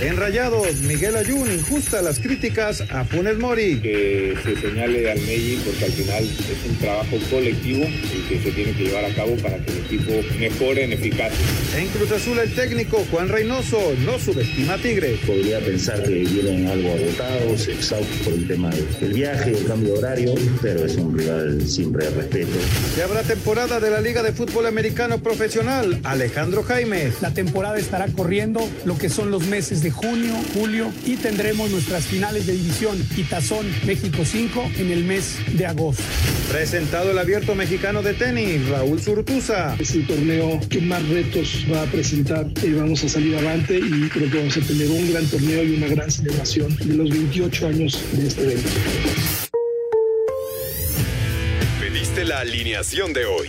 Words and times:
En 0.00 0.16
Rayados, 0.16 0.76
Miguel 0.82 1.16
Ayun 1.16 1.52
injusta 1.52 2.00
las 2.02 2.20
críticas 2.20 2.84
a 2.88 3.04
Funes 3.04 3.36
Mori. 3.36 3.80
Que 3.80 4.32
se 4.44 4.54
señale 4.60 5.10
al 5.10 5.18
Meji 5.18 5.60
porque 5.64 5.86
al 5.86 5.90
final 5.90 6.22
es 6.22 6.70
un 6.70 6.76
trabajo 6.76 7.16
colectivo 7.28 7.84
y 7.84 8.28
que 8.28 8.40
se 8.40 8.52
tiene 8.52 8.74
que 8.74 8.84
llevar 8.84 9.04
a 9.06 9.14
cabo 9.16 9.34
para 9.38 9.58
que 9.58 9.72
el 9.72 9.78
equipo 9.78 10.12
mejore 10.38 10.84
en 10.84 10.92
eficacia. 10.92 11.44
En 11.76 11.88
Cruz 11.88 12.12
Azul 12.12 12.38
el 12.38 12.54
técnico 12.54 13.04
Juan 13.10 13.28
Reynoso 13.28 13.92
no 14.04 14.20
subestima 14.20 14.74
a 14.74 14.78
Tigre. 14.78 15.18
Podría 15.26 15.58
pensar 15.58 16.00
que 16.04 16.10
vienen 16.10 16.68
algo 16.68 16.92
agotados, 16.92 17.66
exhaustos 17.66 18.18
por 18.18 18.34
el 18.34 18.46
tema 18.46 18.70
del 19.00 19.12
viaje, 19.12 19.50
el 19.50 19.66
cambio 19.66 19.94
de 19.94 19.98
horario, 19.98 20.34
pero 20.62 20.86
es 20.86 20.94
un 20.94 21.18
rival 21.18 21.60
siempre 21.66 22.04
de 22.04 22.10
respeto. 22.12 22.56
Que 22.94 23.02
habrá 23.02 23.24
temporada 23.24 23.80
de 23.80 23.90
la 23.90 24.00
Liga 24.00 24.22
de 24.22 24.30
Fútbol 24.30 24.66
Americano 24.66 25.18
Profesional, 25.18 25.98
Alejandro 26.04 26.62
Jaime. 26.62 27.10
La 27.20 27.34
temporada 27.34 27.78
estará 27.78 28.06
corriendo 28.06 28.60
lo 28.84 28.96
que 28.96 29.08
son 29.08 29.32
los 29.32 29.44
meses 29.48 29.82
de 29.82 29.87
junio, 29.90 30.34
julio 30.54 30.92
y 31.04 31.16
tendremos 31.16 31.70
nuestras 31.70 32.04
finales 32.04 32.46
de 32.46 32.52
división 32.54 32.98
Itazón 33.16 33.66
México 33.84 34.24
5 34.24 34.72
en 34.78 34.90
el 34.90 35.04
mes 35.04 35.36
de 35.52 35.66
agosto. 35.66 36.02
Presentado 36.50 37.10
el 37.10 37.18
abierto 37.18 37.54
mexicano 37.54 38.02
de 38.02 38.14
tenis, 38.14 38.68
Raúl 38.68 39.00
Surtuza. 39.00 39.76
Es 39.78 39.94
el 39.94 40.06
torneo 40.06 40.60
que 40.68 40.80
más 40.80 41.06
retos 41.08 41.64
va 41.72 41.82
a 41.82 41.86
presentar 41.86 42.46
y 42.62 42.72
vamos 42.72 43.04
a 43.04 43.08
salir 43.08 43.34
adelante 43.34 43.78
y 43.78 44.08
creo 44.08 44.30
que 44.30 44.38
vamos 44.38 44.56
a 44.56 44.60
tener 44.60 44.88
un 44.90 45.12
gran 45.12 45.26
torneo 45.26 45.62
y 45.64 45.76
una 45.76 45.88
gran 45.88 46.10
celebración 46.10 46.76
de 46.76 46.94
los 46.94 47.10
28 47.10 47.66
años 47.68 48.02
de 48.12 48.26
este 48.26 48.42
evento. 48.44 48.70
Pediste 51.80 52.24
la 52.24 52.40
alineación 52.40 53.12
de 53.12 53.26
hoy. 53.26 53.48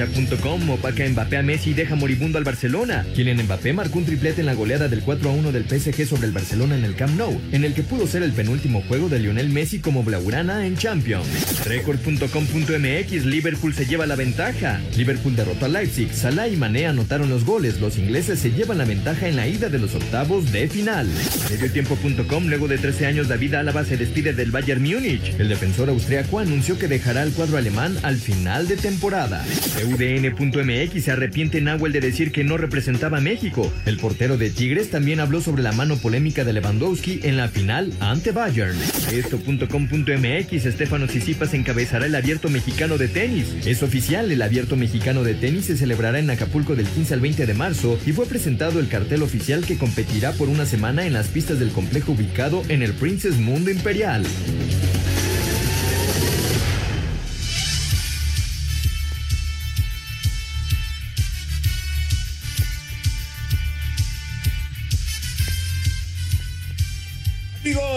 Cancha.com 0.00 0.70
opaca 0.70 1.06
Mbappé 1.06 1.36
a 1.36 1.42
Messi 1.42 1.70
y 1.70 1.74
deja 1.74 1.94
moribundo 1.94 2.38
al 2.38 2.44
Barcelona. 2.44 3.04
Kylian 3.14 3.42
Mbappé 3.44 3.74
marcó 3.74 3.98
un 3.98 4.06
triplete 4.06 4.40
en 4.40 4.46
la 4.46 4.54
goleada 4.54 4.88
del 4.88 5.02
4 5.02 5.28
a 5.28 5.32
1 5.34 5.52
del 5.52 5.64
PSG 5.64 6.06
sobre 6.06 6.26
el 6.26 6.32
Barcelona 6.32 6.74
en 6.74 6.84
el 6.84 6.94
Camp 6.94 7.18
Nou, 7.18 7.38
en 7.52 7.64
el 7.64 7.74
que 7.74 7.82
pudo 7.82 8.06
ser 8.06 8.22
el 8.22 8.32
penúltimo 8.32 8.82
juego 8.88 9.10
de 9.10 9.18
Lionel 9.18 9.50
Messi 9.50 9.80
como 9.80 10.02
Blaugrana 10.02 10.66
en 10.66 10.78
Champions. 10.78 11.66
Record.com.mx 11.66 13.26
Liverpool 13.26 13.74
se 13.74 13.84
lleva 13.84 14.06
la 14.06 14.16
ventaja. 14.16 14.80
Liverpool 14.96 15.36
derrotó 15.36 15.66
a 15.66 15.68
Leipzig, 15.68 16.14
Salah 16.14 16.48
y 16.48 16.56
Mané 16.56 16.86
anotaron 16.86 17.28
los 17.28 17.44
goles. 17.44 17.78
Los 17.78 17.98
ingleses 17.98 18.38
se 18.38 18.52
llevan 18.52 18.78
la 18.78 18.86
ventaja 18.86 19.28
en 19.28 19.36
la 19.36 19.48
ida 19.48 19.68
de 19.68 19.78
los 19.78 19.94
octavos 19.94 20.50
de 20.50 20.66
final. 20.68 21.08
Mediotiempo.com 21.50 22.46
luego 22.46 22.68
de 22.68 22.78
13 22.78 23.04
años 23.04 23.28
David 23.28 23.54
Álava 23.54 23.84
se 23.84 23.98
despide 23.98 24.32
del 24.32 24.50
Bayern 24.50 24.82
Múnich. 24.82 25.34
El 25.38 25.50
defensor 25.50 25.90
austriaco 25.90 26.38
anunció 26.38 26.78
que 26.78 26.88
dejará 26.88 27.22
el 27.22 27.32
cuadro 27.32 27.58
alemán 27.58 27.98
al 28.02 28.16
final 28.16 28.66
de 28.66 28.78
temporada. 28.78 29.44
UDN.mx 29.94 31.04
se 31.04 31.10
arrepiente 31.10 31.60
Nahuel 31.60 31.92
de 31.92 32.00
decir 32.00 32.32
que 32.32 32.44
no 32.44 32.56
representaba 32.56 33.18
a 33.18 33.20
México. 33.20 33.72
El 33.86 33.98
portero 33.98 34.36
de 34.36 34.50
Tigres 34.50 34.90
también 34.90 35.20
habló 35.20 35.40
sobre 35.40 35.62
la 35.62 35.72
mano 35.72 35.96
polémica 35.96 36.44
de 36.44 36.52
Lewandowski 36.52 37.20
en 37.22 37.36
la 37.36 37.48
final 37.48 37.92
ante 38.00 38.32
Bayern. 38.32 38.76
Esto.com.mx 39.12 40.66
Estefano 40.66 41.08
Sisipas 41.08 41.54
encabezará 41.54 42.06
el 42.06 42.14
abierto 42.14 42.48
mexicano 42.48 42.98
de 42.98 43.08
tenis. 43.08 43.54
Es 43.66 43.82
oficial, 43.82 44.30
el 44.30 44.42
abierto 44.42 44.76
mexicano 44.76 45.22
de 45.22 45.34
tenis 45.34 45.66
se 45.66 45.76
celebrará 45.76 46.18
en 46.18 46.30
Acapulco 46.30 46.76
del 46.76 46.86
15 46.86 47.14
al 47.14 47.20
20 47.20 47.46
de 47.46 47.54
marzo 47.54 47.98
y 48.06 48.12
fue 48.12 48.26
presentado 48.26 48.80
el 48.80 48.88
cartel 48.88 49.22
oficial 49.22 49.64
que 49.66 49.78
competirá 49.78 50.32
por 50.32 50.48
una 50.48 50.66
semana 50.66 51.06
en 51.06 51.12
las 51.12 51.28
pistas 51.28 51.58
del 51.58 51.70
complejo 51.70 52.12
ubicado 52.12 52.62
en 52.68 52.82
el 52.82 52.92
Princess 52.92 53.38
Mundo 53.38 53.70
Imperial. 53.70 54.24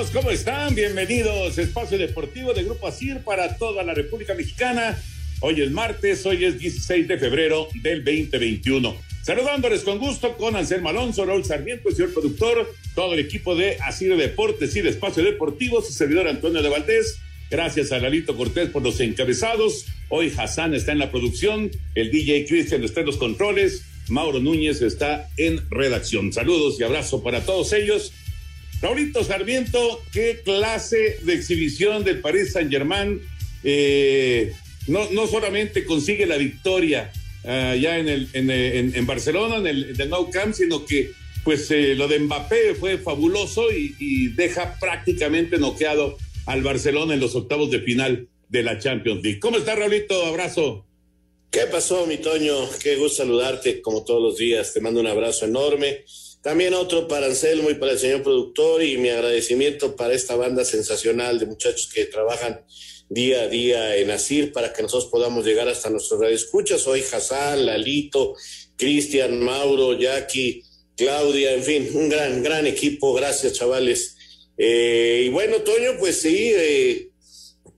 Amigos, 0.03 0.21
¿cómo 0.21 0.31
están? 0.31 0.75
Bienvenidos. 0.75 1.57
Espacio 1.57 1.97
Deportivo 1.97 2.53
de 2.53 2.63
Grupo 2.63 2.87
ASIR 2.87 3.19
para 3.19 3.55
toda 3.55 3.83
la 3.83 3.93
República 3.93 4.33
Mexicana. 4.33 5.01
Hoy 5.39 5.61
es 5.61 5.71
martes, 5.71 6.25
hoy 6.25 6.43
es 6.43 6.59
16 6.59 7.07
de 7.07 7.17
febrero 7.17 7.69
del 7.81 8.03
2021. 8.03 8.97
Saludándoles 9.21 9.83
con 9.83 9.99
gusto 9.99 10.35
con 10.35 10.57
Anselmo 10.57 10.89
Alonso, 10.89 11.23
Raúl 11.23 11.45
Sarmiento, 11.45 11.87
el 11.87 11.95
señor 11.95 12.13
productor, 12.13 12.73
todo 12.95 13.13
el 13.13 13.21
equipo 13.21 13.55
de 13.55 13.77
Asir 13.77 14.13
Deportes 14.17 14.75
y 14.75 14.81
de 14.81 14.89
Espacio 14.89 15.23
Deportivo, 15.23 15.81
su 15.81 15.93
servidor 15.93 16.27
Antonio 16.27 16.61
de 16.61 16.69
Valdés. 16.69 17.19
Gracias 17.49 17.93
a 17.93 17.99
Lalito 17.99 18.35
Cortés 18.35 18.69
por 18.69 18.83
los 18.83 18.99
encabezados. 18.99 19.85
Hoy 20.09 20.33
Hassan 20.35 20.73
está 20.73 20.91
en 20.91 20.99
la 20.99 21.11
producción, 21.11 21.71
el 21.95 22.11
DJ 22.11 22.45
Cristian 22.45 22.83
está 22.83 22.99
en 22.99 23.05
los 23.05 23.17
controles, 23.17 23.85
Mauro 24.09 24.41
Núñez 24.41 24.81
está 24.81 25.29
en 25.37 25.61
redacción. 25.69 26.33
Saludos 26.33 26.77
y 26.79 26.83
abrazo 26.83 27.23
para 27.23 27.45
todos 27.45 27.71
ellos. 27.71 28.11
Raulito 28.83 29.23
Sarmiento, 29.23 30.03
qué 30.11 30.41
clase 30.43 31.17
de 31.21 31.33
exhibición 31.33 32.03
del 32.03 32.19
Paris 32.19 32.51
Saint 32.51 32.69
Germain. 32.69 33.21
Eh, 33.63 34.51
no, 34.87 35.09
no 35.11 35.25
solamente 35.25 35.85
consigue 35.85 36.25
la 36.25 36.35
victoria 36.35 37.09
uh, 37.45 37.75
ya 37.75 37.97
en, 37.97 38.09
el, 38.09 38.27
en, 38.33 38.51
en, 38.93 39.05
Barcelona, 39.05 39.55
en 39.55 39.67
el, 39.67 40.01
en 40.01 40.09
Nou 40.09 40.29
Camp, 40.29 40.53
sino 40.53 40.85
que 40.85 41.11
pues 41.45 41.71
eh, 41.71 41.95
lo 41.95 42.09
de 42.09 42.19
Mbappé 42.19 42.75
fue 42.75 42.97
fabuloso 42.97 43.71
y, 43.71 43.95
y, 43.99 44.27
deja 44.27 44.77
prácticamente 44.77 45.57
noqueado 45.57 46.17
al 46.45 46.61
Barcelona 46.61 47.13
en 47.13 47.21
los 47.21 47.35
octavos 47.35 47.71
de 47.71 47.79
final 47.79 48.27
de 48.49 48.63
la 48.63 48.79
Champions 48.79 49.23
League. 49.23 49.39
¿Cómo 49.39 49.59
está, 49.59 49.75
Raulito? 49.75 50.25
Abrazo. 50.25 50.85
¿Qué 51.49 51.67
pasó, 51.71 52.05
mi 52.05 52.17
Toño? 52.17 52.69
Qué 52.81 52.97
gusto 52.97 53.23
saludarte 53.23 53.81
como 53.81 54.03
todos 54.03 54.21
los 54.21 54.37
días. 54.37 54.73
Te 54.73 54.81
mando 54.81 54.99
un 54.99 55.07
abrazo 55.07 55.45
enorme. 55.45 56.03
También 56.43 56.73
otro 56.73 57.07
para 57.07 57.27
Anselmo 57.27 57.69
y 57.69 57.75
para 57.75 57.93
el 57.93 57.99
señor 57.99 58.21
productor 58.21 58.83
y 58.83 58.97
mi 58.97 59.07
agradecimiento 59.07 59.95
para 59.95 60.13
esta 60.13 60.35
banda 60.35 60.65
sensacional 60.65 61.39
de 61.39 61.45
muchachos 61.45 61.89
que 61.91 62.03
trabajan 62.03 62.65
día 63.07 63.43
a 63.43 63.47
día 63.47 63.95
en 63.95 64.11
ASIR 64.11 64.51
para 64.51 64.73
que 64.73 64.81
nosotros 64.81 65.09
podamos 65.09 65.45
llegar 65.45 65.69
hasta 65.69 65.89
nuestros 65.89 66.19
radioescuchas. 66.19 66.81
Soy 66.81 67.01
Hassan, 67.01 67.65
Lalito, 67.65 68.35
Cristian, 68.75 69.39
Mauro, 69.39 69.97
Jackie, 69.97 70.61
Claudia, 70.97 71.53
en 71.53 71.63
fin, 71.63 71.89
un 71.93 72.09
gran, 72.09 72.43
gran 72.43 72.67
equipo. 72.67 73.13
Gracias, 73.13 73.53
chavales. 73.53 74.17
Eh, 74.57 75.23
y 75.27 75.29
bueno, 75.29 75.61
Toño, 75.61 75.97
pues 75.97 76.19
sí, 76.19 76.51
eh, 76.53 77.11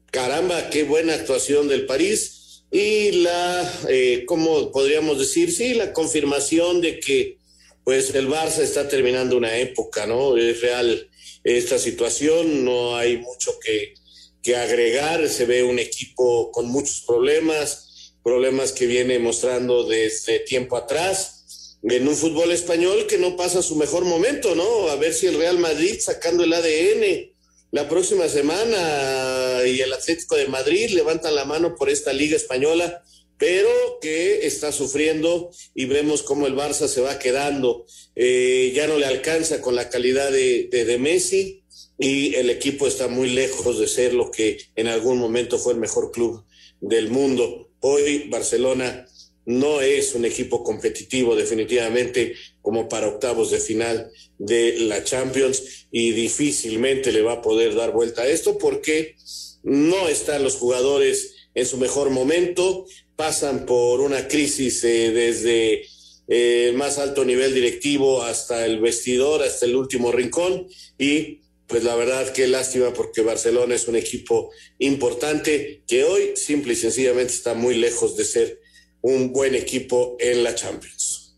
caramba, 0.10 0.72
qué 0.72 0.84
buena 0.86 1.14
actuación 1.14 1.68
del 1.68 1.86
París 1.86 2.64
y 2.72 3.12
la, 3.12 3.80
eh, 3.90 4.24
¿cómo 4.26 4.72
podríamos 4.72 5.20
decir? 5.20 5.52
Sí, 5.52 5.76
la 5.76 5.94
confirmación 5.94 6.82
de 6.82 7.00
que 7.00 7.38
pues 7.86 8.14
el 8.16 8.28
Barça 8.28 8.64
está 8.64 8.90
terminando 8.90 9.38
una 9.38 9.56
época, 9.58 10.08
¿no? 10.08 10.36
Es 10.36 10.60
real 10.60 11.08
esta 11.44 11.78
situación, 11.78 12.66
no 12.66 12.98
hay 12.98 13.18
mucho 13.18 13.60
que, 13.60 13.94
que 14.42 14.58
agregar, 14.58 15.30
se 15.30 15.46
ve 15.46 15.64
un 15.64 15.78
equipo 15.78 16.52
con 16.52 16.68
muchos 16.68 17.02
problemas, 17.02 18.16
problemas 18.24 18.72
que 18.72 18.88
viene 18.88 19.20
mostrando 19.20 19.86
desde 19.86 20.40
tiempo 20.40 20.76
atrás, 20.76 21.78
en 21.84 22.08
un 22.08 22.16
fútbol 22.16 22.52
español 22.52 23.06
que 23.06 23.20
no 23.20 23.38
pasa 23.38 23.62
su 23.62 23.76
mejor 23.76 24.04
momento, 24.04 24.56
¿no? 24.56 24.90
A 24.90 24.96
ver 24.96 25.14
si 25.14 25.28
el 25.28 25.38
Real 25.38 25.60
Madrid 25.60 26.00
sacando 26.00 26.44
el 26.44 26.54
ADN 26.54 27.36
la 27.70 27.88
próxima 27.88 28.28
semana 28.28 29.60
y 29.68 29.82
el 29.82 29.94
Atlético 29.94 30.36
de 30.36 30.48
Madrid 30.48 30.90
levantan 30.90 31.36
la 31.36 31.46
mano 31.46 31.76
por 31.76 31.92
esta 31.92 32.14
liga 32.14 32.36
española 32.36 33.04
pero 33.38 33.70
que 34.02 34.46
está 34.46 34.72
sufriendo 34.72 35.52
y 35.74 35.86
vemos 35.86 36.24
cómo 36.24 36.48
el 36.48 36.56
Barça 36.56 36.88
se 36.88 37.02
va 37.02 37.20
quedando. 37.20 37.86
Eh, 38.16 38.72
ya 38.76 38.88
no 38.88 38.98
le 38.98 39.06
alcanza 39.06 39.62
con 39.62 39.76
la 39.76 39.90
calidad 39.90 40.32
de, 40.32 40.68
de, 40.72 40.86
de, 40.86 40.98
Messi 40.98 41.64
y 42.00 42.36
el 42.36 42.50
equipo 42.50 42.88
está 42.88 43.08
muy 43.08 43.30
lejos 43.30 43.80
de 43.80 43.88
ser 43.88 44.14
lo 44.14 44.32
que 44.32 44.58
en 44.76 44.88
algún 44.88 45.18
momento 45.18 45.58
fue 45.58 45.74
el 45.74 45.80
mejor 45.80 46.12
club 46.12 46.46
del 46.82 47.10
mundo. 47.10 47.72
Hoy 47.82 48.28
Barcelona 48.30 49.08
no 49.46 49.82
es 49.82 50.16
un 50.16 50.26
equipo 50.26 50.64
competitivo 50.64 51.36
definitivamente 51.36 52.36
como 52.62 52.90
para 52.90 53.08
octavos 53.08 53.52
de 53.52 53.60
final 53.60 54.12
de 54.40 54.80
la 54.80 55.04
Champions 55.04 55.88
y 55.92 56.12
difícilmente 56.12 57.12
le 57.12 57.22
va 57.22 57.34
a 57.34 57.42
poder 57.42 57.76
dar 57.76 57.92
vuelta 57.92 58.24
a 58.24 58.28
esto 58.28 58.58
porque 58.58 59.16
no 59.64 60.08
están 60.08 60.44
los 60.44 60.56
jugadores 60.56 61.34
en 61.54 61.66
su 61.66 61.78
mejor 61.78 62.10
momento, 62.10 62.86
pasan 63.16 63.66
por 63.66 64.02
una 64.02 64.28
crisis 64.28 64.84
eh, 64.84 65.12
desde 65.12 65.84
eh, 66.28 66.70
el 66.70 66.76
más 66.76 66.98
alto 66.98 67.24
nivel 67.24 67.54
directivo 67.54 68.24
hasta 68.24 68.66
el 68.66 68.80
vestidor, 68.80 69.44
hasta 69.44 69.66
el 69.66 69.76
último 69.76 70.12
rincón 70.12 70.68
y 70.98 71.40
pues 71.68 71.84
la 71.84 71.96
verdad 71.96 72.32
qué 72.32 72.48
lástima 72.48 72.94
porque 72.94 73.22
Barcelona 73.22 73.76
es 73.76 73.88
un 73.88 73.96
equipo 73.96 74.52
importante 74.80 75.82
que 75.88 76.04
hoy 76.04 76.36
simple 76.36 76.74
y 76.74 76.76
sencillamente 76.76 77.34
está 77.34 77.54
muy 77.54 77.76
lejos 77.76 78.16
de 78.18 78.26
ser 78.26 78.60
un 79.02 79.32
buen 79.32 79.56
equipo 79.56 80.18
en 80.20 80.44
la 80.44 80.56
Champions. 80.56 81.36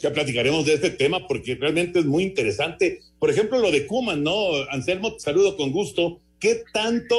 Ya 0.00 0.12
platicaremos 0.12 0.64
de 0.64 0.74
este 0.74 0.90
tema 0.90 1.28
porque 1.28 1.56
realmente 1.56 1.98
es 2.00 2.06
muy 2.06 2.22
interesante. 2.22 3.00
Por 3.18 3.30
ejemplo, 3.30 3.58
lo 3.58 3.70
de 3.70 3.86
Kuman, 3.86 4.22
¿no? 4.22 4.54
Anselmo, 4.70 5.14
te 5.14 5.20
saludo 5.20 5.56
con 5.56 5.72
gusto. 5.72 6.20
¿Qué 6.38 6.62
tanto, 6.72 7.16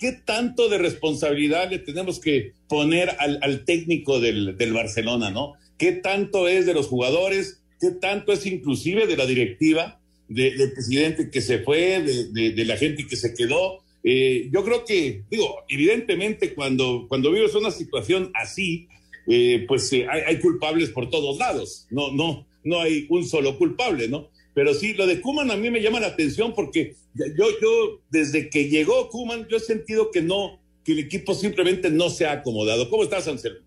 qué 0.00 0.12
tanto 0.12 0.68
de 0.68 0.78
responsabilidad 0.78 1.70
le 1.70 1.78
tenemos 1.78 2.18
que 2.18 2.52
poner 2.74 3.14
al, 3.20 3.64
técnico 3.64 4.18
del, 4.18 4.72
Barcelona, 4.72 5.30
¿no? 5.30 5.52
¿Qué 5.78 5.92
tanto 5.92 6.48
es 6.48 6.66
de 6.66 6.74
los 6.74 6.88
jugadores? 6.88 7.62
¿Qué 7.80 7.92
tanto 7.92 8.32
es 8.32 8.46
inclusive 8.46 9.06
de 9.06 9.16
la 9.16 9.26
directiva, 9.26 10.00
del 10.26 10.72
presidente 10.72 11.30
que 11.30 11.40
se 11.40 11.60
fue, 11.60 12.02
de, 12.02 12.64
la 12.64 12.76
gente 12.76 13.06
que 13.06 13.14
se 13.14 13.32
quedó? 13.32 13.84
Eh, 14.02 14.50
yo 14.52 14.64
creo 14.64 14.84
que, 14.84 15.22
digo, 15.30 15.54
evidentemente 15.68 16.52
cuando, 16.52 17.06
cuando 17.08 17.30
vives 17.30 17.54
una 17.54 17.70
situación 17.70 18.32
así, 18.34 18.88
eh, 19.28 19.64
pues 19.68 19.92
eh, 19.92 20.08
hay, 20.10 20.22
hay, 20.26 20.40
culpables 20.40 20.90
por 20.90 21.10
todos 21.10 21.38
lados, 21.38 21.86
no, 21.90 22.10
no, 22.10 22.44
no 22.64 22.80
hay 22.80 23.06
un 23.08 23.24
solo 23.24 23.56
culpable, 23.56 24.08
¿no? 24.08 24.30
Pero 24.52 24.74
sí, 24.74 24.94
lo 24.94 25.06
de 25.06 25.20
Kuman 25.20 25.52
a 25.52 25.56
mí 25.56 25.70
me 25.70 25.80
llama 25.80 26.00
la 26.00 26.08
atención 26.08 26.54
porque 26.54 26.96
yo, 27.14 27.46
yo, 27.62 28.00
desde 28.10 28.50
que 28.50 28.68
llegó 28.68 29.08
Kuman, 29.10 29.46
yo 29.48 29.58
he 29.58 29.60
sentido 29.60 30.10
que 30.10 30.22
no, 30.22 30.58
que 30.84 30.92
el 30.92 30.98
equipo 31.00 31.34
simplemente 31.34 31.90
no 31.90 32.10
se 32.10 32.26
ha 32.26 32.32
acomodado. 32.32 32.90
¿Cómo 32.90 33.02
estás, 33.02 33.26
Anselmo? 33.26 33.60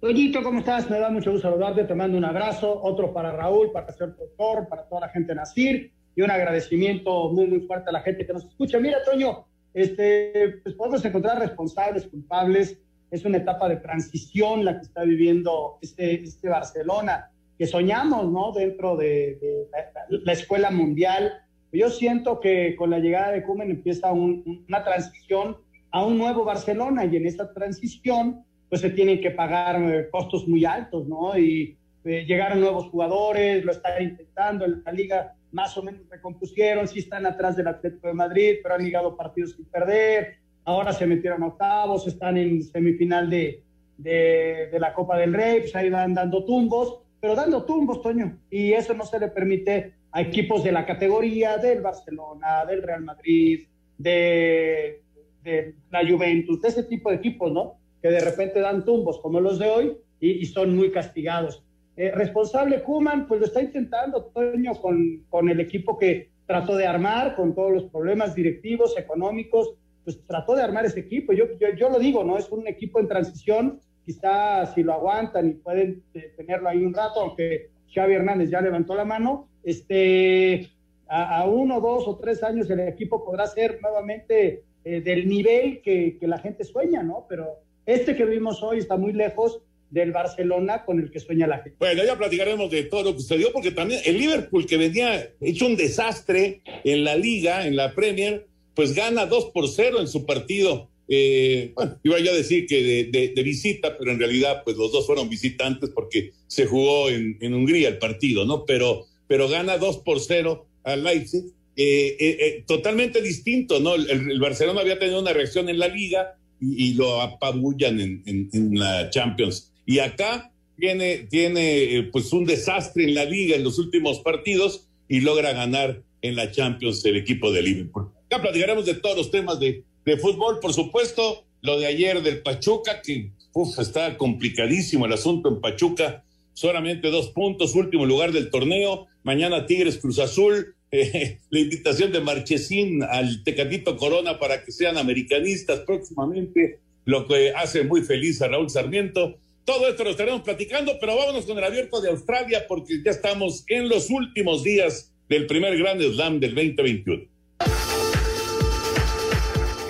Toñito, 0.00 0.42
¿cómo 0.42 0.60
estás? 0.60 0.88
Me 0.88 0.98
da 0.98 1.10
mucho 1.10 1.30
gusto 1.30 1.48
saludarte, 1.48 1.84
te 1.84 1.94
mando 1.94 2.16
un 2.16 2.24
abrazo, 2.24 2.80
otro 2.82 3.12
para 3.12 3.32
Raúl, 3.32 3.70
para 3.70 3.88
el 3.88 3.94
señor 3.94 4.16
doctor, 4.16 4.66
para 4.66 4.88
toda 4.88 5.02
la 5.02 5.08
gente 5.10 5.28
de 5.28 5.34
Nacir 5.34 5.92
y 6.16 6.22
un 6.22 6.30
agradecimiento 6.30 7.30
muy, 7.30 7.46
muy 7.46 7.60
fuerte 7.60 7.90
a 7.90 7.92
la 7.92 8.00
gente 8.00 8.26
que 8.26 8.32
nos 8.32 8.46
escucha. 8.46 8.80
Mira, 8.80 8.98
Toño, 9.04 9.44
este, 9.74 10.60
pues 10.62 10.74
podemos 10.74 11.04
encontrar 11.04 11.38
responsables, 11.38 12.06
culpables. 12.06 12.78
Es 13.10 13.24
una 13.24 13.38
etapa 13.38 13.68
de 13.68 13.76
transición 13.76 14.64
la 14.64 14.76
que 14.78 14.86
está 14.86 15.04
viviendo 15.04 15.78
este, 15.82 16.22
este 16.22 16.48
Barcelona 16.48 17.30
que 17.58 17.66
soñamos, 17.66 18.32
¿no? 18.32 18.52
Dentro 18.52 18.96
de, 18.96 19.68
la, 20.08 20.32
escuela 20.32 20.70
mundial. 20.70 21.42
Yo 21.72 21.90
siento 21.90 22.40
que 22.40 22.74
con 22.74 22.88
la 22.88 23.00
llegada 23.00 23.32
de 23.32 23.42
Cumen 23.42 23.70
empieza 23.70 24.12
una 24.12 24.82
transición 24.82 25.58
a 25.90 26.04
un 26.04 26.18
nuevo 26.18 26.44
Barcelona 26.44 27.04
y 27.04 27.16
en 27.16 27.26
esta 27.26 27.52
transición 27.52 28.44
pues 28.68 28.80
se 28.80 28.90
tienen 28.90 29.20
que 29.20 29.32
pagar 29.32 29.82
eh, 29.82 30.08
costos 30.10 30.46
muy 30.46 30.64
altos, 30.64 31.06
¿no? 31.08 31.36
Y 31.36 31.76
eh, 32.04 32.24
llegaron 32.24 32.60
nuevos 32.60 32.86
jugadores, 32.86 33.64
lo 33.64 33.72
están 33.72 34.02
intentando, 34.02 34.64
en 34.64 34.82
la 34.84 34.92
liga 34.92 35.34
más 35.52 35.76
o 35.76 35.82
menos 35.82 36.02
recompusieron, 36.08 36.86
sí 36.86 37.00
están 37.00 37.26
atrás 37.26 37.56
del 37.56 37.66
Atlético 37.66 38.06
de 38.06 38.14
Madrid, 38.14 38.56
pero 38.62 38.76
han 38.76 38.84
ligado 38.84 39.16
partidos 39.16 39.52
sin 39.52 39.64
perder, 39.64 40.36
ahora 40.64 40.92
se 40.92 41.06
metieron 41.06 41.42
octavos, 41.42 42.06
están 42.06 42.36
en 42.36 42.62
semifinal 42.62 43.28
de, 43.28 43.64
de, 43.98 44.68
de 44.70 44.78
la 44.78 44.94
Copa 44.94 45.18
del 45.18 45.34
Rey, 45.34 45.60
pues 45.60 45.74
ahí 45.74 45.90
van 45.90 46.14
dando 46.14 46.44
tumbos, 46.44 47.00
pero 47.20 47.34
dando 47.34 47.64
tumbos, 47.64 48.00
Toño. 48.00 48.38
Y 48.48 48.72
eso 48.72 48.94
no 48.94 49.04
se 49.04 49.18
le 49.18 49.28
permite 49.28 49.94
a 50.12 50.22
equipos 50.22 50.62
de 50.62 50.72
la 50.72 50.86
categoría 50.86 51.58
del 51.58 51.80
Barcelona, 51.80 52.64
del 52.64 52.82
Real 52.82 53.02
Madrid, 53.02 53.66
de, 53.98 55.02
de 55.42 55.74
la 55.90 56.06
Juventus, 56.08 56.60
de 56.60 56.68
ese 56.68 56.82
tipo 56.84 57.10
de 57.10 57.16
equipos, 57.16 57.52
¿no? 57.52 57.78
Que 58.02 58.10
de 58.10 58.20
repente 58.20 58.60
dan 58.60 58.84
tumbos 58.84 59.18
como 59.20 59.40
los 59.40 59.58
de 59.58 59.68
hoy 59.68 59.96
y, 60.20 60.44
son 60.46 60.76
muy 60.76 60.90
castigados. 60.90 61.64
Eh, 61.96 62.10
responsable 62.12 62.82
Kuman, 62.82 63.26
pues 63.26 63.40
lo 63.40 63.46
está 63.46 63.62
intentando, 63.62 64.24
Toño, 64.26 64.74
con, 64.80 65.24
con 65.28 65.48
el 65.48 65.60
equipo 65.60 65.98
que 65.98 66.30
trató 66.46 66.76
de 66.76 66.86
armar, 66.86 67.36
con 67.36 67.54
todos 67.54 67.72
los 67.72 67.84
problemas 67.84 68.34
directivos, 68.34 68.96
económicos, 68.98 69.74
pues 70.04 70.24
trató 70.26 70.54
de 70.56 70.62
armar 70.62 70.86
ese 70.86 71.00
equipo. 71.00 71.32
Yo, 71.32 71.44
yo, 71.58 71.68
yo 71.76 71.88
lo 71.90 71.98
digo, 71.98 72.24
¿no? 72.24 72.38
Es 72.38 72.50
un 72.50 72.66
equipo 72.66 73.00
en 73.00 73.08
transición 73.08 73.80
quizá 74.04 74.66
si 74.66 74.82
lo 74.82 74.92
aguantan 74.92 75.48
y 75.48 75.54
pueden 75.54 76.02
tenerlo 76.36 76.68
ahí 76.68 76.84
un 76.84 76.94
rato, 76.94 77.20
aunque 77.20 77.70
Xavi 77.94 78.14
Hernández 78.14 78.50
ya 78.50 78.60
levantó 78.60 78.94
la 78.94 79.04
mano, 79.04 79.48
este, 79.62 80.70
a, 81.08 81.46
uno, 81.46 81.80
dos 81.80 82.06
o 82.06 82.16
tres 82.18 82.42
años 82.42 82.70
el 82.70 82.80
equipo 82.80 83.24
podrá 83.24 83.46
ser 83.46 83.78
nuevamente 83.82 84.64
eh, 84.84 85.00
del 85.00 85.28
nivel 85.28 85.80
que, 85.82 86.16
que, 86.18 86.26
la 86.26 86.38
gente 86.38 86.64
sueña, 86.64 87.02
¿no? 87.02 87.26
Pero 87.28 87.60
este 87.86 88.16
que 88.16 88.24
vimos 88.24 88.62
hoy 88.62 88.78
está 88.78 88.96
muy 88.96 89.12
lejos 89.12 89.60
del 89.90 90.12
Barcelona 90.12 90.84
con 90.84 91.00
el 91.00 91.10
que 91.10 91.20
sueña 91.20 91.46
la 91.46 91.58
gente. 91.58 91.76
Bueno, 91.78 92.04
ya 92.04 92.16
platicaremos 92.16 92.70
de 92.70 92.84
todo 92.84 93.02
lo 93.02 93.12
que 93.12 93.22
sucedió, 93.22 93.52
porque 93.52 93.72
también 93.72 94.00
el 94.04 94.18
Liverpool, 94.18 94.66
que 94.66 94.76
venía 94.76 95.30
hecho 95.40 95.66
un 95.66 95.76
desastre 95.76 96.62
en 96.84 97.04
la 97.04 97.16
liga, 97.16 97.66
en 97.66 97.76
la 97.76 97.94
Premier, 97.94 98.46
pues 98.74 98.94
gana 98.94 99.26
2 99.26 99.46
por 99.46 99.68
0 99.68 100.00
en 100.00 100.06
su 100.06 100.24
partido 100.26 100.90
eh, 101.12 101.72
bueno, 101.74 101.98
iba 102.04 102.20
yo 102.20 102.30
a 102.30 102.36
decir 102.36 102.66
que 102.66 103.10
de, 103.10 103.42
visita, 103.42 103.98
pero 103.98 104.12
en 104.12 104.20
realidad, 104.20 104.62
pues 104.64 104.76
los 104.76 104.92
dos 104.92 105.06
fueron 105.06 105.28
visitantes 105.28 105.90
porque 105.90 106.30
se 106.46 106.66
jugó 106.66 107.10
en, 107.10 107.52
Hungría 107.52 107.88
el 107.88 107.98
partido, 107.98 108.44
¿no? 108.44 108.64
Pero, 108.64 109.06
pero 109.26 109.48
gana 109.48 109.76
2 109.76 109.98
por 109.98 110.20
0 110.20 110.66
al 110.84 111.02
Leipzig. 111.02 111.46
Eh, 111.76 112.16
eh, 112.20 112.64
totalmente 112.66 113.22
distinto, 113.22 113.80
¿no? 113.80 113.94
El, 113.94 114.38
Barcelona 114.40 114.80
había 114.80 114.98
tenido 114.98 115.20
una 115.20 115.32
reacción 115.32 115.68
en 115.68 115.78
la 115.78 115.88
liga 115.88 116.36
y, 116.60 116.92
lo 116.94 117.22
apabullan 117.22 118.00
en, 118.00 118.78
la 118.78 119.08
Champions. 119.08 119.72
Y 119.86 120.00
acá 120.00 120.52
tiene, 120.76 121.26
tiene 121.30 122.08
pues 122.12 122.32
un 122.32 122.44
desastre 122.44 123.04
en 123.04 123.14
la 123.14 123.24
liga 123.24 123.56
en 123.56 123.64
los 123.64 123.78
últimos 123.78 124.20
partidos 124.20 124.88
y 125.08 125.20
logra 125.20 125.52
ganar 125.52 126.02
en 126.20 126.36
la 126.36 126.50
Champions 126.50 127.04
el 127.06 127.16
equipo 127.16 127.50
de 127.50 127.62
Liverpool. 127.62 128.10
Ya 128.30 128.42
platicaremos 128.42 128.84
de 128.84 128.94
todos 128.94 129.16
los 129.16 129.30
temas 129.30 129.58
de, 129.58 129.82
de 130.04 130.16
fútbol, 130.18 130.60
por 130.60 130.74
supuesto, 130.74 131.44
lo 131.62 131.78
de 131.78 131.86
ayer 131.86 132.22
del 132.22 132.42
Pachuca, 132.42 133.00
que 133.02 133.30
está 133.78 134.16
complicadísimo 134.16 135.06
el 135.06 135.12
asunto 135.12 135.48
en 135.48 135.60
Pachuca, 135.60 136.24
solamente 136.52 137.10
dos 137.10 137.28
puntos, 137.30 137.74
último 137.74 138.06
lugar 138.06 138.32
del 138.32 138.50
torneo, 138.50 139.06
mañana 139.22 139.66
Tigres 139.66 139.98
Cruz 139.98 140.18
Azul, 140.18 140.74
eh, 140.90 141.38
la 141.50 141.60
invitación 141.60 142.12
de 142.12 142.20
Marchesín 142.20 143.02
al 143.02 143.42
Tecatito 143.44 143.96
Corona 143.96 144.38
para 144.38 144.64
que 144.64 144.72
sean 144.72 144.98
americanistas 144.98 145.80
próximamente, 145.80 146.80
lo 147.04 147.26
que 147.26 147.52
hace 147.52 147.84
muy 147.84 148.02
feliz 148.02 148.42
a 148.42 148.48
Raúl 148.48 148.70
Sarmiento. 148.70 149.38
Todo 149.64 149.88
esto 149.88 150.04
lo 150.04 150.10
estaremos 150.10 150.42
platicando, 150.42 150.98
pero 151.00 151.16
vámonos 151.16 151.46
con 151.46 151.58
el 151.58 151.64
abierto 151.64 152.00
de 152.00 152.10
Australia 152.10 152.64
porque 152.66 153.02
ya 153.04 153.10
estamos 153.10 153.64
en 153.68 153.88
los 153.88 154.10
últimos 154.10 154.64
días 154.64 155.12
del 155.28 155.46
primer 155.46 155.78
Grand 155.78 156.02
Slam 156.02 156.40
del 156.40 156.54
2021. 156.54 157.29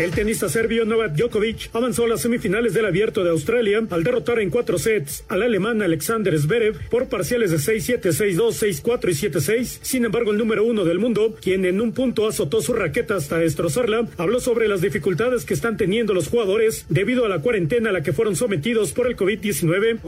El 0.00 0.12
tenista 0.12 0.49
serbio 0.49 0.87
Novak 0.87 1.12
Djokovic 1.14 1.69
avanzó 1.75 2.04
a 2.04 2.09
las 2.09 2.23
semifinales 2.23 2.73
del 2.73 2.87
Abierto 2.87 3.23
de 3.23 3.28
Australia 3.28 3.83
al 3.90 4.02
derrotar 4.02 4.38
en 4.38 4.49
cuatro 4.49 4.78
sets 4.78 5.25
al 5.28 5.42
alemán 5.42 5.83
Alexander 5.83 6.38
Zverev 6.38 6.88
por 6.88 7.11
parciales 7.11 7.50
de 7.50 7.59
6-7, 7.59 8.00
6-2, 8.00 8.83
6-4 8.83 9.11
y 9.11 9.28
7-6. 9.28 9.78
Sin 9.83 10.07
embargo, 10.07 10.30
el 10.30 10.38
número 10.38 10.64
uno 10.64 10.87
del 10.87 11.00
mundo, 11.00 11.37
quien 11.42 11.66
en 11.66 11.83
un 11.83 11.92
punto 11.92 12.26
azotó 12.26 12.62
su 12.62 12.73
raqueta 12.73 13.14
hasta 13.16 13.37
destrozarla, 13.37 14.09
habló 14.16 14.40
sobre 14.40 14.69
las 14.69 14.80
dificultades 14.80 15.45
que 15.45 15.52
están 15.52 15.76
teniendo 15.76 16.14
los 16.14 16.28
jugadores 16.28 16.87
debido 16.88 17.26
a 17.26 17.28
la 17.28 17.40
cuarentena 17.40 17.90
a 17.90 17.92
la 17.92 18.02
que 18.02 18.14
fueron 18.14 18.37
sometidos 18.37 18.92
por 18.92 19.07
el 19.07 19.19
COVID-19. 19.19 19.99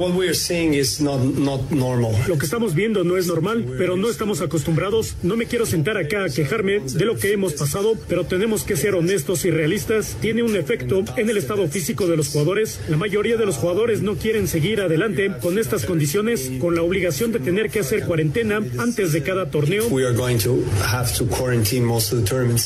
Lo 2.29 2.39
que 2.39 2.45
estamos 2.47 2.75
viendo 2.75 3.05
no 3.05 3.19
es 3.19 3.27
normal, 3.27 3.67
pero 3.77 3.99
no 3.99 4.09
estamos 4.09 4.41
acostumbrados. 4.41 5.17
No 5.23 5.37
me 5.37 5.45
quiero 5.45 5.67
sentar 5.67 5.99
acá 5.99 6.25
a 6.25 6.31
quejarme 6.31 6.81
de 6.81 7.05
lo 7.05 7.19
que 7.19 7.35
hemos 7.35 7.53
pasado, 7.53 7.93
pero 8.09 8.25
tenemos 8.25 8.65
que 8.65 8.75
ser 8.75 8.95
honestos 8.95 9.45
y 9.45 9.51
realistas 9.51 9.82
tiene 10.21 10.43
un 10.43 10.57
efecto 10.57 11.05
en 11.17 11.29
el 11.29 11.37
estado 11.37 11.67
físico 11.69 12.07
de 12.07 12.17
los 12.17 12.29
jugadores. 12.29 12.81
La 12.89 12.97
mayoría 12.97 13.37
de 13.37 13.47
los 13.47 13.57
jugadores 13.57 14.03
no 14.03 14.15
quieren 14.15 14.47
seguir 14.47 14.81
adelante 14.81 15.33
con 15.41 15.59
estas 15.59 15.85
condiciones, 15.85 16.53
con 16.61 16.75
la 16.75 16.83
obligación 16.83 17.33
de 17.33 17.41
tener 17.41 17.71
que 17.71 17.81
hacer 17.81 18.05
cuarentena 18.05 18.61
antes 18.79 19.13
de 19.13 19.23
cada 19.23 19.51
torneo. 19.51 19.89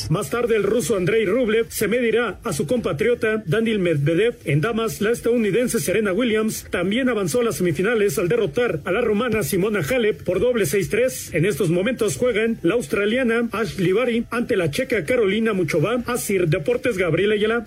Más 0.09 0.29
tarde, 0.29 0.55
el 0.55 0.63
ruso 0.63 0.95
Andrei 0.95 1.25
Rublev 1.25 1.67
se 1.69 1.87
medirá 1.87 2.39
a 2.43 2.53
su 2.53 2.67
compatriota 2.67 3.43
Daniel 3.45 3.79
Medvedev. 3.79 4.35
En 4.45 4.61
damas, 4.61 5.01
la 5.01 5.11
estadounidense 5.11 5.79
Serena 5.79 6.13
Williams 6.13 6.65
también 6.69 7.09
avanzó 7.09 7.41
a 7.41 7.43
las 7.43 7.55
semifinales 7.55 8.17
al 8.19 8.27
derrotar 8.27 8.79
a 8.85 8.91
la 8.91 9.01
rumana 9.01 9.43
Simona 9.43 9.79
Halep 9.79 10.23
por 10.23 10.39
doble 10.39 10.65
6-3. 10.65 11.33
En 11.33 11.45
estos 11.45 11.69
momentos 11.69 12.17
juegan 12.17 12.59
la 12.61 12.75
australiana 12.75 13.49
Ashley 13.51 13.91
Barty 13.91 14.25
ante 14.29 14.55
la 14.55 14.71
checa 14.71 15.05
Carolina 15.05 15.53
Muchova. 15.53 16.03
Asir 16.05 16.47
Deportes 16.47 16.97
Gabriel 17.07 17.31
Ayala. 17.31 17.65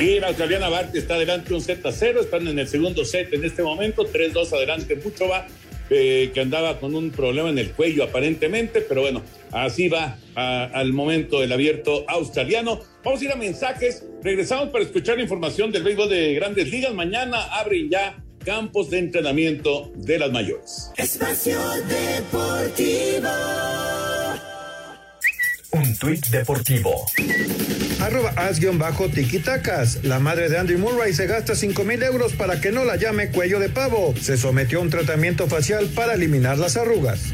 Y 0.00 0.18
la 0.20 0.28
australiana 0.28 0.70
Bart 0.70 0.94
está 0.96 1.16
adelante 1.16 1.52
un 1.52 1.60
set 1.60 1.84
a 1.84 1.92
cero, 1.92 2.22
están 2.22 2.48
en 2.48 2.58
el 2.58 2.66
segundo 2.66 3.04
set 3.04 3.30
en 3.34 3.44
este 3.44 3.62
momento, 3.62 4.10
3-2 4.10 4.52
adelante, 4.54 4.96
mucho 4.96 5.28
va. 5.28 5.46
eh, 5.90 6.30
que 6.32 6.40
andaba 6.40 6.80
con 6.80 6.94
un 6.94 7.10
problema 7.10 7.50
en 7.50 7.58
el 7.58 7.72
cuello 7.72 8.04
aparentemente, 8.04 8.80
pero 8.80 9.02
bueno, 9.02 9.22
así 9.50 9.88
va 9.90 10.16
al 10.34 10.94
momento 10.94 11.42
el 11.42 11.52
abierto 11.52 12.06
australiano. 12.08 12.80
Vamos 13.04 13.20
a 13.20 13.24
ir 13.24 13.32
a 13.32 13.36
mensajes, 13.36 14.02
regresamos 14.22 14.70
para 14.70 14.84
escuchar 14.84 15.16
la 15.16 15.22
información 15.24 15.70
del 15.70 15.82
béisbol 15.82 16.08
de 16.08 16.32
grandes 16.34 16.70
ligas. 16.70 16.94
Mañana 16.94 17.42
abren 17.60 17.90
ya 17.90 18.16
campos 18.42 18.88
de 18.88 19.00
entrenamiento 19.00 19.92
de 19.96 20.18
las 20.18 20.32
mayores. 20.32 20.90
Espacio 20.96 21.58
Deportivo. 21.86 23.28
Un 25.74 25.96
tuit 25.96 26.28
deportivo. 26.28 27.06
Arroba 28.00 28.30
as-bajo 28.36 29.08
tiquitacas. 29.08 30.04
La 30.04 30.18
madre 30.18 30.50
de 30.50 30.58
Andy 30.58 30.76
Murray 30.76 31.14
se 31.14 31.26
gasta 31.26 31.54
5 31.54 31.84
mil 31.84 32.02
euros 32.02 32.34
para 32.34 32.60
que 32.60 32.70
no 32.70 32.84
la 32.84 32.96
llame 32.96 33.30
cuello 33.30 33.58
de 33.58 33.70
pavo. 33.70 34.14
Se 34.20 34.36
sometió 34.36 34.80
a 34.80 34.82
un 34.82 34.90
tratamiento 34.90 35.46
facial 35.48 35.86
para 35.94 36.12
eliminar 36.12 36.58
las 36.58 36.76
arrugas. 36.76 37.32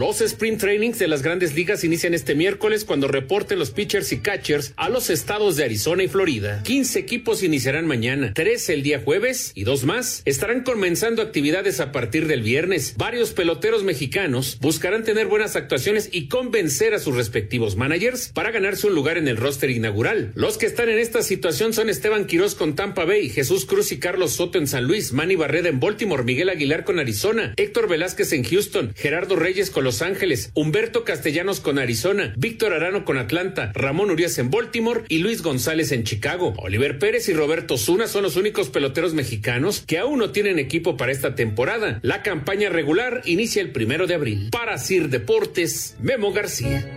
Los 0.00 0.22
sprint 0.22 0.58
trainings 0.58 0.98
de 0.98 1.08
las 1.08 1.20
grandes 1.20 1.54
ligas 1.54 1.84
inician 1.84 2.14
este 2.14 2.34
miércoles 2.34 2.86
cuando 2.86 3.06
reporten 3.06 3.58
los 3.58 3.70
pitchers 3.70 4.12
y 4.12 4.20
catchers 4.20 4.72
a 4.78 4.88
los 4.88 5.10
estados 5.10 5.56
de 5.56 5.64
Arizona 5.64 6.02
y 6.02 6.08
Florida. 6.08 6.62
15 6.62 6.98
equipos 6.98 7.42
iniciarán 7.42 7.86
mañana, 7.86 8.32
13 8.32 8.72
el 8.72 8.82
día 8.82 9.02
jueves 9.04 9.52
y 9.54 9.64
dos 9.64 9.84
más 9.84 10.22
estarán 10.24 10.62
comenzando 10.62 11.20
actividades 11.20 11.80
a 11.80 11.92
partir 11.92 12.28
del 12.28 12.40
viernes. 12.40 12.94
Varios 12.96 13.32
peloteros 13.32 13.84
mexicanos 13.84 14.56
buscarán 14.62 15.04
tener 15.04 15.26
buenas 15.26 15.54
actuaciones 15.54 16.08
y 16.10 16.28
convencer 16.28 16.94
a 16.94 16.98
sus 16.98 17.14
respectivos 17.14 17.76
managers 17.76 18.28
para 18.32 18.52
ganarse 18.52 18.86
un 18.86 18.94
lugar 18.94 19.18
en 19.18 19.28
el 19.28 19.36
roster 19.36 19.68
inaugural. 19.68 20.32
Los 20.34 20.56
que 20.56 20.64
están 20.64 20.88
en 20.88 20.98
esta 20.98 21.20
situación 21.20 21.74
son 21.74 21.90
Esteban 21.90 22.24
Quiroz 22.24 22.54
con 22.54 22.74
Tampa 22.74 23.04
Bay, 23.04 23.28
Jesús 23.28 23.66
Cruz 23.66 23.92
y 23.92 23.98
Carlos 23.98 24.32
Soto 24.32 24.56
en 24.56 24.66
San 24.66 24.84
Luis, 24.84 25.12
Manny 25.12 25.36
Barreda 25.36 25.68
en 25.68 25.78
Baltimore, 25.78 26.24
Miguel 26.24 26.48
Aguilar 26.48 26.84
con 26.84 26.98
Arizona, 26.98 27.52
Héctor 27.58 27.86
Velázquez 27.86 28.32
en 28.32 28.44
Houston, 28.44 28.94
Gerardo 28.96 29.36
Reyes 29.36 29.68
con 29.68 29.84
los 29.84 29.89
Ángeles, 30.02 30.52
Humberto 30.54 31.04
Castellanos 31.04 31.60
con 31.60 31.78
Arizona, 31.78 32.32
Víctor 32.36 32.72
Arano 32.72 33.04
con 33.04 33.18
Atlanta, 33.18 33.72
Ramón 33.74 34.10
Urias 34.10 34.38
en 34.38 34.50
Baltimore 34.50 35.02
y 35.08 35.18
Luis 35.18 35.42
González 35.42 35.92
en 35.92 36.04
Chicago. 36.04 36.54
Oliver 36.58 36.98
Pérez 36.98 37.28
y 37.28 37.32
Roberto 37.32 37.76
Zuna 37.76 38.06
son 38.06 38.22
los 38.22 38.36
únicos 38.36 38.70
peloteros 38.70 39.14
mexicanos 39.14 39.84
que 39.86 39.98
aún 39.98 40.18
no 40.20 40.30
tienen 40.30 40.58
equipo 40.58 40.96
para 40.96 41.12
esta 41.12 41.34
temporada. 41.34 41.98
La 42.02 42.22
campaña 42.22 42.70
regular 42.70 43.22
inicia 43.24 43.60
el 43.62 43.72
primero 43.72 44.06
de 44.06 44.14
abril. 44.14 44.48
Para 44.50 44.78
Sir 44.78 45.08
Deportes, 45.08 45.96
Memo 46.00 46.32
García. 46.32 46.88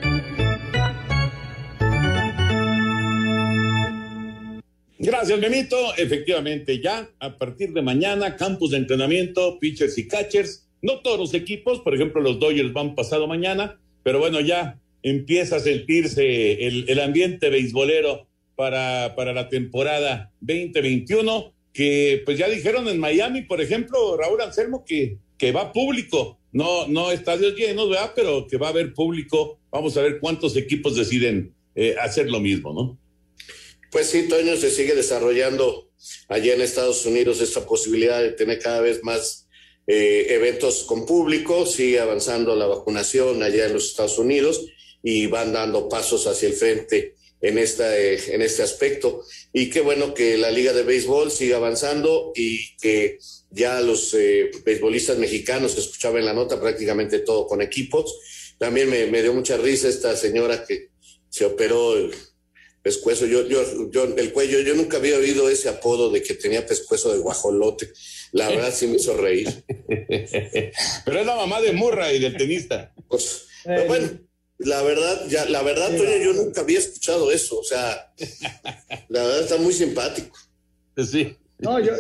Gracias, 5.06 5.38
Memito. 5.38 5.76
Efectivamente, 5.98 6.82
ya 6.82 7.10
a 7.20 7.38
partir 7.38 7.74
de 7.74 7.82
mañana, 7.82 8.38
campus 8.38 8.72
de 8.72 8.78
entrenamiento, 8.78 9.60
pitchers 9.60 9.98
y 9.98 10.08
catchers 10.08 10.63
no 10.84 11.00
todos 11.00 11.18
los 11.18 11.34
equipos, 11.34 11.80
por 11.80 11.96
ejemplo, 11.96 12.22
los 12.22 12.40
Dodgers 12.40 12.74
van 12.74 12.94
pasado 12.94 13.26
mañana, 13.26 13.80
pero 14.04 14.20
bueno, 14.20 14.42
ya 14.42 14.80
empieza 15.02 15.56
a 15.56 15.60
sentirse 15.60 16.68
el, 16.68 17.00
ambiente 17.00 17.50
beisbolero 17.50 18.28
para, 18.56 19.16
para 19.16 19.34
la 19.34 19.50
temporada 19.50 20.32
2021, 20.42 21.54
que 21.74 22.22
pues 22.26 22.38
ya 22.38 22.50
dijeron 22.50 22.88
en 22.90 23.00
Miami, 23.00 23.42
por 23.44 23.62
ejemplo, 23.62 24.18
Raúl 24.18 24.42
Anselmo, 24.42 24.84
que, 24.86 25.18
que 25.38 25.52
va 25.52 25.72
público, 25.72 26.38
no, 26.52 26.88
no 26.88 27.12
estadios 27.12 27.56
llenos, 27.56 27.90
¿verdad? 27.90 28.12
Pero 28.16 28.46
que 28.48 28.58
va 28.58 28.68
a 28.68 28.72
haber 28.72 28.94
público. 28.94 29.60
Vamos 29.72 29.98
a 29.98 30.02
ver 30.02 30.20
cuántos 30.20 30.56
equipos 30.56 30.96
deciden 30.96 31.54
eh, 31.76 31.96
hacer 32.00 32.30
lo 32.30 32.40
mismo, 32.40 32.74
¿no? 32.74 32.98
Pues 33.90 34.10
sí, 34.10 34.28
Toño, 34.28 34.56
se 34.56 34.70
sigue 34.70 34.96
desarrollando 34.96 35.90
allá 36.28 36.54
en 36.54 36.62
Estados 36.62 37.06
Unidos 37.06 37.42
esta 37.42 37.66
posibilidad 37.66 38.22
de 38.22 38.32
tener 38.32 38.60
cada 38.60 38.82
vez 38.82 39.04
más 39.04 39.43
eh, 39.86 40.28
eventos 40.30 40.84
con 40.84 41.06
público, 41.06 41.66
sigue 41.66 42.00
avanzando 42.00 42.56
la 42.56 42.68
vacunación 42.68 43.44
allá 43.44 43.66
en 43.66 43.74
los 43.74 43.90
Estados 43.90 44.18
Unidos 44.18 44.66
y 45.02 45.28
van 45.28 45.52
dando 45.52 45.90
pasos 45.90 46.26
hacia 46.28 46.48
el 46.48 46.54
frente 46.54 47.16
en, 47.42 47.58
esta, 47.58 47.98
eh, 47.98 48.18
en 48.34 48.42
este 48.42 48.64
aspecto. 48.64 49.24
Y 49.52 49.70
qué 49.70 49.82
bueno 49.82 50.14
que 50.14 50.38
la 50.38 50.52
Liga 50.52 50.72
de 50.72 50.84
Béisbol 50.84 51.30
siga 51.30 51.58
avanzando 51.58 52.32
y 52.36 52.78
que 52.78 53.20
ya 53.52 53.82
los 53.82 54.14
eh, 54.14 54.50
beisbolistas 54.64 55.18
mexicanos, 55.18 55.78
escuchaba 55.78 56.20
en 56.20 56.26
la 56.26 56.34
nota 56.34 56.60
prácticamente 56.60 57.20
todo 57.20 57.46
con 57.46 57.62
equipos. 57.62 58.18
También 58.58 58.90
me, 58.90 59.08
me 59.08 59.22
dio 59.22 59.34
mucha 59.34 59.58
risa 59.58 59.90
esta 59.90 60.16
señora 60.16 60.66
que 60.66 60.90
se 61.30 61.46
operó 61.46 61.98
el 61.98 62.14
pescuezo, 62.84 63.26
yo, 63.26 63.48
yo, 63.48 63.90
yo, 63.90 64.04
el 64.04 64.34
cuello, 64.34 64.60
yo 64.60 64.76
nunca 64.76 64.98
había 64.98 65.18
oído 65.18 65.50
ese 65.50 65.70
apodo 65.70 66.12
de 66.12 66.22
que 66.22 66.34
tenía 66.34 66.68
pescuezo 66.68 67.14
de 67.14 67.20
guajolote. 67.20 67.92
La 68.34 68.50
verdad 68.50 68.72
sí 68.74 68.88
me 68.88 68.98
hizo 68.98 69.16
reír. 69.16 69.48
Pero 69.78 71.20
es 71.20 71.26
la 71.26 71.36
mamá 71.36 71.62
de 71.62 71.72
Murray, 71.72 72.20
del 72.20 72.36
tenista. 72.36 72.94
Pues, 73.08 73.48
bueno, 73.88 74.10
la 74.58 74.84
verdad, 74.84 75.28
ya, 75.30 75.46
la 75.46 75.64
verdad, 75.64 75.96
Toño, 75.96 76.18
yo 76.24 76.34
nunca 76.34 76.62
había 76.62 76.80
escuchado 76.80 77.32
eso. 77.32 77.58
O 77.58 77.64
sea, 77.64 78.14
la 79.08 79.24
verdad 79.24 79.42
está 79.42 79.58
muy 79.58 79.74
simpático. 79.74 80.38
Sí. 80.98 81.38
No, 81.60 81.80
yo, 81.80 81.94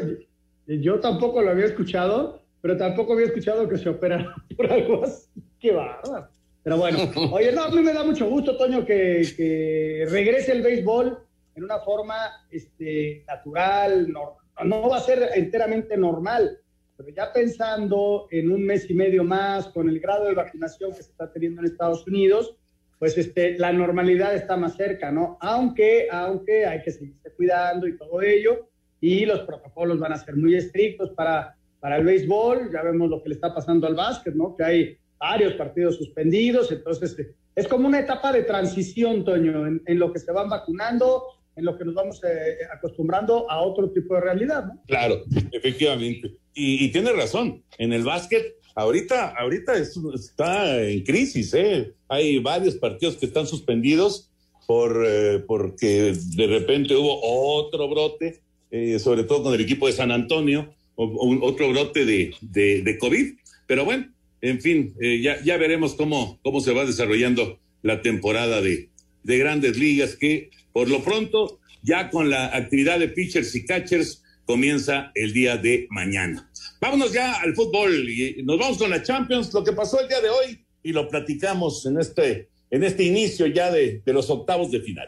yo 0.67 0.99
tampoco 0.99 1.41
lo 1.41 1.51
había 1.51 1.65
escuchado, 1.65 2.43
pero 2.61 2.77
tampoco 2.77 3.13
había 3.13 3.27
escuchado 3.27 3.69
que 3.69 3.77
se 3.77 3.87
opera 3.87 4.35
por 4.57 4.71
algo 4.71 5.05
así. 5.05 5.29
Qué 5.61 5.71
bárbaro. 5.71 6.29
Pero 6.63 6.77
bueno, 6.77 6.97
oye, 7.31 7.51
no, 7.51 7.63
a 7.63 7.69
mí 7.69 7.81
me 7.81 7.93
da 7.93 8.03
mucho 8.03 8.29
gusto, 8.29 8.55
Toño, 8.57 8.85
que, 8.85 10.05
regrese 10.09 10.53
el 10.53 10.61
béisbol 10.61 11.19
en 11.55 11.63
una 11.63 11.79
forma 11.79 12.15
este, 12.49 13.23
natural, 13.27 14.11
no, 14.11 14.37
no 14.63 14.89
va 14.89 14.97
a 14.97 15.01
ser 15.01 15.29
enteramente 15.35 15.97
normal, 15.97 16.57
pero 16.95 17.09
ya 17.09 17.33
pensando 17.33 18.27
en 18.31 18.51
un 18.51 18.65
mes 18.65 18.89
y 18.89 18.93
medio 18.93 19.23
más, 19.23 19.67
con 19.67 19.89
el 19.89 19.99
grado 19.99 20.25
de 20.25 20.35
vacunación 20.35 20.91
que 20.91 21.03
se 21.03 21.11
está 21.11 21.31
teniendo 21.31 21.61
en 21.61 21.67
Estados 21.67 22.07
Unidos, 22.07 22.55
pues 22.97 23.17
este, 23.17 23.57
la 23.59 23.73
normalidad 23.73 24.33
está 24.33 24.55
más 24.55 24.77
cerca, 24.77 25.11
¿no? 25.11 25.37
Aunque, 25.41 26.07
aunque 26.09 26.65
hay 26.65 26.81
que 26.81 26.91
seguirse 26.91 27.33
cuidando 27.33 27.87
y 27.87 27.97
todo 27.97 28.21
ello, 28.21 28.69
y 29.01 29.25
los 29.25 29.41
protocolos 29.41 29.99
van 29.99 30.13
a 30.13 30.17
ser 30.17 30.37
muy 30.37 30.55
estrictos 30.55 31.09
para, 31.09 31.57
para 31.81 31.97
el 31.97 32.05
béisbol, 32.05 32.71
ya 32.71 32.81
vemos 32.81 33.09
lo 33.09 33.21
que 33.21 33.27
le 33.29 33.35
está 33.35 33.53
pasando 33.53 33.85
al 33.85 33.95
básquet, 33.95 34.33
¿no? 34.33 34.55
Que 34.55 34.63
hay 34.63 34.97
varios 35.23 35.53
partidos 35.53 35.95
suspendidos, 35.95 36.69
entonces 36.69 37.15
es 37.55 37.67
como 37.69 37.87
una 37.87 38.01
etapa 38.01 38.33
de 38.33 38.43
transición, 38.43 39.23
Toño, 39.23 39.65
en, 39.67 39.99
lo 39.99 40.11
que 40.11 40.19
se 40.19 40.33
van 40.33 40.49
vacunando, 40.49 41.23
en 41.55 41.63
lo 41.63 41.77
que 41.77 41.85
nos 41.85 41.95
vamos 41.95 42.21
eh, 42.25 42.57
acostumbrando 42.75 43.49
a 43.49 43.61
otro 43.61 43.89
tipo 43.91 44.15
de 44.15 44.21
realidad, 44.21 44.65
¿no? 44.65 44.81
Claro, 44.85 45.23
efectivamente. 45.53 46.35
Y, 46.53 46.91
tiene 46.91 47.13
razón, 47.13 47.63
en 47.77 47.93
el 47.93 48.03
básquet, 48.03 48.57
ahorita, 48.75 49.33
ahorita 49.37 49.75
está 49.77 50.81
en 50.81 51.03
crisis, 51.03 51.53
¿eh? 51.53 51.93
Hay 52.09 52.39
varios 52.39 52.75
partidos 52.75 53.15
que 53.15 53.27
están 53.27 53.47
suspendidos 53.47 54.29
por, 54.67 55.05
eh, 55.07 55.41
porque 55.47 56.13
de 56.35 56.47
repente 56.47 56.97
hubo 56.97 57.17
otro 57.23 57.87
brote, 57.87 58.41
eh, 58.71 58.99
sobre 58.99 59.23
todo 59.23 59.43
con 59.43 59.53
el 59.53 59.61
equipo 59.61 59.87
de 59.87 59.93
San 59.93 60.11
Antonio, 60.11 60.73
otro 60.95 61.69
brote 61.69 62.05
de 62.05 62.97
COVID. 62.99 63.35
Pero 63.67 63.85
bueno, 63.85 64.13
en 64.43 64.59
fin, 64.59 64.93
eh, 64.99 65.21
ya, 65.21 65.41
ya 65.41 65.55
veremos 65.55 65.93
cómo, 65.93 66.37
cómo 66.43 66.59
se 66.59 66.73
va 66.73 66.83
desarrollando 66.83 67.61
la 67.81 68.01
temporada 68.01 68.61
de, 68.61 68.89
de 69.23 69.37
grandes 69.37 69.77
ligas, 69.77 70.17
que 70.17 70.51
por 70.73 70.89
lo 70.89 71.01
pronto, 71.01 71.61
ya 71.81 72.09
con 72.09 72.29
la 72.29 72.53
actividad 72.53 72.99
de 72.99 73.07
pitchers 73.07 73.55
y 73.55 73.65
catchers, 73.65 74.21
comienza 74.43 75.13
el 75.15 75.31
día 75.31 75.55
de 75.55 75.87
mañana. 75.89 76.51
Vámonos 76.81 77.13
ya 77.13 77.39
al 77.39 77.55
fútbol 77.55 78.09
y 78.09 78.43
nos 78.43 78.59
vamos 78.59 78.77
con 78.77 78.89
la 78.89 79.01
Champions, 79.01 79.53
lo 79.53 79.63
que 79.63 79.71
pasó 79.71 80.01
el 80.01 80.09
día 80.09 80.19
de 80.19 80.29
hoy 80.29 80.65
y 80.83 80.91
lo 80.91 81.07
platicamos 81.07 81.85
en 81.85 81.97
este, 82.01 82.49
en 82.69 82.83
este 82.83 83.05
inicio 83.05 83.47
ya 83.47 83.71
de, 83.71 84.01
de 84.05 84.13
los 84.13 84.29
octavos 84.29 84.71
de 84.71 84.81
final. 84.81 85.07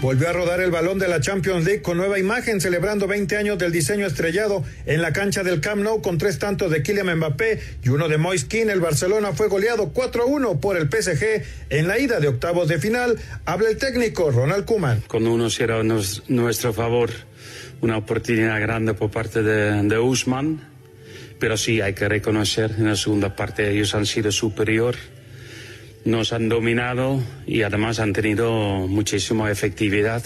Volvió 0.00 0.30
a 0.30 0.32
rodar 0.32 0.60
el 0.60 0.70
balón 0.70 0.98
de 0.98 1.08
la 1.08 1.20
Champions 1.20 1.66
League 1.66 1.82
con 1.82 1.98
nueva 1.98 2.18
imagen, 2.18 2.58
celebrando 2.58 3.06
20 3.06 3.36
años 3.36 3.58
del 3.58 3.70
diseño 3.70 4.06
estrellado 4.06 4.64
en 4.86 5.02
la 5.02 5.12
cancha 5.12 5.42
del 5.42 5.60
Camp 5.60 5.82
Nou 5.82 6.00
con 6.00 6.16
tres 6.16 6.38
tantos 6.38 6.70
de 6.70 6.82
Kylian 6.82 7.18
Mbappé 7.18 7.60
y 7.84 7.90
uno 7.90 8.08
de 8.08 8.16
Moiskin. 8.16 8.70
El 8.70 8.80
Barcelona 8.80 9.32
fue 9.32 9.48
goleado 9.48 9.92
4-1 9.92 10.58
por 10.58 10.78
el 10.78 10.88
PSG 10.88 11.44
en 11.68 11.86
la 11.86 11.98
ida 11.98 12.18
de 12.18 12.28
octavos 12.28 12.66
de 12.68 12.78
final. 12.78 13.18
Habla 13.44 13.68
el 13.68 13.76
técnico 13.76 14.30
Ronald 14.30 14.64
Koeman. 14.64 15.02
Con 15.02 15.26
uno 15.26 15.50
será 15.50 15.82
nuestro 15.82 16.72
favor 16.72 17.10
una 17.82 17.98
oportunidad 17.98 18.58
grande 18.58 18.94
por 18.94 19.10
parte 19.10 19.42
de, 19.42 19.82
de 19.82 19.98
Usman, 19.98 20.66
pero 21.38 21.58
sí 21.58 21.82
hay 21.82 21.92
que 21.92 22.08
reconocer 22.08 22.70
en 22.78 22.86
la 22.86 22.96
segunda 22.96 23.36
parte 23.36 23.70
ellos 23.70 23.94
han 23.94 24.06
sido 24.06 24.32
superior 24.32 24.96
nos 26.04 26.32
han 26.32 26.48
dominado 26.48 27.22
y 27.46 27.62
además 27.62 27.98
han 28.00 28.12
tenido 28.12 28.50
muchísima 28.88 29.50
efectividad. 29.50 30.22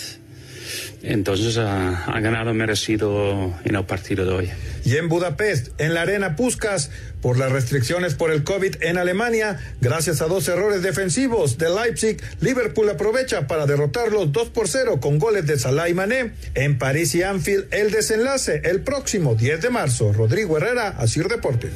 entonces 1.03 1.59
ha, 1.59 2.21
ganado 2.21 2.55
merecido 2.55 3.53
en 3.65 3.75
el 3.75 3.85
partido 3.85 4.25
de 4.25 4.33
hoy. 4.33 4.51
Y 4.85 4.97
en 4.97 5.09
Budapest, 5.09 5.79
en 5.79 5.95
la 5.95 6.03
arena 6.03 6.37
Puskas, 6.37 6.91
por 7.21 7.39
las 7.39 7.53
restricciones 7.53 8.15
por 8.15 8.31
el 8.31 8.45
COVID 8.45 8.77
en 8.83 8.99
Alemania, 8.99 9.59
gracias 9.81 10.23
a 10.23 10.27
dos 10.27 10.49
errores 10.49 10.83
defensivos 10.83 11.59
de 11.59 11.71
Leipzig, 11.71 12.23
Liverpool 12.41 12.89
aprovecha 12.89 13.47
para 13.47 13.67
derrotarlos 13.67 14.33
2 14.33 14.51
por 14.51 14.69
0 14.69 15.01
con 15.01 15.19
goles 15.19 15.47
de 15.47 15.59
Salah 15.59 15.89
y 15.89 15.95
Mané. 15.95 16.33
En 16.55 16.79
París 16.79 17.15
y 17.15 17.23
Anfield, 17.23 17.67
el 17.71 17.91
desenlace 17.91 18.63
el 18.65 18.81
próximo 18.81 19.35
10 19.35 19.61
de 19.63 19.71
marzo. 19.71 20.13
Rodrigo 20.13 20.57
Herrera, 20.57 20.89
Asir 20.89 21.29
Deportes. 21.29 21.73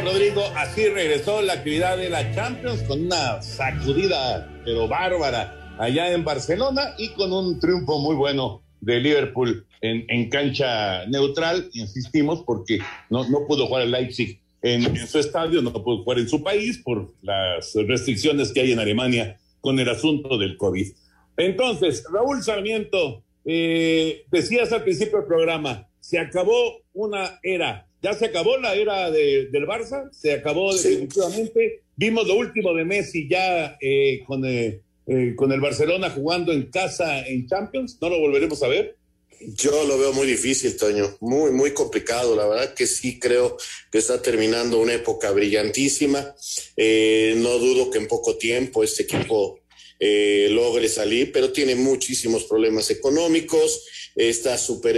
Rodrigo. 0.00 0.42
Así 0.56 0.88
regresó 0.88 1.42
la 1.42 1.52
actividad 1.54 1.98
de 1.98 2.08
la 2.08 2.34
Champions 2.34 2.82
con 2.84 3.04
una 3.04 3.42
sacudida, 3.42 4.48
pero 4.64 4.88
bárbara, 4.88 5.76
allá 5.78 6.12
en 6.12 6.24
Barcelona 6.24 6.94
y 6.96 7.10
con 7.10 7.32
un 7.32 7.60
triunfo 7.60 7.98
muy 7.98 8.16
bueno 8.16 8.62
de 8.80 9.00
Liverpool 9.00 9.66
en, 9.82 10.30
cancha 10.30 11.04
neutral, 11.06 11.68
insistimos, 11.74 12.42
porque 12.46 12.78
no, 13.10 13.26
pudo 13.46 13.66
jugar 13.66 13.82
el 13.82 13.90
Leipzig 13.90 14.40
en, 14.62 14.84
en, 14.84 15.06
su 15.06 15.18
estadio, 15.18 15.60
no 15.60 15.72
pudo 15.72 16.04
jugar 16.04 16.20
en 16.20 16.28
su 16.28 16.42
país 16.42 16.78
por 16.78 17.12
las 17.20 17.74
restricciones 17.74 18.52
que 18.52 18.60
hay 18.60 18.72
en 18.72 18.78
Alemania 18.78 19.38
con 19.60 19.78
el 19.78 19.88
asunto 19.88 20.38
del 20.38 20.56
COVID. 20.56 20.90
Entonces, 21.36 22.04
Raúl 22.10 22.42
Sarmiento, 22.42 23.22
eh, 23.44 24.24
decías 24.30 24.72
al 24.72 24.84
principio 24.84 25.18
del 25.18 25.26
programa, 25.26 25.86
se 26.00 26.18
acabó 26.18 26.80
una 26.94 27.38
era 27.42 27.86
ya 28.02 28.14
se 28.14 28.26
acabó 28.26 28.58
la 28.58 28.74
era 28.74 29.10
de, 29.10 29.46
del 29.46 29.66
Barça, 29.66 30.10
se 30.12 30.32
acabó 30.32 30.72
sí. 30.72 30.88
definitivamente. 30.88 31.82
Vimos 31.96 32.26
lo 32.26 32.34
último 32.34 32.74
de 32.74 32.84
Messi 32.84 33.28
ya 33.28 33.76
eh, 33.80 34.22
con, 34.26 34.44
eh, 34.44 34.80
eh, 35.06 35.34
con 35.36 35.52
el 35.52 35.60
Barcelona 35.60 36.10
jugando 36.10 36.52
en 36.52 36.70
casa 36.70 37.26
en 37.26 37.46
Champions. 37.46 37.98
¿No 38.00 38.10
lo 38.10 38.18
volveremos 38.18 38.62
a 38.62 38.68
ver? 38.68 38.96
Yo 39.44 39.84
lo 39.86 39.98
veo 39.98 40.12
muy 40.12 40.26
difícil, 40.26 40.76
Toño, 40.76 41.16
muy, 41.20 41.50
muy 41.50 41.72
complicado. 41.72 42.36
La 42.36 42.46
verdad 42.46 42.74
que 42.74 42.86
sí 42.86 43.18
creo 43.18 43.56
que 43.90 43.98
está 43.98 44.22
terminando 44.22 44.80
una 44.80 44.94
época 44.94 45.30
brillantísima. 45.32 46.34
Eh, 46.76 47.34
no 47.38 47.58
dudo 47.58 47.90
que 47.90 47.98
en 47.98 48.06
poco 48.06 48.36
tiempo 48.36 48.84
este 48.84 49.02
equipo 49.02 49.58
eh, 50.04 50.48
logre 50.50 50.88
salir, 50.88 51.30
pero 51.30 51.52
tiene 51.52 51.76
muchísimos 51.76 52.42
problemas 52.44 52.90
económicos 52.90 53.84
está 54.14 54.58
súper 54.58 54.96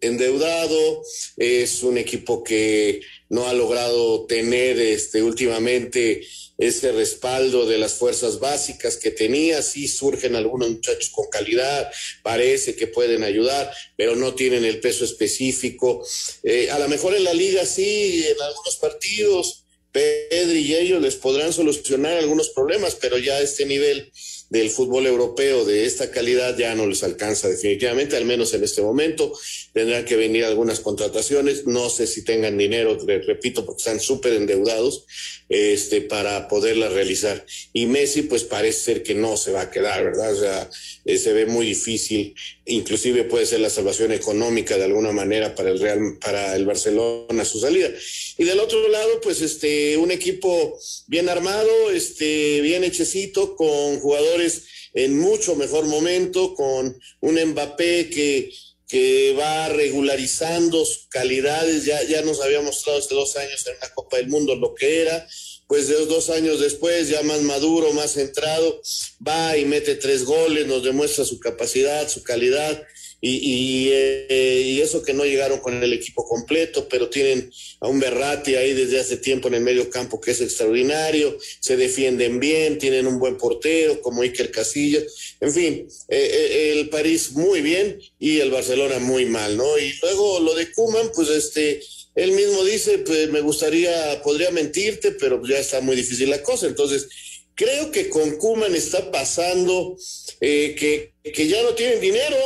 endeudado, 0.00 1.02
es 1.36 1.82
un 1.82 1.98
equipo 1.98 2.42
que 2.42 3.00
no 3.28 3.46
ha 3.46 3.52
logrado 3.52 4.26
tener 4.26 4.78
este, 4.80 5.22
últimamente 5.22 6.26
ese 6.56 6.92
respaldo 6.92 7.66
de 7.66 7.78
las 7.78 7.94
fuerzas 7.94 8.38
básicas 8.38 8.96
que 8.96 9.10
tenía, 9.10 9.60
sí 9.60 9.88
surgen 9.88 10.36
algunos 10.36 10.70
muchachos 10.70 11.10
con 11.10 11.28
calidad, 11.28 11.90
parece 12.22 12.76
que 12.76 12.86
pueden 12.86 13.24
ayudar, 13.24 13.72
pero 13.96 14.14
no 14.14 14.34
tienen 14.34 14.64
el 14.64 14.80
peso 14.80 15.04
específico. 15.04 16.06
Eh, 16.44 16.70
a 16.70 16.78
lo 16.78 16.88
mejor 16.88 17.14
en 17.16 17.24
la 17.24 17.34
liga 17.34 17.66
sí, 17.66 18.24
en 18.28 18.40
algunos 18.40 18.76
partidos, 18.76 19.63
Pedri 19.94 20.58
y 20.58 20.74
ellos 20.74 21.00
les 21.00 21.14
podrán 21.14 21.52
solucionar 21.52 22.18
algunos 22.18 22.48
problemas, 22.48 22.96
pero 22.96 23.16
ya 23.16 23.40
este 23.40 23.64
nivel 23.64 24.10
del 24.50 24.68
fútbol 24.68 25.06
europeo 25.06 25.64
de 25.64 25.86
esta 25.86 26.10
calidad 26.10 26.58
ya 26.58 26.74
no 26.74 26.86
les 26.86 27.04
alcanza 27.04 27.48
definitivamente, 27.48 28.16
al 28.16 28.24
menos 28.24 28.52
en 28.54 28.64
este 28.64 28.82
momento. 28.82 29.32
Tendrán 29.74 30.04
que 30.04 30.14
venir 30.14 30.44
algunas 30.44 30.78
contrataciones, 30.78 31.66
no 31.66 31.90
sé 31.90 32.06
si 32.06 32.22
tengan 32.22 32.56
dinero, 32.56 32.96
repito, 33.26 33.66
porque 33.66 33.80
están 33.80 33.98
súper 33.98 34.34
endeudados, 34.34 35.04
este, 35.48 36.00
para 36.00 36.46
poderlas 36.46 36.92
realizar. 36.92 37.44
Y 37.72 37.86
Messi, 37.86 38.22
pues 38.22 38.44
parece 38.44 38.80
ser 38.80 39.02
que 39.02 39.16
no 39.16 39.36
se 39.36 39.50
va 39.50 39.62
a 39.62 39.70
quedar, 39.72 40.04
¿verdad? 40.04 40.32
O 40.32 40.38
sea, 40.38 40.70
eh, 41.04 41.18
se 41.18 41.32
ve 41.32 41.46
muy 41.46 41.66
difícil, 41.66 42.36
inclusive 42.66 43.24
puede 43.24 43.46
ser 43.46 43.60
la 43.60 43.68
salvación 43.68 44.12
económica 44.12 44.78
de 44.78 44.84
alguna 44.84 45.10
manera 45.10 45.56
para 45.56 45.70
el 45.70 45.80
Real, 45.80 46.18
para 46.20 46.54
el 46.54 46.64
Barcelona 46.64 47.44
su 47.44 47.58
salida. 47.58 47.90
Y 48.38 48.44
del 48.44 48.60
otro 48.60 48.88
lado, 48.88 49.20
pues 49.20 49.42
este, 49.42 49.96
un 49.96 50.12
equipo 50.12 50.78
bien 51.08 51.28
armado, 51.28 51.90
este, 51.90 52.60
bien 52.60 52.84
hechecito, 52.84 53.56
con 53.56 53.98
jugadores 53.98 54.62
en 54.94 55.18
mucho 55.18 55.56
mejor 55.56 55.86
momento, 55.86 56.54
con 56.54 56.96
un 57.20 57.44
Mbappé 57.44 58.08
que, 58.08 58.50
que 58.86 59.34
va 59.38 59.68
regularizando 59.68 60.84
calidades, 61.08 61.84
ya, 61.84 62.02
ya 62.02 62.22
nos 62.22 62.40
había 62.42 62.60
mostrado 62.60 62.98
hace 62.98 63.14
dos 63.14 63.36
años 63.36 63.66
en 63.66 63.74
la 63.80 63.92
Copa 63.94 64.18
del 64.18 64.28
Mundo 64.28 64.54
lo 64.56 64.74
que 64.74 65.02
era, 65.02 65.26
pues 65.66 65.88
dos 65.88 66.30
años 66.30 66.60
después, 66.60 67.08
ya 67.08 67.22
más 67.22 67.42
maduro, 67.42 67.92
más 67.92 68.12
centrado, 68.12 68.80
va 69.26 69.56
y 69.56 69.64
mete 69.64 69.94
tres 69.96 70.24
goles, 70.24 70.66
nos 70.66 70.82
demuestra 70.82 71.24
su 71.24 71.40
capacidad, 71.40 72.08
su 72.08 72.22
calidad, 72.22 72.82
y, 73.26 73.36
y, 73.36 73.88
eh, 73.90 74.62
y, 74.66 74.80
eso 74.82 75.02
que 75.02 75.14
no 75.14 75.24
llegaron 75.24 75.60
con 75.60 75.82
el 75.82 75.94
equipo 75.94 76.26
completo, 76.26 76.86
pero 76.90 77.08
tienen 77.08 77.50
a 77.80 77.88
un 77.88 77.98
Berratti 77.98 78.54
ahí 78.54 78.74
desde 78.74 79.00
hace 79.00 79.16
tiempo 79.16 79.48
en 79.48 79.54
el 79.54 79.62
medio 79.62 79.88
campo 79.88 80.20
que 80.20 80.32
es 80.32 80.42
extraordinario, 80.42 81.38
se 81.58 81.78
defienden 81.78 82.38
bien, 82.38 82.76
tienen 82.76 83.06
un 83.06 83.18
buen 83.18 83.38
portero 83.38 84.02
como 84.02 84.20
Iker 84.20 84.50
Casillas, 84.50 85.04
en 85.40 85.52
fin, 85.54 85.88
eh, 86.08 86.18
eh, 86.18 86.72
el 86.78 86.90
París 86.90 87.32
muy 87.32 87.62
bien 87.62 87.98
y 88.18 88.40
el 88.40 88.50
Barcelona 88.50 88.98
muy 88.98 89.24
mal, 89.24 89.56
¿no? 89.56 89.78
Y 89.78 89.94
luego 90.02 90.40
lo 90.40 90.54
de 90.54 90.70
Kuman, 90.72 91.10
pues 91.14 91.30
este, 91.30 91.80
él 92.14 92.32
mismo 92.32 92.64
dice, 92.64 92.98
pues 92.98 93.30
me 93.30 93.40
gustaría, 93.40 94.22
podría 94.22 94.50
mentirte, 94.50 95.12
pero 95.12 95.42
ya 95.46 95.58
está 95.58 95.80
muy 95.80 95.96
difícil 95.96 96.30
la 96.30 96.42
cosa, 96.42 96.66
entonces 96.66 97.08
creo 97.54 97.90
que 97.90 98.08
con 98.08 98.36
Kuman 98.36 98.74
está 98.74 99.10
pasando 99.10 99.96
eh, 100.40 100.74
que, 100.78 101.14
que 101.32 101.48
ya 101.48 101.62
no 101.62 101.74
tienen 101.74 102.00
dinero, 102.00 102.36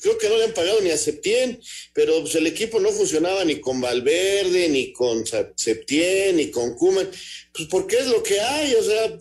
creo 0.00 0.18
que 0.18 0.28
no 0.28 0.36
le 0.36 0.44
han 0.44 0.54
pagado 0.54 0.80
ni 0.82 0.90
a 0.90 0.98
Septién, 0.98 1.60
pero 1.94 2.20
pues, 2.20 2.34
el 2.34 2.46
equipo 2.46 2.78
no 2.80 2.90
funcionaba 2.90 3.44
ni 3.44 3.60
con 3.60 3.80
Valverde, 3.80 4.68
ni 4.68 4.92
con 4.92 5.24
Septién, 5.56 6.36
ni 6.36 6.50
con 6.50 6.74
Kuman, 6.74 7.10
pues 7.52 7.68
porque 7.70 7.96
es 7.96 8.06
lo 8.06 8.22
que 8.22 8.40
hay, 8.40 8.74
o 8.74 8.82
sea, 8.82 9.18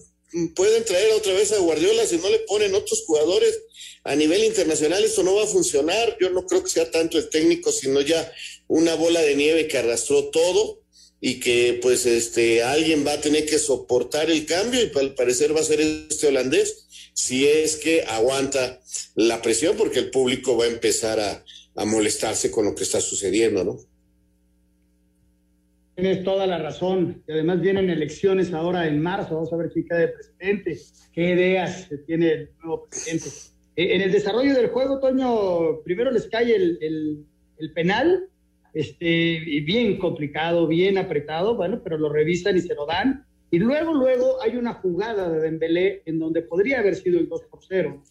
pueden 0.56 0.84
traer 0.84 1.14
otra 1.14 1.34
vez 1.34 1.52
a 1.52 1.60
Guardiola 1.60 2.06
si 2.06 2.18
no 2.18 2.30
le 2.30 2.40
ponen 2.40 2.74
otros 2.76 3.04
jugadores 3.06 3.58
a 4.04 4.16
nivel 4.16 4.44
internacional, 4.44 5.04
esto 5.04 5.24
no 5.24 5.36
va 5.36 5.44
a 5.44 5.48
funcionar, 5.48 6.18
yo 6.20 6.30
no 6.30 6.46
creo 6.46 6.64
que 6.64 6.70
sea 6.70 6.92
tanto 6.92 7.18
el 7.18 7.30
técnico, 7.30 7.72
sino 7.72 8.02
ya 8.02 8.30
una 8.74 8.96
bola 8.96 9.22
de 9.22 9.36
nieve 9.36 9.68
que 9.68 9.78
arrastró 9.78 10.30
todo 10.30 10.82
y 11.22 11.40
que 11.40 11.78
pues 11.80 12.08
este 12.08 12.64
alguien 12.64 13.06
va 13.06 13.14
a 13.14 13.22
tener 13.22 13.46
que 13.46 13.60
soportar 13.60 14.32
el 14.32 14.48
cambio 14.48 14.82
y 14.82 14.98
al 14.98 15.14
parecer 15.14 15.56
va 15.56 15.60
a 15.60 15.64
ser 15.64 15.80
este 15.80 16.28
holandés 16.28 17.12
si 17.14 17.48
es 17.48 17.76
que 17.76 18.02
aguanta 18.02 18.80
la 19.16 19.44
presión, 19.44 19.78
porque 19.78 20.00
el 20.00 20.10
público 20.10 20.58
va 20.58 20.66
a 20.66 20.70
empezar 20.70 21.20
a, 21.20 21.44
a 21.76 21.86
molestarse 21.86 22.50
con 22.50 22.66
lo 22.66 22.74
que 22.74 22.82
está 22.82 23.00
sucediendo, 23.00 23.64
¿no? 23.64 23.78
Tienes 25.94 26.24
toda 26.24 26.48
la 26.48 26.58
razón. 26.58 27.24
Y 27.28 27.32
además 27.32 27.62
vienen 27.62 27.92
elecciones 27.92 28.52
ahora 28.54 28.88
en 28.88 29.00
marzo. 29.00 29.36
Vamos 29.36 29.54
a 29.54 29.58
ver 29.58 29.70
quién 29.72 29.88
queda 29.88 30.00
de 30.00 30.08
presidente, 30.08 30.80
qué 31.14 31.30
ideas 31.30 31.88
tiene 32.08 32.32
el 32.32 32.50
nuevo 32.64 32.88
presidente. 32.90 33.30
En 33.76 34.02
el 34.02 34.12
desarrollo 34.12 34.56
del 34.56 34.70
juego, 34.70 35.00
Toño, 35.00 35.84
primero 35.84 36.10
les 36.10 36.26
cae 36.26 36.56
el, 36.56 36.80
el 37.60 37.74
penal, 37.74 38.30
este, 38.74 39.40
bien 39.66 39.98
complicado, 39.98 40.68
bien 40.68 40.98
apretado, 40.98 41.56
bueno, 41.56 41.82
pero 41.84 41.98
lo 41.98 42.10
revisan 42.10 42.58
y 42.58 42.62
se 42.62 42.76
lo 42.76 42.86
dan. 42.86 43.26
Y 43.52 43.60
luego, 43.60 43.94
luego 43.94 44.42
hay 44.42 44.58
una 44.58 44.74
jugada 44.74 45.30
de 45.30 45.40
Dembélé 45.40 46.02
en 46.06 46.20
donde 46.20 46.42
podría 46.42 46.80
haber 46.80 46.96
sido 46.96 47.20
el 47.20 47.30
2 47.30 47.42
por 47.52 47.60
0. 47.64 48.02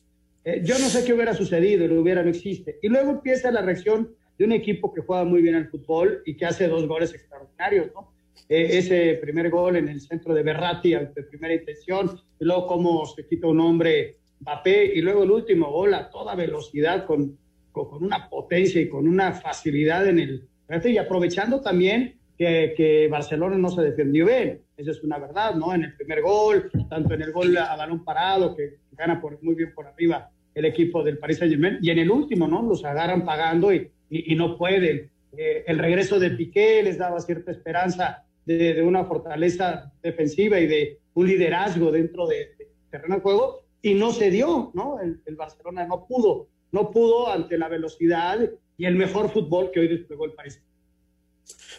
Eh, 0.44 0.60
yo 0.64 0.78
no 0.78 0.86
sé 0.86 1.04
qué 1.04 1.12
hubiera 1.12 1.34
sucedido, 1.34 1.86
lo 1.86 2.00
hubiera 2.00 2.22
no 2.22 2.30
existe. 2.30 2.78
Y 2.82 2.88
luego 2.88 3.10
empieza 3.10 3.50
la 3.50 3.62
reacción 3.62 4.14
de 4.38 4.44
un 4.44 4.52
equipo 4.52 4.92
que 4.92 5.00
juega 5.00 5.24
muy 5.24 5.42
bien 5.42 5.54
al 5.54 5.68
fútbol 5.68 6.22
y 6.26 6.36
que 6.36 6.46
hace 6.46 6.68
dos 6.68 6.86
goles 6.86 7.12
extraordinarios, 7.14 7.88
¿no? 7.94 8.12
Eh, 8.48 8.78
ese 8.78 9.14
primer 9.14 9.50
gol 9.50 9.76
en 9.76 9.88
el 9.88 10.00
centro 10.00 10.34
de 10.34 10.42
Berratti 10.42 10.90
de 10.90 11.22
primera 11.28 11.54
intención, 11.54 12.20
y 12.38 12.44
luego 12.44 12.66
cómo 12.66 13.06
se 13.06 13.26
quita 13.26 13.46
un 13.46 13.60
hombre 13.60 14.16
Mbappé, 14.40 14.92
y 14.94 15.00
luego 15.00 15.22
el 15.22 15.30
último 15.30 15.70
gol 15.70 15.94
a 15.94 16.10
toda 16.10 16.34
velocidad, 16.34 17.06
con, 17.06 17.38
con, 17.70 17.88
con 17.88 18.04
una 18.04 18.28
potencia 18.28 18.80
y 18.80 18.88
con 18.88 19.06
una 19.06 19.32
facilidad 19.32 20.06
en 20.08 20.18
el... 20.18 20.48
Y 20.84 20.96
aprovechando 20.96 21.60
también 21.60 22.18
que, 22.38 22.72
que, 22.76 23.06
Barcelona 23.08 23.58
no 23.58 23.68
se 23.68 23.82
defendió 23.82 24.26
bien. 24.26 24.62
Esa 24.76 24.92
es 24.92 25.02
una 25.04 25.18
verdad, 25.18 25.54
¿no? 25.54 25.74
En 25.74 25.84
el 25.84 25.94
primer 25.94 26.22
gol, 26.22 26.70
tanto 26.88 27.12
en 27.12 27.22
el 27.22 27.30
gol 27.30 27.56
a 27.56 27.76
balón 27.76 28.04
parado, 28.04 28.56
que 28.56 28.78
gana 28.92 29.20
por, 29.20 29.42
muy 29.42 29.54
bien 29.54 29.74
por 29.74 29.86
arriba 29.86 30.30
el 30.54 30.64
equipo 30.64 31.02
del 31.02 31.18
Paris 31.18 31.38
Saint 31.38 31.52
Germain, 31.52 31.78
y 31.82 31.90
en 31.90 31.98
el 31.98 32.10
último, 32.10 32.48
¿no? 32.48 32.62
Los 32.62 32.84
agarran 32.84 33.24
pagando 33.24 33.72
y, 33.72 33.90
y, 34.08 34.32
y 34.32 34.36
no 34.36 34.56
pueden. 34.56 35.10
Eh, 35.36 35.64
el 35.66 35.78
regreso 35.78 36.18
de 36.18 36.30
Piqué 36.30 36.82
les 36.82 36.98
daba 36.98 37.20
cierta 37.20 37.50
esperanza 37.50 38.24
de, 38.44 38.74
de, 38.74 38.82
una 38.82 39.04
fortaleza 39.04 39.92
defensiva 40.02 40.58
y 40.58 40.66
de 40.66 40.98
un 41.14 41.26
liderazgo 41.26 41.90
dentro 41.90 42.26
del 42.26 42.48
de 42.58 42.68
terreno 42.90 43.16
de 43.16 43.20
juego, 43.20 43.64
y 43.82 43.94
no 43.94 44.10
se 44.12 44.30
dio, 44.30 44.70
¿no? 44.74 45.00
El, 45.00 45.20
el 45.26 45.36
Barcelona 45.36 45.86
no 45.86 46.06
pudo, 46.06 46.48
no 46.70 46.90
pudo 46.90 47.30
ante 47.30 47.58
la 47.58 47.68
velocidad 47.68 48.40
y 48.82 48.86
el 48.86 48.96
mejor 48.96 49.32
fútbol 49.32 49.70
que 49.70 49.78
hoy 49.78 49.86
desplegó 49.86 50.24
el 50.24 50.32
país. 50.32 50.58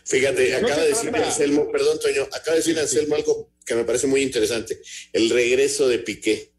Fíjate, 0.06 0.56
acaba 0.56 0.84
de 0.84 0.88
decir 0.88 1.14
Anselmo, 1.14 1.70
perdón, 1.70 2.00
Toño, 2.00 2.24
acaba 2.32 2.52
de 2.52 2.60
decir 2.60 2.80
Anselmo 2.80 3.16
algo 3.16 3.50
que 3.66 3.76
me 3.76 3.84
parece 3.84 4.08
muy 4.08 4.22
interesante, 4.22 4.80
el 5.12 5.30
regreso 5.30 5.90
de 5.90 6.00
Piqué. 6.00 6.52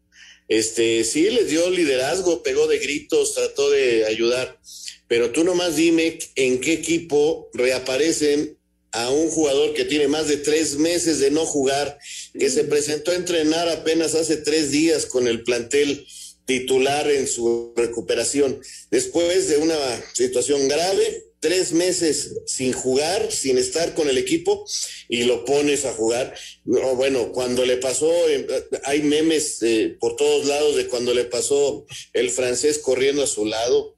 Este, 0.47 1.03
sí, 1.03 1.31
les 1.31 1.49
dio 1.49 1.67
liderazgo, 1.71 2.43
pegó 2.43 2.67
de 2.67 2.77
gritos, 2.77 3.33
trató 3.33 3.71
de 3.71 4.05
ayudar, 4.05 4.59
pero 5.07 5.31
tú 5.31 5.43
nomás 5.43 5.77
dime 5.77 6.19
en 6.35 6.61
qué 6.61 6.73
equipo 6.73 7.49
reaparecen 7.55 8.55
a 8.91 9.09
un 9.09 9.31
jugador 9.31 9.73
que 9.73 9.85
tiene 9.85 10.07
más 10.07 10.27
de 10.27 10.37
tres 10.37 10.77
meses 10.77 11.19
de 11.19 11.31
no 11.31 11.47
jugar, 11.47 11.97
que 12.37 12.51
se 12.51 12.65
presentó 12.65 13.09
a 13.09 13.15
entrenar 13.15 13.67
apenas 13.67 14.13
hace 14.13 14.37
tres 14.37 14.69
días 14.69 15.07
con 15.07 15.27
el 15.27 15.41
plantel 15.41 16.05
titular 16.45 17.09
en 17.09 17.27
su 17.27 17.73
recuperación, 17.75 18.61
después 18.91 19.47
de 19.49 19.57
una 19.57 19.77
situación 20.13 20.67
grave, 20.67 21.25
tres 21.39 21.73
meses 21.73 22.37
sin 22.45 22.73
jugar, 22.73 23.31
sin 23.31 23.57
estar 23.57 23.93
con 23.93 24.09
el 24.09 24.17
equipo, 24.17 24.65
y 25.09 25.23
lo 25.23 25.45
pones 25.45 25.85
a 25.85 25.93
jugar. 25.93 26.35
No, 26.63 26.95
bueno, 26.95 27.31
cuando 27.31 27.65
le 27.65 27.77
pasó, 27.77 28.11
eh, 28.29 28.47
hay 28.83 29.01
memes 29.01 29.61
eh, 29.61 29.95
por 29.99 30.15
todos 30.15 30.45
lados 30.45 30.75
de 30.75 30.87
cuando 30.87 31.13
le 31.13 31.25
pasó 31.25 31.85
el 32.13 32.29
francés 32.31 32.79
corriendo 32.79 33.23
a 33.23 33.27
su 33.27 33.45
lado, 33.45 33.95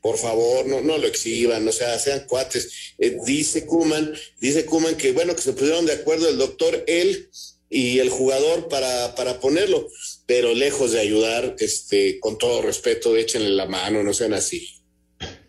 por 0.00 0.18
favor, 0.18 0.66
no, 0.66 0.80
no 0.80 0.98
lo 0.98 1.06
exhiban, 1.06 1.66
o 1.66 1.72
sea, 1.72 1.98
sean 1.98 2.26
cuates. 2.26 2.94
Eh, 2.98 3.16
dice 3.24 3.66
Kuman, 3.66 4.14
dice 4.40 4.64
Kuman 4.64 4.96
que 4.96 5.12
bueno, 5.12 5.34
que 5.36 5.42
se 5.42 5.52
pusieron 5.52 5.86
de 5.86 5.92
acuerdo 5.92 6.28
el 6.28 6.38
doctor, 6.38 6.84
él 6.86 7.30
y 7.70 7.98
el 7.98 8.08
jugador 8.08 8.68
para, 8.68 9.14
para 9.14 9.40
ponerlo, 9.40 9.88
pero 10.28 10.54
lejos 10.54 10.92
de 10.92 11.00
ayudar, 11.00 11.56
este, 11.58 12.20
con 12.20 12.36
todo 12.36 12.60
respeto, 12.60 13.16
échenle 13.16 13.48
la 13.48 13.64
mano, 13.64 14.02
no 14.02 14.12
sean 14.12 14.34
así. 14.34 14.68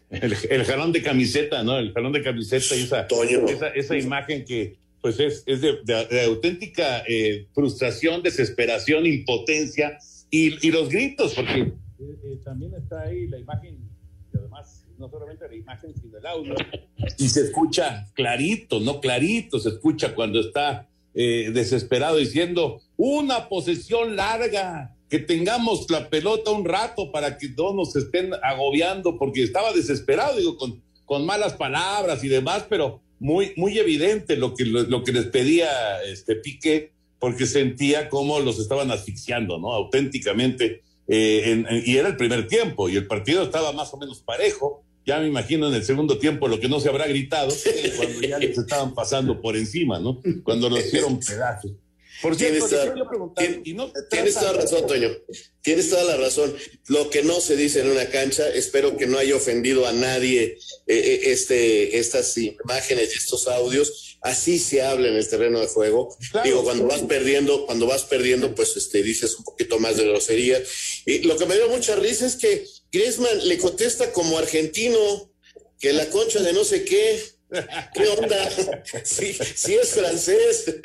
El, 0.10 0.34
el 0.50 0.64
jalón 0.64 0.94
de 0.94 1.04
camiseta, 1.04 1.64
¿no? 1.64 1.78
El 1.78 1.92
jalón 1.92 2.14
de 2.14 2.24
camiseta 2.24 2.78
y 2.78 2.84
esa, 2.84 3.06
esa, 3.06 3.68
esa, 3.68 3.98
imagen 3.98 4.46
que 4.46 4.78
pues 5.02 5.20
es, 5.20 5.44
es 5.46 5.60
de, 5.60 5.80
de, 5.84 6.22
auténtica 6.24 7.04
eh, 7.10 7.48
frustración, 7.54 8.24
desesperación, 8.24 9.06
impotencia 9.06 10.00
y, 10.32 10.66
y 10.66 10.72
los 10.72 10.88
gritos, 10.88 11.34
porque 11.34 11.60
eh, 11.60 11.74
eh, 12.00 12.40
también 12.46 12.74
está 12.74 13.02
ahí 13.02 13.28
la 13.28 13.38
imagen 13.38 13.78
y 14.34 14.38
además 14.38 14.86
no 14.98 15.10
solamente 15.10 15.46
la 15.46 15.56
imagen, 15.56 15.94
sino 15.94 16.18
el 16.18 16.26
audio, 16.26 16.56
y 17.18 17.28
se 17.28 17.42
escucha 17.42 18.10
clarito, 18.14 18.80
no 18.80 19.02
clarito, 19.02 19.60
se 19.60 19.70
escucha 19.70 20.16
cuando 20.16 20.40
está 20.40 20.89
eh, 21.22 21.52
desesperado 21.52 22.16
diciendo 22.16 22.82
una 22.96 23.50
posesión 23.50 24.16
larga, 24.16 24.96
que 25.10 25.20
tengamos 25.20 25.86
la 25.92 26.10
pelota 26.10 26.52
un 26.52 26.64
rato 26.64 27.12
para 27.12 27.38
que 27.38 27.50
no 27.50 27.74
nos 27.74 27.94
estén 27.98 28.32
agobiando, 28.42 29.18
porque 29.18 29.44
estaba 29.44 29.74
desesperado, 29.74 30.38
digo, 30.38 30.56
con, 30.56 31.26
malas 31.26 31.56
palabras 31.56 32.24
y 32.24 32.30
demás, 32.30 32.68
pero 32.70 33.02
muy, 33.20 33.52
muy 33.58 33.78
evidente 33.78 34.38
lo 34.38 34.54
que, 34.56 34.64
lo, 34.64 35.04
que 35.04 35.12
les 35.12 35.26
pedía 35.26 35.68
este 36.04 36.36
Piqué, 36.36 36.94
porque 37.20 37.48
sentía 37.48 38.08
cómo 38.08 38.40
los 38.40 38.58
estaban 38.58 38.90
asfixiando, 38.90 39.60
¿no? 39.60 39.74
Auténticamente 39.74 40.84
eh, 41.10 41.84
y 41.86 41.98
era 41.98 42.08
el 42.08 42.16
primer 42.16 42.48
tiempo 42.48 42.88
y 42.88 42.96
el 42.96 43.08
partido 43.08 43.44
estaba 43.44 43.74
más 43.74 43.94
o 43.94 43.98
menos 43.98 44.22
parejo. 44.22 44.86
Ya 45.10 45.20
me 45.20 45.28
imagino 45.28 45.68
en 45.68 45.74
el 45.74 45.84
segundo 45.84 46.20
tiempo 46.20 46.48
lo 46.48 46.60
que 46.60 46.70
no 46.70 46.80
se 46.80 46.88
habrá 46.88 47.08
gritado 47.08 47.52
cuando 47.98 48.22
ya 48.22 48.38
les 48.38 48.56
estaban 48.56 48.94
pasando 48.94 49.42
por 49.42 49.58
encima, 49.58 50.00
¿no? 50.00 50.22
Cuando 50.44 50.70
los 50.70 50.86
hicieron 50.86 51.20
pedazos. 51.20 51.72
Por 52.22 52.36
cierto, 52.36 52.68
tienes, 53.36 53.62
y 53.64 53.74
no 53.74 53.92
tienes 54.12 54.36
toda 54.36 54.54
la 54.54 54.62
razón, 54.62 54.86
Toño. 54.86 55.10
Tienes 55.62 55.90
toda 55.90 56.04
la 56.04 56.18
razón. 56.18 56.54
Lo 56.90 57.10
que 57.10 57.24
no 57.24 57.42
se 57.42 57.56
dice 57.56 57.80
en 57.80 57.90
una 57.90 58.06
cancha, 58.10 58.48
espero 58.50 58.98
que 58.98 59.08
no 59.08 59.18
haya 59.18 59.36
ofendido 59.36 59.88
a 59.88 59.94
nadie 59.94 60.60
eh, 60.86 61.22
este, 61.24 61.98
estas 61.98 62.38
imágenes 62.38 63.16
y 63.16 63.18
estos 63.18 63.48
audios. 63.48 64.20
Así 64.22 64.60
se 64.60 64.84
habla 64.84 65.08
en 65.08 65.16
el 65.16 65.28
terreno 65.28 65.60
de 65.60 65.68
juego. 65.68 66.16
Claro, 66.30 66.48
Digo, 66.48 66.64
cuando 66.64 66.86
vas 66.86 67.02
perdiendo, 67.02 67.66
cuando 67.66 67.88
vas 67.88 68.04
perdiendo, 68.04 68.54
pues 68.54 68.78
este, 68.78 69.02
dices 69.02 69.36
un 69.40 69.44
poquito 69.44 69.80
más 69.80 69.98
de 69.98 70.08
grosería. 70.08 70.62
Y 71.08 71.20
lo 71.24 71.36
que 71.36 71.48
me 71.48 71.56
dio 71.56 71.68
mucha 71.70 71.96
risa 71.96 72.28
es 72.28 72.36
que 72.36 72.64
Griezmann 72.92 73.48
le 73.48 73.58
contesta 73.58 74.12
como 74.12 74.38
argentino 74.38 74.98
que 75.80 75.94
la 75.94 76.10
concha 76.10 76.40
de 76.42 76.54
no 76.54 76.64
sé 76.64 76.84
qué. 76.84 77.22
¿Qué 77.94 78.08
onda? 78.08 78.38
Sí, 79.04 79.34
sí 79.34 79.74
es 79.76 79.94
francés. 79.94 80.80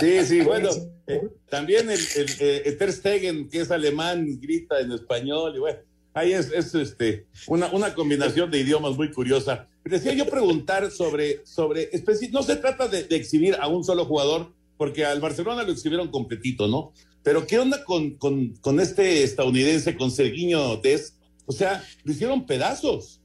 Sí, 0.00 0.24
sí, 0.24 0.40
bueno, 0.40 0.70
eh, 1.06 1.20
también 1.48 1.90
el, 1.90 2.00
el, 2.16 2.62
el, 2.64 2.78
Ter 2.78 2.92
Stegen, 2.92 3.48
que 3.48 3.60
es 3.60 3.70
alemán, 3.70 4.38
grita 4.40 4.80
en 4.80 4.92
español 4.92 5.54
y 5.56 5.58
bueno, 5.60 5.78
ahí 6.14 6.32
es, 6.32 6.50
es 6.52 6.74
este, 6.74 7.26
una, 7.46 7.70
una 7.72 7.94
combinación 7.94 8.50
de 8.50 8.60
idiomas 8.60 8.96
muy 8.96 9.10
curiosa. 9.10 9.68
Decía 9.84 10.14
yo 10.14 10.26
preguntar 10.26 10.90
sobre, 10.90 11.44
sobre 11.44 11.90
no 12.32 12.42
se 12.42 12.56
trata 12.56 12.88
de, 12.88 13.06
exhibir 13.10 13.56
a 13.60 13.68
un 13.68 13.84
solo 13.84 14.06
jugador, 14.06 14.52
porque 14.76 15.04
al 15.04 15.20
Barcelona 15.20 15.62
lo 15.62 15.72
exhibieron 15.72 16.10
completito, 16.10 16.68
¿no? 16.68 16.92
Pero 17.22 17.46
¿qué 17.46 17.58
onda 17.58 17.84
con, 17.84 18.16
con, 18.16 18.56
con 18.56 18.80
este 18.80 19.22
estadounidense, 19.22 19.96
con 19.96 20.10
Serguiño 20.10 20.76
Des? 20.78 21.14
O 21.46 21.52
sea, 21.52 21.84
lo 22.04 22.12
hicieron 22.12 22.46
pedazos, 22.46 23.20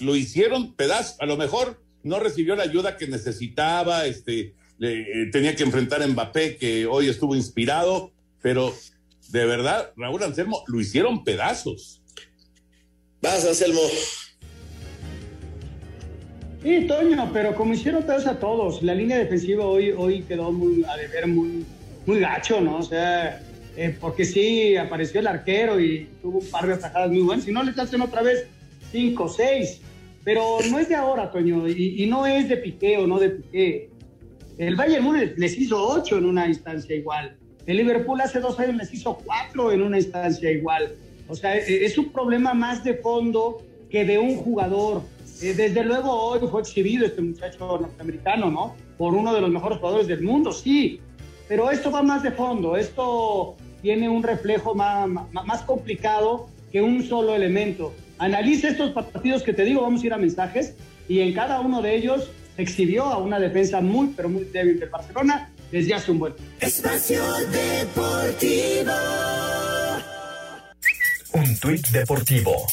lo 0.00 0.16
hicieron 0.16 0.74
pedazos, 0.74 1.16
a 1.20 1.26
lo 1.26 1.36
mejor 1.36 1.82
no 2.02 2.20
recibió 2.20 2.56
la 2.56 2.62
ayuda 2.62 2.96
que 2.96 3.06
necesitaba, 3.06 4.06
este, 4.06 4.54
eh, 4.80 5.28
tenía 5.32 5.56
que 5.56 5.64
enfrentar 5.64 6.02
a 6.02 6.06
Mbappé, 6.06 6.56
que 6.56 6.86
hoy 6.86 7.08
estuvo 7.08 7.34
inspirado, 7.34 8.12
pero 8.40 8.74
de 9.30 9.44
verdad, 9.44 9.92
Raúl 9.96 10.22
Anselmo, 10.22 10.62
lo 10.68 10.80
hicieron 10.80 11.24
pedazos. 11.24 12.00
Vas, 13.20 13.44
Anselmo. 13.44 13.80
Sí, 16.62 16.86
Toño, 16.86 17.30
pero 17.32 17.54
como 17.54 17.74
hicieron 17.74 18.02
pedazos 18.02 18.26
a 18.28 18.38
todos, 18.38 18.82
la 18.82 18.94
línea 18.94 19.18
defensiva 19.18 19.64
hoy, 19.64 19.90
hoy 19.90 20.22
quedó 20.22 20.50
muy, 20.50 20.84
a 20.84 20.96
deber 20.96 21.26
muy, 21.26 21.64
muy 22.06 22.20
gacho, 22.20 22.60
¿no? 22.60 22.78
O 22.78 22.82
sea, 22.82 23.42
eh, 23.80 23.96
porque 24.00 24.24
sí, 24.24 24.76
apareció 24.76 25.20
el 25.20 25.28
arquero 25.28 25.78
y 25.78 26.08
tuvo 26.20 26.38
un 26.38 26.50
par 26.50 26.66
de 26.66 26.74
atajadas 26.74 27.10
muy 27.10 27.20
buenas, 27.20 27.44
si 27.44 27.52
no 27.52 27.62
le 27.62 27.70
hacen 27.80 28.00
otra 28.00 28.22
vez 28.22 28.48
cinco, 28.90 29.28
seis, 29.28 29.80
pero 30.24 30.58
no 30.68 30.80
es 30.80 30.88
de 30.88 30.96
ahora, 30.96 31.30
Toño, 31.30 31.68
y, 31.68 32.04
no 32.06 32.26
es 32.26 32.48
de 32.48 32.56
Piqué 32.56 32.98
o 32.98 33.06
no 33.06 33.20
de 33.20 33.30
Piqué. 33.30 33.88
El 34.58 34.74
Bayern 34.74 35.04
Múnich 35.04 35.34
les 35.36 35.56
hizo 35.56 35.80
ocho 35.80 36.18
en 36.18 36.24
una 36.24 36.48
instancia 36.48 36.96
igual. 36.96 37.36
El 37.66 37.76
Liverpool 37.76 38.20
hace 38.20 38.40
dos 38.40 38.58
años 38.58 38.74
les 38.78 38.92
hizo 38.92 39.16
cuatro 39.24 39.70
en 39.70 39.80
una 39.80 39.98
instancia 39.98 40.50
igual. 40.50 40.96
O 41.28 41.36
sea, 41.36 41.56
e, 41.56 41.84
es 41.84 41.96
un 41.98 42.10
problema 42.10 42.54
más 42.54 42.82
de 42.82 42.94
fondo 42.94 43.62
que 43.90 44.04
de 44.04 44.18
un 44.18 44.38
jugador. 44.38 45.02
Eh, 45.40 45.54
desde 45.54 45.84
luego 45.84 46.10
hoy 46.10 46.40
fue 46.50 46.62
exhibido 46.62 47.06
este 47.06 47.22
muchacho 47.22 47.78
norteamericano, 47.80 48.50
¿no? 48.50 48.74
Por 48.96 49.14
uno 49.14 49.32
de 49.32 49.40
los 49.40 49.50
mejores 49.50 49.78
jugadores 49.78 50.08
del 50.08 50.22
mundo, 50.22 50.50
sí. 50.50 51.00
Pero 51.46 51.70
esto 51.70 51.92
va 51.92 52.02
más 52.02 52.24
de 52.24 52.32
fondo. 52.32 52.76
Esto 52.76 53.56
tiene 53.82 54.08
un 54.08 54.22
reflejo 54.22 54.74
más, 54.74 55.08
más 55.32 55.62
complicado 55.62 56.48
que 56.72 56.82
un 56.82 57.02
solo 57.06 57.34
elemento. 57.34 57.94
Analiza 58.18 58.68
estos 58.68 58.90
partidos 58.90 59.42
que 59.42 59.52
te 59.52 59.64
digo, 59.64 59.82
vamos 59.82 60.02
a 60.02 60.06
ir 60.06 60.12
a 60.12 60.18
mensajes, 60.18 60.74
y 61.08 61.20
en 61.20 61.32
cada 61.32 61.60
uno 61.60 61.80
de 61.82 61.96
ellos 61.96 62.30
exhibió 62.56 63.04
a 63.04 63.18
una 63.18 63.38
defensa 63.38 63.80
muy, 63.80 64.12
pero 64.16 64.28
muy 64.28 64.44
débil 64.44 64.78
del 64.78 64.90
Barcelona 64.90 65.50
desde 65.70 65.94
hace 65.94 66.10
un 66.10 66.18
buen 66.18 66.34
Espacio 66.60 67.22
Deportivo. 67.52 68.92
Un 71.34 71.56
tuit 71.58 71.86
deportivo. 71.88 72.66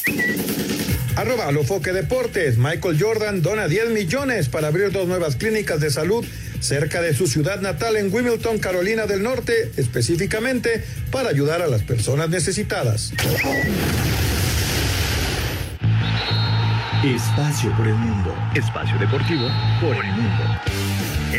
Arroba 1.14 1.52
Lofoque 1.52 1.92
Deportes. 1.92 2.58
Michael 2.58 2.96
Jordan 3.00 3.42
dona 3.42 3.68
10 3.68 3.90
millones 3.90 4.48
para 4.48 4.68
abrir 4.68 4.92
dos 4.92 5.06
nuevas 5.06 5.36
clínicas 5.36 5.80
de 5.80 5.90
salud 5.90 6.24
cerca 6.60 7.00
de 7.02 7.14
su 7.14 7.26
ciudad 7.26 7.60
natal 7.60 7.96
en 7.96 8.12
Wilmington, 8.12 8.58
Carolina 8.58 9.06
del 9.06 9.22
Norte, 9.22 9.72
específicamente 9.76 10.84
para 11.10 11.28
ayudar 11.28 11.62
a 11.62 11.66
las 11.66 11.82
personas 11.82 12.28
necesitadas. 12.28 13.12
Espacio 17.04 17.76
por 17.76 17.86
el 17.86 17.94
mundo. 17.94 18.34
Espacio 18.54 18.98
deportivo 18.98 19.48
por 19.80 19.94
el 19.94 20.12
mundo. 20.12 20.44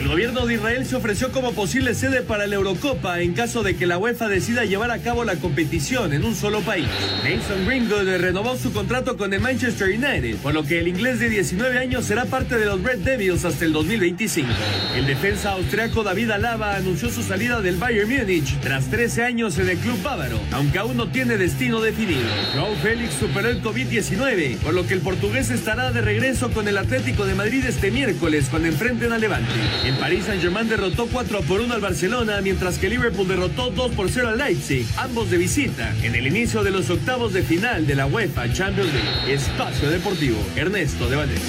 El 0.07 0.13
gobierno 0.13 0.45
de 0.45 0.53
Israel 0.53 0.85
se 0.85 0.95
ofreció 0.95 1.33
como 1.33 1.51
posible 1.51 1.93
sede 1.93 2.21
para 2.21 2.47
la 2.47 2.55
Eurocopa 2.55 3.19
en 3.19 3.33
caso 3.33 3.61
de 3.61 3.75
que 3.75 3.85
la 3.85 3.97
UEFA 3.97 4.29
decida 4.29 4.63
llevar 4.63 4.89
a 4.89 4.99
cabo 4.99 5.25
la 5.25 5.35
competición 5.35 6.13
en 6.13 6.23
un 6.23 6.33
solo 6.33 6.61
país. 6.61 6.87
Mason 7.25 7.65
Greenwood 7.65 8.07
renovó 8.15 8.55
su 8.55 8.71
contrato 8.71 9.17
con 9.17 9.33
el 9.33 9.41
Manchester 9.41 9.89
United, 9.89 10.37
por 10.37 10.53
lo 10.53 10.63
que 10.63 10.79
el 10.79 10.87
inglés 10.87 11.19
de 11.19 11.29
19 11.29 11.77
años 11.77 12.05
será 12.05 12.23
parte 12.23 12.57
de 12.57 12.67
los 12.67 12.81
Red 12.81 12.99
Devils 12.99 13.43
hasta 13.43 13.65
el 13.65 13.73
2025. 13.73 14.47
El 14.95 15.07
defensa 15.07 15.51
austriaco 15.51 16.03
David 16.03 16.31
Alaba 16.31 16.77
anunció 16.77 17.09
su 17.09 17.21
salida 17.21 17.59
del 17.59 17.75
Bayern 17.75 18.09
Múnich 18.09 18.57
tras 18.61 18.89
13 18.89 19.25
años 19.25 19.57
en 19.59 19.67
el 19.67 19.77
club 19.77 20.01
bávaro, 20.01 20.39
aunque 20.53 20.77
aún 20.77 20.95
no 20.95 21.09
tiene 21.09 21.35
destino 21.35 21.81
definido. 21.81 22.23
Joao 22.53 22.73
Félix 22.77 23.15
superó 23.15 23.49
el 23.49 23.61
COVID-19, 23.61 24.55
por 24.59 24.73
lo 24.73 24.87
que 24.87 24.93
el 24.93 25.01
portugués 25.01 25.51
estará 25.51 25.91
de 25.91 25.99
regreso 25.99 26.49
con 26.51 26.69
el 26.69 26.77
Atlético 26.77 27.25
de 27.25 27.35
Madrid 27.35 27.65
este 27.67 27.91
miércoles 27.91 28.47
cuando 28.49 28.69
enfrenten 28.69 29.11
a 29.11 29.17
Levante. 29.17 29.51
París 29.99 30.25
Saint-Germain 30.25 30.69
derrotó 30.69 31.07
4 31.11 31.41
por 31.41 31.59
1 31.59 31.73
al 31.73 31.81
Barcelona, 31.81 32.39
mientras 32.41 32.77
que 32.77 32.87
Liverpool 32.87 33.27
derrotó 33.27 33.71
2 33.71 33.91
por 33.93 34.09
0 34.09 34.29
al 34.29 34.37
Leipzig, 34.37 34.85
ambos 34.97 35.31
de 35.31 35.37
visita, 35.37 35.93
en 36.03 36.15
el 36.15 36.27
inicio 36.27 36.63
de 36.63 36.71
los 36.71 36.89
octavos 36.89 37.33
de 37.33 37.41
final 37.41 37.87
de 37.87 37.95
la 37.95 38.05
UEFA 38.05 38.53
Champions 38.53 38.93
League. 38.93 39.33
Espacio 39.33 39.89
Deportivo, 39.89 40.37
Ernesto 40.55 41.09
de 41.09 41.15
Valdés. 41.15 41.41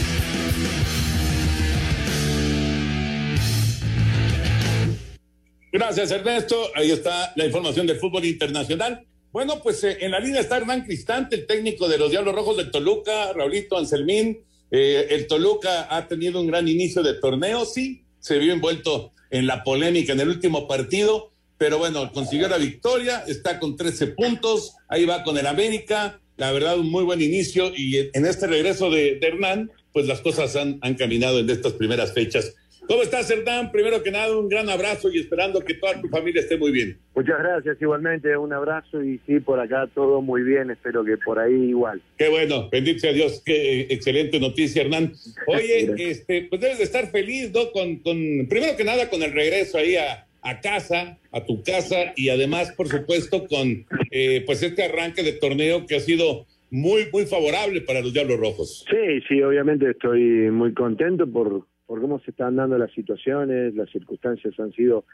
Gracias, 5.71 6.11
Ernesto. 6.11 6.71
Ahí 6.75 6.91
está 6.91 7.33
la 7.37 7.45
información 7.45 7.87
del 7.87 7.99
fútbol 7.99 8.25
internacional. 8.25 9.07
Bueno, 9.31 9.61
pues 9.63 9.85
eh, 9.85 9.99
en 10.01 10.11
la 10.11 10.21
línea 10.21 10.41
está 10.41 10.57
Hernán 10.57 10.85
Cristante, 10.85 11.37
el 11.37 11.47
técnico 11.47 11.87
de 11.87 11.99
los 11.99 12.11
Diablos 12.11 12.35
Rojos 12.35 12.57
del 12.57 12.71
Toluca, 12.71 13.33
Raulito 13.35 13.77
Anselmín. 13.77 14.39
Eh, 14.71 15.07
el 15.11 15.27
Toluca 15.27 15.95
ha 15.95 16.09
tenido 16.09 16.41
un 16.41 16.47
gran 16.47 16.67
inicio 16.67 17.03
de 17.03 17.15
torneo, 17.15 17.67
sí, 17.67 18.03
se 18.21 18.39
vio 18.39 18.53
envuelto 18.53 19.13
en 19.31 19.47
la 19.47 19.63
polémica 19.65 20.13
en 20.13 20.21
el 20.21 20.29
último 20.29 20.67
partido, 20.67 21.31
pero 21.59 21.79
bueno, 21.79 22.13
consiguió 22.13 22.49
la 22.49 22.57
victoria, 22.57 23.25
está 23.27 23.59
con 23.59 23.77
13 23.77 24.09
puntos, 24.09 24.75
ahí 24.89 25.05
va 25.05 25.25
con 25.25 25.37
el 25.39 25.47
América, 25.47 26.21
la 26.37 26.53
verdad 26.53 26.79
un 26.79 26.91
muy 26.91 27.05
buen 27.05 27.21
inicio 27.21 27.73
y 27.77 28.11
en 28.13 28.27
este 28.27 28.47
regreso 28.47 28.91
de, 28.91 29.19
Hernán, 29.21 29.71
pues 29.93 30.07
las 30.07 30.21
cosas 30.21 30.55
han, 30.57 30.79
han 30.83 30.95
caminado 30.95 31.41
en 31.41 31.51
estas 31.51 31.73
primeras 31.73 32.13
fechas. 32.15 32.55
¿Cómo 32.88 33.03
estás, 33.03 33.31
Hernán? 33.31 33.70
Primero 33.70 34.03
que 34.03 34.11
nada, 34.11 34.35
un 34.35 34.48
gran 34.48 34.70
abrazo 34.70 35.11
y 35.12 35.18
esperando 35.18 35.61
que 35.61 35.74
toda 35.74 36.01
tu 36.01 36.09
familia 36.09 36.40
esté 36.40 36.57
muy 36.57 36.72
bien. 36.72 36.98
Muchas 37.14 37.38
gracias, 37.38 37.77
igualmente, 37.83 38.35
un 38.35 38.51
abrazo 38.51 39.05
y 39.05 39.20
sí, 39.27 39.40
por 39.40 39.61
acá 39.61 39.90
todo 39.94 40.22
muy 40.22 40.42
bien, 40.42 40.70
espero 40.70 41.05
que 41.05 41.18
por 41.18 41.38
ahí 41.38 41.53
igual. 41.53 42.01
Qué 42.16 42.31
bueno, 42.31 42.70
bendito 42.72 43.01
sea 43.01 43.12
Dios, 43.12 43.42
qué 43.44 43.83
excelente 43.90 44.40
noticia, 44.40 44.81
Hernán. 44.81 45.12
Oye, 45.48 45.92
este, 45.98 46.46
pues 46.48 46.62
debes 46.62 46.79
de 46.79 46.85
estar 46.85 47.11
feliz, 47.11 47.53
¿no? 47.53 47.70
Con, 47.72 47.96
con, 47.96 48.16
primero 48.48 48.74
que 48.74 48.85
nada, 48.85 49.11
con 49.11 49.22
el 49.22 49.33
regreso 49.33 49.77
ahí 49.77 49.96
a, 49.96 50.27
a 50.40 50.61
casa, 50.62 51.18
a 51.31 51.44
tu 51.44 51.62
casa 51.62 52.14
y 52.16 52.31
además, 52.31 52.72
por 52.72 52.88
supuesto, 52.88 53.46
con 53.46 53.85
eh, 54.11 54.42
pues 54.46 54.62
este 54.62 54.85
arranque 54.85 55.22
de 55.22 55.33
torneo 55.33 55.85
que 55.87 55.96
ha 55.96 56.01
sido 56.01 56.46
muy, 56.70 57.09
muy 57.12 57.27
favorable 57.27 57.83
para 57.83 58.01
los 58.01 58.14
Diablos 58.14 58.40
Rojos. 58.40 58.87
Sí, 58.90 59.20
sí, 59.29 59.42
obviamente 59.42 59.90
estoy 59.90 60.51
muy 60.51 60.72
contento 60.72 61.31
por, 61.31 61.66
por 61.88 62.03
cómo 62.03 62.20
se 62.20 62.33
están 62.33 62.57
dando 62.57 62.77
las 62.77 62.92
situaciones, 62.92 63.74
las 63.74 63.88
circunstancias 63.88 64.55
han 64.61 64.72
sido 64.72 65.07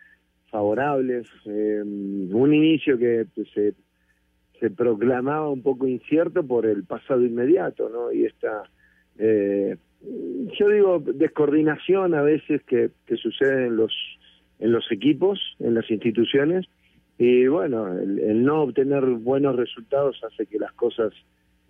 favorables. 0.51 1.27
Eh, 1.47 1.81
un 1.85 2.53
inicio 2.53 2.99
que 2.99 3.27
se, 3.55 3.75
se 4.59 4.71
proclamaba 4.71 5.49
un 5.49 5.63
poco 5.63 5.87
incierto 5.87 6.45
por 6.45 6.67
el 6.67 6.83
pasado 6.83 7.25
inmediato, 7.25 7.89
¿no? 7.89 8.13
Y 8.13 8.27
esta, 8.27 8.65
eh, 9.19 9.77
yo 10.59 10.69
digo, 10.69 10.99
descoordinación 10.99 12.13
a 12.13 12.23
veces 12.23 12.61
que, 12.65 12.91
que 13.07 13.17
sucede 13.17 13.69
en 13.69 13.77
los 13.77 13.93
en 14.61 14.73
los 14.73 14.91
equipos, 14.91 15.39
en 15.59 15.75
las 15.75 15.91
instituciones, 15.91 16.67
y 17.19 17.47
bueno, 17.47 17.89
el, 17.99 18.45
no 18.45 18.63
obtener 18.63 19.05
buenos 19.05 19.57
resultados 19.57 20.21
hace 20.25 20.47
que 20.47 20.59
las 20.59 20.73
cosas 20.73 21.13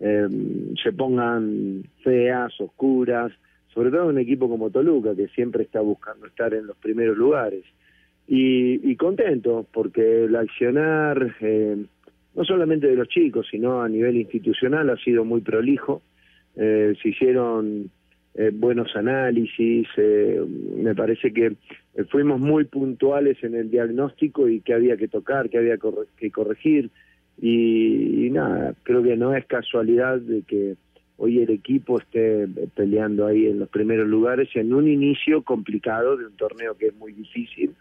eh, 0.00 0.28
se 0.82 0.92
pongan 0.92 1.84
feas, 2.02 2.52
oscuras, 2.60 3.32
sobre 3.74 3.90
todo 3.90 4.06
un 4.06 4.18
equipo 4.18 4.48
como 4.48 4.70
Toluca, 4.70 5.14
que 5.14 5.28
siempre 5.28 5.64
está 5.64 5.80
buscando 5.80 6.26
estar 6.26 6.54
en 6.54 6.66
los 6.66 6.76
primeros 6.76 7.16
lugares. 7.16 7.64
Y, 8.26 8.96
contento, 8.96 9.66
porque 9.70 10.24
el 10.24 10.36
accionar, 10.36 11.36
eh, 11.40 11.76
no 12.34 12.44
solamente 12.44 12.86
de 12.86 12.94
los 12.94 13.08
chicos, 13.08 13.46
sino 13.50 13.82
a 13.82 13.88
nivel 13.88 14.16
institucional, 14.16 14.88
ha 14.88 14.96
sido 14.96 15.24
muy 15.24 15.42
prolijo. 15.42 16.00
Eh, 16.56 16.94
se 17.02 17.08
hicieron 17.10 17.90
eh, 18.36 18.50
buenos 18.52 18.96
análisis, 18.96 19.86
eh, 19.96 20.44
me 20.76 20.92
parece 20.96 21.32
que 21.32 21.46
eh, 21.94 22.04
fuimos 22.10 22.40
muy 22.40 22.64
puntuales 22.64 23.36
en 23.44 23.54
el 23.54 23.70
diagnóstico 23.70 24.48
y 24.48 24.60
que 24.60 24.74
había 24.74 24.96
que 24.96 25.06
tocar, 25.06 25.48
que 25.48 25.58
había 25.58 25.78
que 26.16 26.30
corregir 26.32 26.90
y, 27.40 28.28
nada, 28.32 28.74
creo 28.82 29.04
que 29.04 29.16
no 29.16 29.36
es 29.36 29.46
casualidad 29.46 30.18
de 30.18 30.42
que 30.42 30.74
hoy 31.16 31.40
el 31.40 31.50
equipo 31.50 31.98
esté 31.98 32.46
peleando 32.74 33.26
ahí 33.26 33.46
en 33.46 33.58
los 33.60 33.68
primeros 33.68 34.08
lugares 34.08 34.48
en 34.54 34.74
un 34.74 34.88
inicio 34.88 35.42
complicado 35.42 36.16
de 36.16 36.26
un 36.26 36.36
torneo 36.36 36.76
que 36.76 36.88
es 36.88 36.94
muy 36.94 37.12
difícil, 37.12 37.74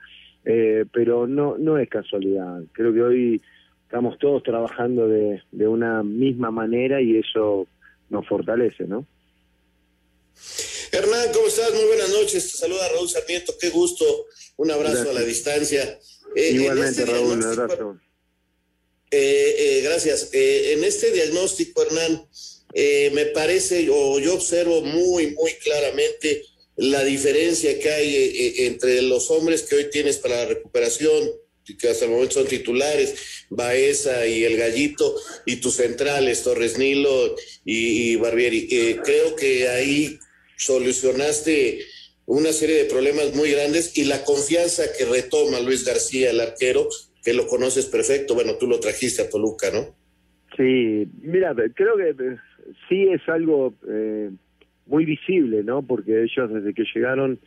pero 0.43 1.25
no, 1.25 1.57
no 1.57 1.77
es 1.77 1.89
casualidad, 1.89 2.63
creo 2.73 2.93
que 2.93 3.01
hoy 3.01 3.41
estamos 3.85 4.17
todos 4.19 4.43
trabajando 4.43 5.07
de, 5.07 5.41
de 5.51 5.67
una 5.67 6.03
misma 6.03 6.51
manera 6.51 7.01
y 7.01 7.17
eso 7.17 7.67
nos 8.09 8.27
fortalece, 8.27 8.85
¿no? 8.85 9.05
Hernán, 10.91 11.31
¿cómo 11.33 11.47
estás? 11.47 11.73
Muy 11.73 11.85
buenas 11.85 12.09
noches. 12.09 12.51
Te 12.51 12.57
saluda 12.57 12.87
Raúl 12.89 13.09
Sarmiento. 13.09 13.53
Qué 13.59 13.69
gusto. 13.69 14.05
Un 14.57 14.71
abrazo 14.71 15.09
a 15.09 15.13
la 15.13 15.21
distancia. 15.21 15.99
Eh, 16.35 16.51
Igualmente, 16.51 17.01
este 17.01 17.11
Raúl, 17.11 17.31
un 17.31 17.43
abrazo. 17.43 17.99
Eh, 19.09 19.55
eh, 19.57 19.81
gracias. 19.83 20.29
en 20.33 20.83
este 20.83 21.11
diagnóstico, 21.11 21.83
Hernán, 21.83 22.27
me 22.75 23.25
parece, 23.27 23.87
o 23.89 24.19
yo 24.19 24.35
observo 24.35 24.81
muy, 24.81 25.31
muy 25.31 25.51
claramente 25.63 26.43
la 26.75 27.03
diferencia 27.03 27.79
que 27.79 27.89
hay 27.89 28.55
entre 28.59 29.01
los 29.03 29.29
hombres 29.29 29.63
que 29.63 29.75
hoy 29.75 29.89
tienes 29.91 30.17
para 30.17 30.37
la 30.37 30.45
recuperación, 30.45 31.29
que 31.79 31.89
hasta 31.89 32.05
el 32.05 32.11
momento 32.11 32.35
son 32.35 32.47
titulares, 32.47 33.45
Baeza 33.49 34.27
y 34.27 34.43
el 34.43 34.57
Gallito, 34.57 35.15
y 35.45 35.57
tus 35.57 35.75
centrales, 35.75 36.43
Torres 36.43 36.77
Nilo 36.77 37.35
y, 37.63 38.15
Barbieri. 38.17 38.67
creo 39.03 39.35
que 39.35 39.69
ahí 39.69 40.19
solucionaste 40.57 41.85
una 42.25 42.53
serie 42.53 42.77
de 42.77 42.85
problemas 42.85 43.33
muy 43.35 43.51
grandes 43.51 43.97
y 43.97 44.05
la 44.05 44.23
confianza 44.23 44.83
que 44.97 45.05
retoma 45.05 45.59
Luis 45.59 45.85
García, 45.85 46.31
el 46.31 46.39
arquero, 46.39 46.87
que 47.23 47.33
lo 47.33 47.47
conoces 47.47 47.85
perfecto, 47.85 48.33
bueno, 48.35 48.57
tú 48.57 48.67
lo 48.67 48.79
trajiste 48.79 49.21
a 49.21 49.29
Toluca, 49.29 49.71
¿no? 49.71 49.95
Sí, 50.57 51.07
mira, 51.21 51.55
creo 51.75 51.97
que 51.97 52.09
eh, 52.09 52.37
sí 52.87 53.07
es 53.09 53.27
algo 53.27 53.73
eh, 53.87 54.31
muy 54.87 55.05
visible, 55.05 55.63
¿no? 55.63 55.81
Porque 55.81 56.23
ellos 56.23 56.51
desde 56.51 56.73
que 56.73 56.85
llegaron 56.93 57.39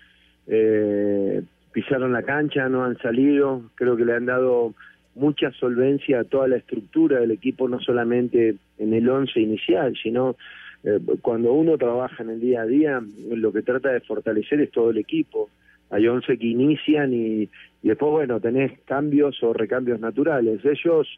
eh, 0.47 1.43
pisaron 1.73 2.13
la 2.13 2.23
cancha, 2.23 2.69
no 2.69 2.85
han 2.85 2.97
salido, 2.99 3.71
creo 3.75 3.97
que 3.97 4.05
le 4.05 4.15
han 4.15 4.27
dado 4.27 4.75
mucha 5.15 5.51
solvencia 5.53 6.21
a 6.21 6.25
toda 6.25 6.49
la 6.49 6.57
estructura 6.57 7.21
del 7.21 7.31
equipo, 7.31 7.69
no 7.69 7.81
solamente 7.81 8.57
en 8.79 8.95
el 8.95 9.09
once 9.09 9.41
inicial, 9.41 9.95
sino 10.03 10.37
eh, 10.85 11.01
cuando 11.21 11.53
uno 11.53 11.77
trabaja 11.77 12.23
en 12.23 12.31
el 12.31 12.41
día 12.41 12.63
a 12.63 12.67
día, 12.67 13.03
lo 13.31 13.53
que 13.53 13.63
trata 13.63 13.91
de 13.91 14.01
fortalecer 14.01 14.61
es 14.61 14.71
todo 14.71 14.91
el 14.91 14.99
equipo. 14.99 15.51
Hay 15.91 16.07
11 16.07 16.39
que 16.39 16.47
inician 16.47 17.13
y, 17.13 17.49
después, 17.83 18.11
bueno, 18.11 18.41
tenés 18.41 18.79
cambios 18.85 19.43
o 19.43 19.53
recambios 19.53 20.01
naturales. 20.01 20.65
Ellos 20.65 21.09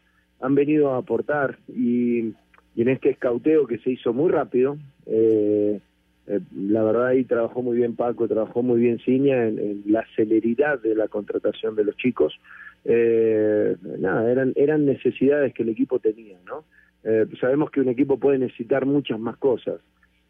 han 0.41 0.55
venido 0.55 0.93
a 0.93 0.97
aportar 0.97 1.57
y, 1.67 2.33
en 2.75 2.89
este 2.89 3.09
escauteo 3.09 3.67
que 3.67 3.77
se 3.79 3.91
hizo 3.91 4.13
muy 4.13 4.31
rápido, 4.31 4.77
eh, 5.05 5.79
eh, 6.27 6.39
la 6.55 6.83
verdad 6.83 7.07
ahí 7.07 7.23
trabajó 7.23 7.61
muy 7.61 7.77
bien 7.77 7.95
Paco, 7.95 8.27
trabajó 8.27 8.63
muy 8.63 8.79
bien 8.79 8.99
Ciña 8.99 9.47
en, 9.47 9.83
la 9.87 10.05
celeridad 10.15 10.79
de 10.79 10.95
la 10.95 11.07
contratación 11.07 11.75
de 11.75 11.83
los 11.83 11.97
chicos. 11.97 12.39
nada, 12.85 14.31
eran, 14.31 14.53
eran 14.55 14.85
necesidades 14.85 15.53
que 15.53 15.63
el 15.63 15.69
equipo 15.69 15.99
tenía, 15.99 16.37
¿no? 16.45 16.63
Eh, 17.03 17.25
sabemos 17.39 17.71
que 17.71 17.81
un 17.81 17.89
equipo 17.89 18.17
puede 18.17 18.39
necesitar 18.39 18.85
muchas 18.85 19.19
más 19.19 19.37
cosas. 19.37 19.79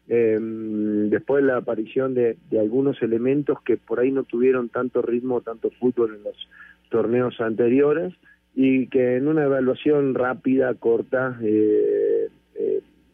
Eh, 0.08 0.38
después 0.40 1.44
la 1.44 1.56
aparición 1.56 2.14
de, 2.14 2.36
algunos 2.58 3.00
elementos 3.02 3.60
que 3.62 3.76
por 3.76 4.00
ahí 4.00 4.10
no 4.10 4.24
tuvieron 4.24 4.68
tanto 4.68 5.02
ritmo, 5.02 5.40
tanto 5.40 5.70
fútbol 5.70 6.16
en 6.16 6.24
los 6.24 6.48
torneos 6.90 7.40
anteriores 7.40 8.12
y 8.54 8.88
que 8.88 9.16
en 9.16 9.28
una 9.28 9.44
evaluación 9.44 10.14
rápida, 10.14 10.74
corta, 10.74 11.38
eh, 11.42 12.28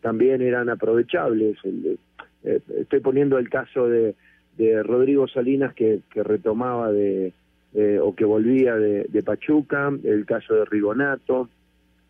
también 0.01 0.41
eran 0.43 0.69
aprovechables. 0.69 1.59
estoy 2.43 3.01
poniendo 3.01 3.39
el 3.39 3.49
caso 3.49 3.89
de, 3.89 4.15
Rodrigo 4.83 5.29
Salinas 5.29 5.75
que, 5.75 6.01
retomaba 6.15 6.91
de, 6.91 7.33
o 8.01 8.15
que 8.15 8.25
volvía 8.25 8.77
de, 8.77 9.05
de 9.05 9.23
Pachuca, 9.23 9.93
el 10.03 10.25
caso 10.25 10.55
de 10.55 10.65
Rigonato, 10.65 11.51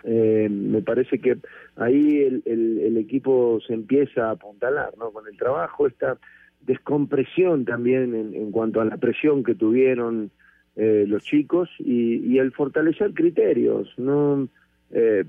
eh, 0.09 0.49
me 0.49 0.83
parece 0.83 1.19
que 1.19 1.37
ahí 1.75 2.19
el, 2.23 2.43
el, 2.47 2.97
equipo 2.97 3.59
se 3.67 3.75
empieza 3.75 4.29
a 4.29 4.31
apuntalar, 4.33 4.97
¿no? 4.97 5.11
Con 5.11 5.27
el 5.27 5.37
trabajo, 5.37 5.89
esta 5.89 6.17
descompresión 6.61 7.65
también 7.65 8.15
en, 8.15 8.53
cuanto 8.53 8.81
a 8.81 8.85
la 8.85 8.99
presión 8.99 9.43
que 9.43 9.57
tuvieron 9.57 10.31
eh, 10.77 11.05
los 11.09 11.23
chicos 11.25 11.69
y, 11.79 12.39
el 12.39 12.53
fortalecer 12.53 13.15
criterios, 13.15 13.89
¿no? 13.97 14.49
Eh, 14.91 15.25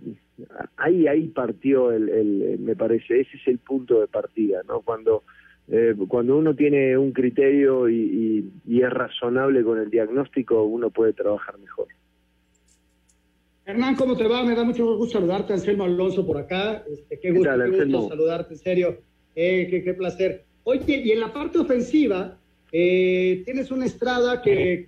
ahí 0.75 1.07
ahí 1.07 1.27
partió 1.29 1.91
el, 1.91 2.09
el, 2.09 2.59
me 2.59 2.75
parece 2.75 3.21
ese 3.21 3.37
es 3.37 3.47
el 3.47 3.57
punto 3.57 4.01
de 4.01 4.07
partida 4.07 4.61
no 4.67 4.81
cuando 4.81 5.23
eh, 5.67 5.95
cuando 6.07 6.37
uno 6.37 6.55
tiene 6.55 6.95
un 6.95 7.11
criterio 7.11 7.89
y, 7.89 8.51
y, 8.67 8.81
es 8.83 8.89
razonable 8.91 9.63
con 9.63 9.79
el 9.79 9.89
diagnóstico 9.89 10.63
uno 10.63 10.91
puede 10.91 11.13
trabajar 11.13 11.57
mejor 11.57 11.87
Hernán, 13.67 13.95
¿cómo 13.95 14.15
te 14.15 14.25
va? 14.25 14.45
Me 14.45 14.55
da 14.55 14.63
mucho 14.63 14.95
gusto 14.95 15.19
saludarte, 15.19 15.51
Anselmo 15.51 15.83
Alonso, 15.83 16.25
por 16.25 16.37
acá. 16.37 16.85
Este, 16.89 17.19
qué 17.19 17.31
gusto, 17.31 17.49
qué 17.53 17.83
gusto 17.83 18.07
saludarte, 18.07 18.53
en 18.53 18.59
serio. 18.59 18.97
Eh, 19.35 19.83
qué, 19.83 19.93
placer. 19.93 20.45
Oye, 20.63 21.01
y 21.03 21.11
en 21.11 21.19
la 21.19 21.33
parte 21.33 21.59
ofensiva, 21.59 22.39
eh, 22.71 23.43
tienes 23.45 23.71
una 23.71 23.85
estrada 23.85 24.41
que, 24.41 24.85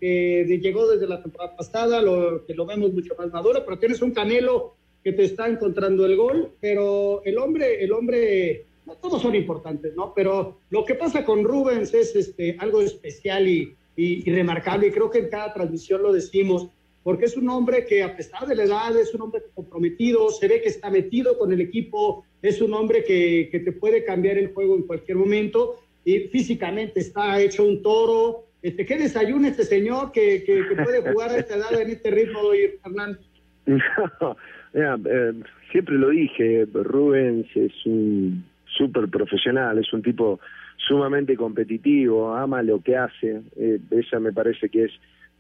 llegó 0.62 0.88
desde 0.88 1.08
la 1.08 1.22
temporada 1.22 1.56
pasada, 1.56 2.02
lo, 2.02 2.46
que 2.46 2.54
lo 2.54 2.66
vemos 2.66 2.94
mucho 2.94 3.16
más 3.18 3.32
maduro, 3.32 3.64
pero 3.64 3.80
tienes 3.80 4.02
un 4.02 4.12
Canelo 4.12 4.76
que 5.04 5.14
te 5.14 5.24
está 5.24 5.48
encontrando 5.48 6.06
el 6.06 6.18
gol, 6.18 6.52
pero 6.60 7.22
el 7.24 7.38
hombre, 7.38 7.82
el 7.82 7.94
hombre, 7.94 8.66
no, 8.86 8.96
todos 8.96 9.22
son 9.22 9.34
importantes, 9.34 9.96
¿no? 9.96 10.14
Pero 10.14 10.58
lo 10.70 10.84
que 10.84 10.96
pasa 10.96 11.24
con 11.24 11.44
Rubens 11.44 11.94
es 11.94 12.16
este, 12.16 12.58
algo 12.60 12.82
especial 12.82 13.48
y, 13.48 13.74
y, 13.96 14.30
remarcable, 14.30 14.88
y 14.88 14.92
creo 14.92 15.10
que 15.10 15.20
en 15.20 15.30
cada 15.30 15.54
transmisión 15.54 16.04
lo 16.04 16.12
decimos, 16.12 16.68
porque 17.02 17.26
es 17.26 17.38
un 17.38 17.48
hombre 17.48 17.86
que 17.86 18.04
a 18.04 18.18
pesar 18.18 18.46
de 18.46 18.56
la 18.56 18.64
edad 18.64 19.00
es 19.00 19.14
un 19.14 19.22
hombre 19.22 19.42
comprometido, 19.56 20.30
se 20.32 20.50
ve 20.50 20.62
que 20.62 20.68
está 20.68 20.90
metido 20.90 21.38
con 21.38 21.54
el 21.54 21.62
equipo, 21.62 22.26
es 22.42 22.62
un 22.62 22.74
hombre 22.74 23.06
que, 23.06 23.48
que 23.50 23.60
te 23.60 23.72
puede 23.72 24.04
cambiar 24.04 24.38
el 24.38 24.54
juego 24.54 24.76
en 24.76 24.84
cualquier 24.84 25.18
momento 25.18 25.78
y 26.06 26.20
físicamente 26.30 27.00
está 27.00 27.40
hecho 27.40 27.64
un 27.64 27.82
toro. 27.82 28.46
Este, 28.62 28.86
¿Qué 28.86 28.98
desayuno 28.98 29.48
este 29.48 29.64
señor 29.64 30.12
que, 30.12 30.44
que, 30.44 30.64
puede 30.84 31.02
jugar 31.12 31.32
a 31.32 31.38
esta 31.38 31.56
edad 31.56 31.82
en 31.82 31.90
este 31.92 32.12
ritmo, 32.12 32.40
Hernán? 32.86 33.18
No, 34.72 34.96
eh, 35.04 35.34
siempre 35.72 35.96
lo 35.96 36.10
dije, 36.10 36.68
Rubens 36.72 37.48
es 37.56 37.74
un 37.88 38.46
súper 38.66 39.08
profesional, 39.10 39.80
es 39.80 39.92
un 39.94 40.04
tipo 40.04 40.40
sumamente 40.78 41.36
competitivo, 41.36 42.36
ama 42.36 42.62
lo 42.62 42.80
que 42.80 42.96
hace, 42.96 43.42
eh, 43.56 43.80
esa 43.90 44.20
me 44.20 44.32
parece 44.32 44.70
que 44.70 44.86
es 44.86 44.92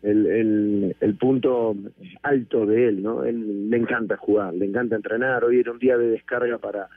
el, 0.02 0.26
el, 0.26 0.95
el, 1.00 1.15
punto 1.15 1.76
alto 2.24 2.65
de 2.65 2.88
él, 2.88 3.04
¿no? 3.04 3.24
Él 3.24 3.69
le 3.69 3.78
encanta 3.78 4.17
jugar, 4.17 4.54
le 4.54 4.65
encanta 4.65 4.95
entrenar, 4.95 5.43
hoy 5.43 5.60
era 5.60 5.72
un 5.72 5.80
día 5.80 5.98
de 5.98 6.10
descarga 6.10 6.58
para, 6.58 6.88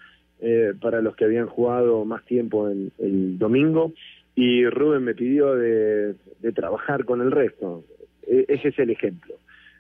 eh, 0.44 0.74
para 0.80 1.00
los 1.00 1.14
que 1.14 1.24
habían 1.24 1.46
jugado 1.46 2.04
más 2.04 2.24
tiempo 2.24 2.68
en 2.68 2.90
el 2.98 3.38
domingo 3.38 3.92
y 4.34 4.66
Rubén 4.66 5.04
me 5.04 5.14
pidió 5.14 5.54
de, 5.54 6.16
trabajar 6.52 7.04
con 7.04 7.20
el 7.20 7.30
resto, 7.30 7.84
e, 8.26 8.46
ese 8.48 8.68
es 8.68 8.78
el 8.80 8.90
ejemplo. 8.90 9.36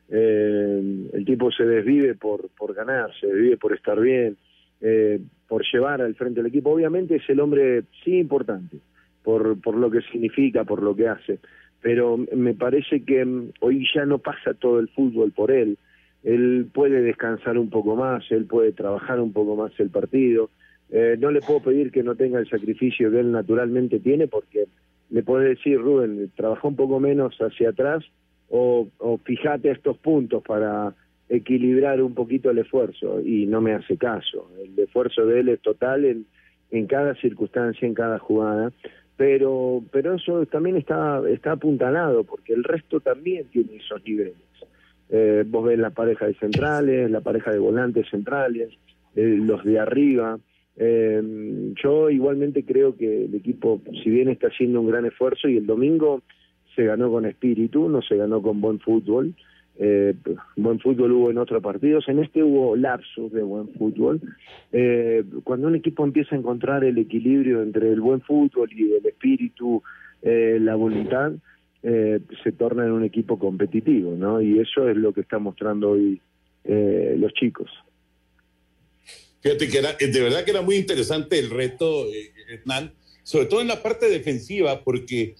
Eh, 0.08 1.08
el 1.14 1.24
tipo 1.24 1.50
se 1.50 1.64
desvive 1.64 2.14
por, 2.14 2.48
por 2.50 2.74
ganar, 2.74 3.10
se 3.18 3.26
desvive 3.26 3.56
por 3.56 3.72
estar 3.72 3.98
bien, 4.00 4.36
eh, 4.80 5.20
por 5.48 5.64
llevar 5.72 6.00
al 6.00 6.14
frente 6.14 6.40
del 6.40 6.50
equipo. 6.50 6.70
Obviamente 6.70 7.16
es 7.16 7.28
el 7.28 7.40
hombre 7.40 7.82
sí 8.04 8.18
importante 8.18 8.76
por, 9.24 9.60
por 9.60 9.76
lo 9.76 9.90
que 9.90 10.02
significa, 10.12 10.62
por 10.62 10.80
lo 10.80 10.94
que 10.94 11.08
hace, 11.08 11.40
pero 11.80 12.16
me 12.16 12.54
parece 12.54 13.04
que 13.04 13.24
mm, 13.24 13.52
hoy 13.60 13.84
ya 13.92 14.06
no 14.06 14.18
pasa 14.18 14.54
todo 14.54 14.78
el 14.78 14.88
fútbol 14.90 15.32
por 15.32 15.50
él. 15.50 15.76
Él 16.24 16.68
puede 16.72 17.02
descansar 17.02 17.58
un 17.58 17.70
poco 17.70 17.96
más, 17.96 18.24
él 18.30 18.46
puede 18.46 18.72
trabajar 18.72 19.20
un 19.20 19.32
poco 19.32 19.56
más 19.56 19.72
el 19.78 19.90
partido. 19.90 20.50
Eh, 20.90 21.16
no 21.18 21.30
le 21.30 21.40
puedo 21.40 21.60
pedir 21.60 21.90
que 21.90 22.02
no 22.02 22.14
tenga 22.14 22.38
el 22.38 22.48
sacrificio 22.48 23.10
que 23.10 23.20
él 23.20 23.32
naturalmente 23.32 23.98
tiene, 23.98 24.28
porque 24.28 24.66
le 25.10 25.22
puede 25.22 25.50
decir, 25.50 25.78
Rubén, 25.78 26.30
trabaja 26.36 26.68
un 26.68 26.76
poco 26.76 27.00
menos 27.00 27.36
hacia 27.38 27.70
atrás 27.70 28.04
o, 28.48 28.88
o 28.98 29.18
fíjate 29.18 29.70
estos 29.70 29.96
puntos 29.98 30.42
para 30.42 30.94
equilibrar 31.28 32.02
un 32.02 32.14
poquito 32.14 32.50
el 32.50 32.58
esfuerzo 32.58 33.20
y 33.20 33.46
no 33.46 33.60
me 33.60 33.72
hace 33.72 33.96
caso. 33.96 34.50
El 34.62 34.78
esfuerzo 34.78 35.24
de 35.26 35.40
él 35.40 35.48
es 35.48 35.60
total 35.60 36.04
en, 36.04 36.26
en 36.70 36.86
cada 36.86 37.14
circunstancia, 37.14 37.86
en 37.86 37.94
cada 37.94 38.18
jugada, 38.18 38.72
pero, 39.16 39.82
pero 39.90 40.14
eso 40.14 40.44
también 40.46 40.76
está, 40.76 41.22
está 41.28 41.52
apuntalado 41.52 42.24
porque 42.24 42.52
el 42.52 42.64
resto 42.64 43.00
también 43.00 43.46
tiene 43.46 43.76
esos 43.76 44.04
niveles. 44.04 44.34
Eh, 45.12 45.44
vos 45.46 45.66
ves 45.66 45.78
la 45.78 45.90
pareja 45.90 46.26
de 46.26 46.34
centrales, 46.34 47.10
la 47.10 47.20
pareja 47.20 47.52
de 47.52 47.58
volantes 47.58 48.08
centrales, 48.10 48.70
eh, 49.14 49.38
los 49.38 49.62
de 49.62 49.78
arriba. 49.78 50.38
Eh, 50.76 51.72
yo 51.82 52.10
igualmente 52.10 52.64
creo 52.64 52.96
que 52.96 53.26
el 53.26 53.34
equipo, 53.34 53.80
si 54.02 54.10
bien 54.10 54.28
está 54.28 54.48
haciendo 54.48 54.80
un 54.80 54.88
gran 54.88 55.04
esfuerzo 55.04 55.48
y 55.48 55.58
el 55.58 55.66
domingo 55.66 56.22
se 56.74 56.84
ganó 56.84 57.10
con 57.10 57.26
espíritu, 57.26 57.88
no 57.88 58.02
se 58.02 58.16
ganó 58.16 58.40
con 58.40 58.60
buen 58.60 58.80
fútbol, 58.80 59.34
eh, 59.78 60.14
buen 60.56 60.78
fútbol 60.80 61.12
hubo 61.12 61.30
en 61.30 61.38
otros 61.38 61.62
partidos, 61.62 62.08
en 62.08 62.18
este 62.18 62.42
hubo 62.42 62.76
lapsos 62.76 63.32
de 63.32 63.42
buen 63.42 63.68
fútbol. 63.74 64.20
Eh, 64.70 65.24
cuando 65.44 65.68
un 65.68 65.74
equipo 65.74 66.04
empieza 66.04 66.34
a 66.34 66.38
encontrar 66.38 66.84
el 66.84 66.98
equilibrio 66.98 67.62
entre 67.62 67.90
el 67.90 68.00
buen 68.00 68.20
fútbol 68.20 68.70
y 68.72 68.92
el 68.92 69.06
espíritu, 69.06 69.82
eh, 70.22 70.58
la 70.60 70.74
voluntad, 70.74 71.32
eh, 71.82 72.20
se 72.42 72.52
torna 72.52 72.84
en 72.84 72.92
un 72.92 73.04
equipo 73.04 73.38
competitivo, 73.38 74.14
¿no? 74.16 74.40
Y 74.40 74.58
eso 74.58 74.88
es 74.88 74.96
lo 74.96 75.12
que 75.12 75.22
están 75.22 75.42
mostrando 75.42 75.90
hoy 75.90 76.20
eh, 76.64 77.14
los 77.18 77.32
chicos. 77.34 77.70
Fíjate 79.40 79.68
que 79.68 79.78
era, 79.78 79.94
de 79.94 80.20
verdad 80.20 80.44
que 80.44 80.52
era 80.52 80.62
muy 80.62 80.76
interesante 80.76 81.38
el 81.38 81.50
reto, 81.50 82.06
Hernán, 82.48 82.92
sobre 83.24 83.46
todo 83.46 83.60
en 83.60 83.68
la 83.68 83.82
parte 83.82 84.08
defensiva, 84.08 84.82
porque, 84.84 85.34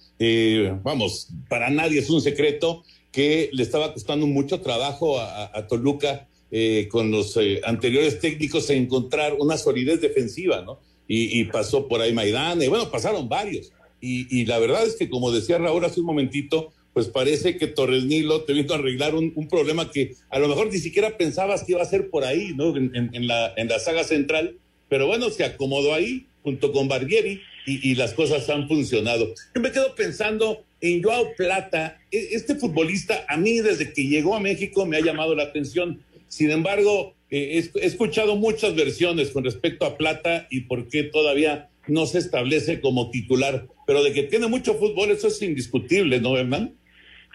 vamos, 0.83 1.29
para 1.47 1.69
nadie 1.69 1.99
es 1.99 2.09
un 2.09 2.21
secreto 2.21 2.83
que 3.13 3.51
le 3.53 3.63
estaba 3.63 3.93
costando 3.93 4.25
mucho 4.25 4.59
trabajo 4.59 5.19
a, 5.19 5.67
Toluca 5.67 6.27
eh, 6.51 6.89
con 6.89 7.11
los 7.11 7.37
eh, 7.37 7.61
anteriores 7.63 8.19
técnicos 8.19 8.69
en 8.71 8.83
encontrar 8.83 9.35
una 9.39 9.55
solidez 9.55 10.01
defensiva, 10.01 10.61
¿no? 10.61 10.79
Y, 11.07 11.43
pasó 11.45 11.87
por 11.87 12.01
ahí 12.01 12.11
Maidana, 12.11 12.65
y 12.65 12.67
bueno, 12.69 12.89
pasaron 12.89 13.29
varios. 13.29 13.71
Y, 14.05 14.45
la 14.47 14.59
verdad 14.59 14.85
es 14.85 14.95
que, 14.97 15.09
como 15.09 15.31
decía 15.31 15.57
Raúl 15.59 15.85
hace 15.85 16.01
un 16.01 16.07
momentito, 16.07 16.73
pues 16.91 17.07
parece 17.07 17.55
que 17.55 17.67
Torres 17.67 18.03
Nilo 18.03 18.41
te 18.41 18.51
vino 18.51 18.73
a 18.73 18.77
arreglar 18.77 19.15
un, 19.15 19.47
problema 19.49 19.91
que 19.91 20.15
a 20.29 20.39
lo 20.39 20.49
mejor 20.49 20.69
ni 20.69 20.77
siquiera 20.77 21.15
pensabas 21.17 21.63
que 21.63 21.71
iba 21.71 21.81
a 21.81 21.85
ser 21.85 22.09
por 22.09 22.25
ahí, 22.25 22.53
¿no? 22.53 22.75
En, 22.75 23.27
la, 23.27 23.53
en 23.55 23.69
la 23.69 23.79
saga 23.79 24.03
central, 24.03 24.57
pero 24.89 25.07
bueno, 25.07 25.29
se 25.29 25.45
acomodó 25.45 25.93
ahí 25.93 26.25
junto 26.43 26.73
con 26.73 26.89
Barbieri 26.89 27.39
y, 27.65 27.91
y 27.91 27.95
las 27.95 28.13
cosas 28.13 28.49
han 28.49 28.67
funcionado. 28.67 29.33
Yo 29.55 29.61
me 29.61 29.71
quedo 29.71 29.95
pensando 29.95 30.65
en 30.81 31.01
Joao 31.01 31.33
Plata, 31.37 31.97
e, 32.11 32.27
este 32.33 32.55
futbolista 32.55 33.23
a 33.29 33.37
mí 33.37 33.61
desde 33.61 33.93
que 33.93 34.03
llegó 34.03 34.35
a 34.35 34.41
México 34.41 34.85
me 34.85 34.97
ha 34.97 35.01
llamado 35.01 35.33
la 35.33 35.43
atención. 35.43 36.03
Sin 36.27 36.51
embargo, 36.51 37.15
eh, 37.29 37.63
he 37.75 37.85
escuchado 37.85 38.35
muchas 38.35 38.75
versiones 38.75 39.29
con 39.29 39.45
respecto 39.45 39.85
a 39.85 39.95
Plata 39.95 40.45
y 40.51 40.61
por 40.61 40.89
qué 40.89 41.03
todavía 41.03 41.69
no 41.87 42.05
se 42.05 42.19
establece 42.19 42.79
como 42.79 43.09
titular, 43.09 43.67
pero 43.85 44.03
de 44.03 44.13
que 44.13 44.23
tiene 44.23 44.47
mucho 44.47 44.75
fútbol, 44.75 45.11
eso 45.11 45.27
es 45.27 45.41
indiscutible, 45.41 46.19
¿no, 46.21 46.37
Hernán? 46.37 46.73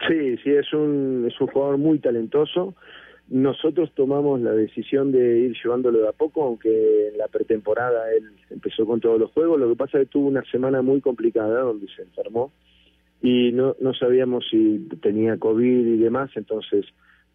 Sí, 0.06 0.36
sí, 0.42 0.50
es 0.50 0.72
un, 0.72 1.26
es 1.28 1.40
un 1.40 1.48
jugador 1.48 1.78
muy 1.78 1.98
talentoso. 1.98 2.74
Nosotros 3.28 3.92
tomamos 3.94 4.40
la 4.40 4.52
decisión 4.52 5.12
de 5.12 5.40
ir 5.40 5.56
llevándolo 5.62 6.00
de 6.00 6.08
a 6.08 6.12
poco, 6.12 6.44
aunque 6.44 7.08
en 7.08 7.18
la 7.18 7.28
pretemporada 7.28 8.10
él 8.14 8.24
empezó 8.48 8.86
con 8.86 9.00
todos 9.00 9.18
los 9.20 9.30
juegos. 9.32 9.60
Lo 9.60 9.68
que 9.68 9.76
pasa 9.76 9.98
es 9.98 10.04
que 10.04 10.12
tuvo 10.12 10.28
una 10.28 10.44
semana 10.50 10.80
muy 10.80 11.00
complicada 11.00 11.60
donde 11.60 11.88
se 11.94 12.02
enfermó 12.02 12.52
y 13.20 13.52
no, 13.52 13.76
no 13.80 13.92
sabíamos 13.92 14.46
si 14.50 14.88
tenía 15.02 15.36
COVID 15.36 15.86
y 15.86 15.96
demás, 15.98 16.30
entonces 16.36 16.86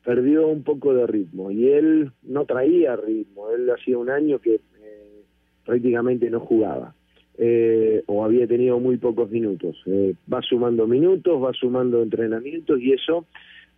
perdió 0.04 0.48
un 0.48 0.64
poco 0.64 0.94
de 0.94 1.06
ritmo 1.06 1.52
y 1.52 1.68
él 1.70 2.12
no 2.24 2.46
traía 2.46 2.96
ritmo, 2.96 3.52
él 3.52 3.70
hacía 3.70 3.98
un 3.98 4.10
año 4.10 4.40
que 4.40 4.56
eh, 4.56 5.24
prácticamente 5.66 6.30
no 6.30 6.40
jugaba 6.40 6.96
eh, 7.38 8.04
o 8.08 8.24
había 8.24 8.48
tenido 8.48 8.80
muy 8.80 8.98
pocos 8.98 9.30
minutos. 9.30 9.82
Eh, 9.86 10.16
va 10.32 10.42
sumando 10.42 10.88
minutos, 10.88 11.42
va 11.42 11.54
sumando 11.54 12.02
entrenamientos 12.02 12.80
y 12.82 12.94
eso 12.94 13.26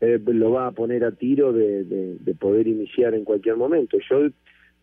lo 0.02 0.52
va 0.52 0.68
a 0.68 0.72
poner 0.72 1.04
a 1.04 1.12
tiro 1.12 1.52
de, 1.52 1.84
de, 1.84 2.36
poder 2.36 2.68
iniciar 2.68 3.16
en 3.16 3.24
cualquier 3.24 3.56
momento. 3.56 3.98
Yo 4.10 4.28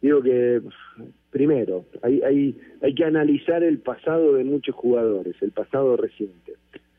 digo 0.00 0.22
que 0.22 0.60
primero 1.30 1.84
hay, 2.02 2.20
hay, 2.22 2.56
hay 2.80 2.94
que 2.94 3.04
analizar 3.04 3.62
el 3.62 3.78
pasado 3.78 4.34
de 4.34 4.44
muchos 4.44 4.74
jugadores, 4.74 5.36
el 5.40 5.52
pasado 5.52 5.96
reciente 5.96 6.54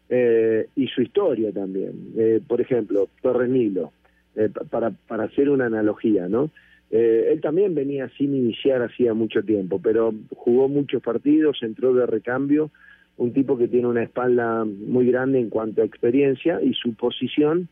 eh, 0.10 0.68
y 0.76 0.88
su 0.88 1.02
historia 1.02 1.52
también. 1.52 2.14
Eh, 2.18 2.42
por 2.46 2.62
ejemplo, 2.62 3.10
Torres 3.22 3.50
Nilo, 3.50 3.94
eh, 4.36 4.50
para, 4.70 4.92
para 4.92 5.24
hacer 5.26 5.50
una 5.50 5.66
analogía, 5.66 6.28
¿no? 6.28 6.52
Él 7.00 7.42
también 7.42 7.74
venía 7.74 8.08
sin 8.18 8.36
iniciar 8.36 8.84
hacía 8.84 9.16
mucho 9.16 9.42
tiempo, 9.42 9.80
pero 9.82 10.14
jugó 10.30 10.70
muchos 10.70 11.02
partidos, 11.02 11.58
entró 11.64 11.94
de 11.94 12.06
recambio, 12.06 12.70
un 13.18 13.34
tipo 13.34 13.58
que 13.58 13.68
tiene 13.68 13.88
una 13.88 14.04
espalda 14.04 14.64
muy 14.64 15.10
grande 15.10 15.40
en 15.40 15.50
cuanto 15.50 15.82
a 15.82 15.86
experiencia 15.86 16.62
y 16.62 16.74
su 16.74 16.94
posición 16.94 17.68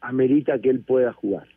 amerita 0.00 0.60
que 0.60 0.70
él 0.70 0.80
pueda 0.80 1.12
jugar. 1.12 1.48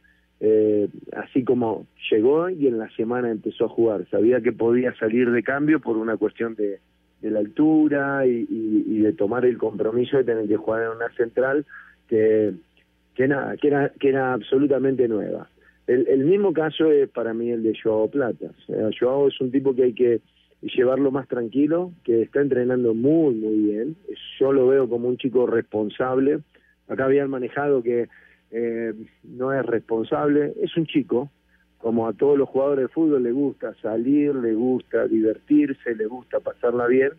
así 1.13 1.43
como 1.43 1.85
llegó 2.09 2.49
y 2.49 2.65
en 2.65 2.79
la 2.79 2.89
semana 2.95 3.29
empezó 3.29 3.65
a 3.65 3.69
jugar, 3.69 4.07
sabía 4.09 4.41
que 4.41 4.51
podía 4.51 4.93
salir 4.95 5.29
de 5.29 5.43
cambio 5.43 5.79
por 5.79 5.95
una 5.97 6.17
cuestión 6.17 6.55
de, 6.55 6.79
la 7.21 7.39
altura 7.39 8.25
y, 8.25 8.99
de 8.99 9.13
tomar 9.13 9.45
el 9.45 9.57
compromiso 9.57 10.17
de 10.17 10.23
tener 10.23 10.47
que 10.47 10.57
jugar 10.57 10.83
en 10.83 10.89
una 10.89 11.09
central 11.09 11.65
que 12.07 13.27
nada, 13.27 13.57
que 13.57 13.67
era, 13.67 13.89
que 13.99 14.09
era 14.09 14.33
absolutamente 14.33 15.07
nueva. 15.07 15.49
El, 15.89 16.07
el 16.07 16.23
mismo 16.25 16.53
caso 16.53 16.91
es 16.91 17.09
para 17.09 17.33
mí 17.33 17.49
el 17.49 17.63
de 17.63 17.77
Joao 17.81 18.09
Plata. 18.09 18.51
O 18.57 18.65
sea, 18.65 18.89
Joao 18.97 19.27
es 19.27 19.39
un 19.41 19.51
tipo 19.51 19.73
que 19.73 19.83
hay 19.83 19.93
que 19.93 20.21
llevarlo 20.61 21.11
más 21.11 21.27
tranquilo, 21.27 21.91
que 22.03 22.21
está 22.21 22.41
entrenando 22.41 22.93
muy, 22.93 23.33
muy 23.35 23.57
bien. 23.57 23.95
Yo 24.39 24.51
lo 24.53 24.67
veo 24.67 24.87
como 24.87 25.07
un 25.07 25.17
chico 25.17 25.47
responsable. 25.47 26.39
Acá 26.87 27.05
habían 27.05 27.29
manejado 27.29 27.81
que 27.81 28.07
eh, 28.51 28.93
no 29.23 29.53
es 29.53 29.65
responsable, 29.65 30.53
es 30.61 30.75
un 30.75 30.85
chico, 30.85 31.29
como 31.77 32.07
a 32.07 32.13
todos 32.13 32.37
los 32.37 32.49
jugadores 32.49 32.85
de 32.85 32.93
fútbol 32.93 33.23
le 33.23 33.31
gusta 33.31 33.73
salir, 33.81 34.35
le 34.35 34.53
gusta 34.53 35.07
divertirse, 35.07 35.95
le 35.95 36.07
gusta 36.07 36.39
pasarla 36.39 36.87
bien 36.87 37.11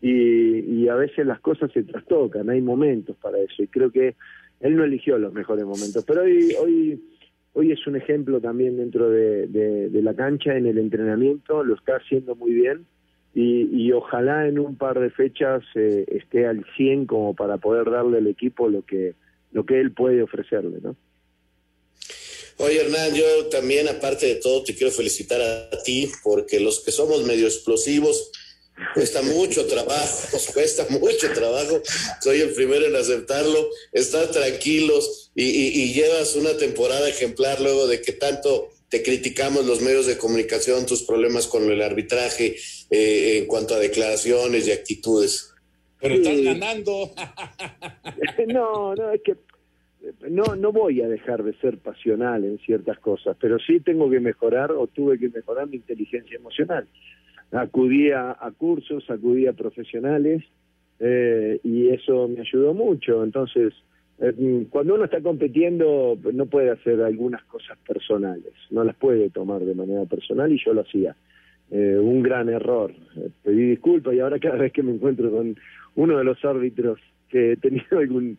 y, 0.00 0.88
a 0.88 0.94
veces 0.94 1.26
las 1.26 1.40
cosas 1.40 1.70
se 1.72 1.82
trastocan, 1.84 2.48
hay 2.50 2.60
momentos 2.60 3.16
para 3.16 3.38
eso 3.38 3.62
y 3.62 3.68
creo 3.68 3.92
que 3.92 4.16
él 4.60 4.74
no 4.74 4.84
eligió 4.84 5.18
los 5.18 5.32
mejores 5.32 5.64
momentos, 5.64 6.04
pero 6.04 6.22
hoy 6.22 6.54
hoy 6.60 7.02
hoy 7.52 7.72
es 7.72 7.86
un 7.86 7.96
ejemplo 7.96 8.40
también 8.40 8.76
dentro 8.76 9.10
de, 9.10 9.90
la 9.92 10.14
cancha 10.14 10.56
en 10.56 10.66
el 10.66 10.78
entrenamiento, 10.78 11.62
lo 11.64 11.74
está 11.74 11.96
haciendo 11.96 12.34
muy 12.34 12.52
bien 12.52 12.86
y, 13.34 13.92
ojalá 13.92 14.48
en 14.48 14.58
un 14.58 14.76
par 14.76 14.98
de 14.98 15.10
fechas 15.10 15.62
eh, 15.74 16.04
esté 16.08 16.46
al 16.46 16.64
100 16.76 17.06
como 17.06 17.34
para 17.34 17.58
poder 17.58 17.90
darle 17.90 18.18
al 18.18 18.26
equipo 18.26 18.68
lo 18.68 18.82
que, 18.82 19.14
lo 19.52 19.64
que 19.64 19.80
él 19.80 19.92
puede 19.92 20.22
ofrecerle, 20.22 20.78
¿no? 20.82 20.96
Oye, 22.58 22.78
Hernán, 22.78 23.14
yo 23.14 23.46
también, 23.50 23.88
aparte 23.88 24.26
de 24.26 24.34
todo, 24.34 24.62
te 24.62 24.74
quiero 24.74 24.92
felicitar 24.92 25.40
a 25.40 25.82
ti, 25.82 26.10
porque 26.22 26.60
los 26.60 26.84
que 26.84 26.90
somos 26.90 27.24
medio 27.24 27.46
explosivos, 27.46 28.30
cuesta 28.94 29.22
mucho 29.22 29.66
trabajo, 29.66 30.28
nos 30.32 30.46
cuesta 30.48 30.86
mucho 30.90 31.32
trabajo. 31.32 31.80
Soy 32.20 32.40
el 32.40 32.50
primero 32.50 32.86
en 32.86 32.96
aceptarlo. 32.96 33.68
Estar 33.92 34.30
tranquilos 34.30 35.30
y, 35.34 35.92
llevas 35.92 36.36
una 36.36 36.56
temporada 36.56 37.08
ejemplar 37.08 37.60
luego 37.60 37.86
de 37.86 38.00
que 38.00 38.12
tanto 38.12 38.70
te 38.88 39.02
criticamos 39.02 39.64
los 39.66 39.80
medios 39.80 40.06
de 40.06 40.18
comunicación, 40.18 40.86
tus 40.86 41.02
problemas 41.02 41.46
con 41.46 41.70
el 41.70 41.80
arbitraje 41.80 42.56
eh, 42.90 43.38
en 43.38 43.46
cuanto 43.46 43.74
a 43.74 43.78
declaraciones 43.78 44.66
y 44.66 44.72
actitudes. 44.72 45.54
Pero 46.00 46.14
estás 46.14 46.40
ganando. 46.40 47.10
no, 48.48 48.94
no, 48.94 49.12
es 49.12 49.22
que 49.22 49.36
no, 50.28 50.56
no 50.56 50.72
voy 50.72 51.02
a 51.02 51.08
dejar 51.08 51.42
de 51.44 51.54
ser 51.58 51.78
pasional 51.78 52.44
en 52.44 52.58
ciertas 52.58 52.98
cosas, 52.98 53.36
pero 53.40 53.58
sí 53.58 53.80
tengo 53.80 54.10
que 54.10 54.20
mejorar 54.20 54.72
o 54.72 54.86
tuve 54.86 55.18
que 55.18 55.28
mejorar 55.28 55.68
mi 55.68 55.76
inteligencia 55.76 56.36
emocional. 56.36 56.88
Acudí 57.52 58.10
a, 58.12 58.36
cursos, 58.56 59.08
acudí 59.10 59.46
a 59.46 59.52
profesionales 59.52 60.44
eh, 61.00 61.58
y 61.64 61.88
eso 61.88 62.28
me 62.28 62.40
ayudó 62.40 62.74
mucho. 62.74 63.24
Entonces, 63.24 63.74
eh, 64.20 64.66
cuando 64.70 64.94
uno 64.94 65.04
está 65.04 65.20
compitiendo 65.20 66.18
no 66.32 66.46
puede 66.46 66.70
hacer 66.70 67.00
algunas 67.02 67.42
cosas 67.44 67.78
personales, 67.86 68.52
no 68.70 68.84
las 68.84 68.94
puede 68.96 69.30
tomar 69.30 69.64
de 69.64 69.74
manera 69.74 70.04
personal 70.04 70.52
y 70.52 70.62
yo 70.64 70.74
lo 70.74 70.82
hacía. 70.82 71.16
Eh, 71.70 71.96
un 72.00 72.22
gran 72.22 72.48
error. 72.48 72.92
pedí 73.44 73.70
disculpas 73.70 74.14
y 74.14 74.20
ahora 74.20 74.38
cada 74.38 74.56
vez 74.56 74.72
que 74.72 74.82
me 74.82 74.92
encuentro 74.92 75.30
con 75.30 75.56
uno 75.94 76.18
de 76.18 76.24
los 76.24 76.44
árbitros 76.44 76.98
que 77.28 77.52
he 77.52 77.56
tenido 77.56 77.86
algún 77.98 78.38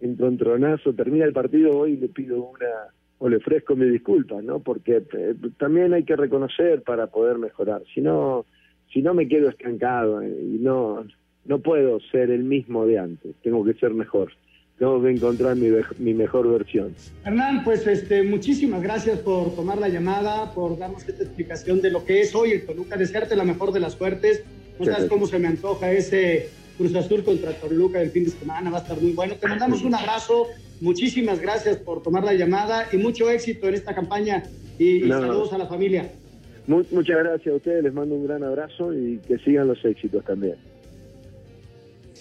encontronazo, 0.00 0.92
termina 0.92 1.24
el 1.24 1.32
partido 1.32 1.78
hoy 1.78 1.92
y 1.92 1.96
le 1.96 2.08
pido 2.08 2.42
una, 2.42 2.92
o 3.22 3.28
le 3.28 3.36
ofrezco 3.36 3.76
mi 3.76 3.86
disculpa, 3.86 4.42
¿no? 4.42 4.58
Porque 4.58 4.96
eh, 4.96 5.34
también 5.56 5.94
hay 5.94 6.02
que 6.02 6.16
reconocer 6.16 6.82
para 6.82 7.06
poder 7.06 7.38
mejorar. 7.38 7.80
Si 7.94 8.00
no, 8.00 8.46
si 8.92 9.00
no 9.00 9.14
me 9.14 9.28
quedo 9.28 9.48
estancado 9.48 10.20
eh, 10.22 10.28
y 10.28 10.58
no, 10.58 11.06
no 11.44 11.60
puedo 11.60 12.00
ser 12.10 12.32
el 12.32 12.42
mismo 12.42 12.84
de 12.84 12.98
antes, 12.98 13.36
tengo 13.44 13.64
que 13.64 13.74
ser 13.74 13.94
mejor. 13.94 14.32
Tengo 14.76 15.00
que 15.00 15.10
encontrar 15.10 15.54
mi, 15.54 15.68
mi 16.00 16.14
mejor 16.14 16.50
versión. 16.50 16.96
Hernán, 17.24 17.62
pues 17.62 17.86
este, 17.86 18.24
muchísimas 18.24 18.82
gracias 18.82 19.20
por 19.20 19.54
tomar 19.54 19.78
la 19.78 19.88
llamada, 19.88 20.52
por 20.52 20.76
darnos 20.76 21.08
esta 21.08 21.22
explicación 21.22 21.80
de 21.80 21.92
lo 21.92 22.04
que 22.04 22.22
es 22.22 22.34
hoy 22.34 22.50
el 22.50 22.66
Toluca. 22.66 22.96
Desearte 22.96 23.36
la 23.36 23.44
mejor 23.44 23.70
de 23.70 23.78
las 23.78 23.92
suertes. 23.92 24.42
No 24.80 24.86
sabes 24.86 25.08
cómo 25.08 25.28
se 25.28 25.38
me 25.38 25.46
antoja 25.46 25.92
ese 25.92 26.48
Cruz 26.76 26.92
Azul 26.96 27.22
contra 27.22 27.52
Toluca 27.52 28.00
el 28.00 28.10
fin 28.10 28.24
de 28.24 28.30
semana, 28.30 28.68
va 28.68 28.78
a 28.78 28.80
estar 28.80 29.00
muy 29.00 29.12
bueno. 29.12 29.36
Te 29.36 29.46
mandamos 29.46 29.84
un 29.84 29.94
abrazo, 29.94 30.48
muchísimas 30.82 31.40
gracias 31.40 31.78
por 31.78 32.02
tomar 32.02 32.24
la 32.24 32.34
llamada 32.34 32.88
y 32.92 32.96
mucho 32.96 33.30
éxito 33.30 33.68
en 33.68 33.74
esta 33.74 33.94
campaña 33.94 34.42
y, 34.78 35.08
saludos 35.08 35.52
a 35.52 35.58
la 35.58 35.66
familia. 35.66 36.12
muchas 36.66 37.16
gracias 37.18 37.52
a 37.52 37.56
ustedes, 37.56 37.84
les 37.84 37.92
mando 37.92 38.14
un 38.14 38.26
gran 38.26 38.42
abrazo 38.42 38.92
y 38.92 39.18
que 39.26 39.38
sigan 39.38 39.68
los 39.68 39.82
éxitos 39.84 40.24
también. 40.24 40.56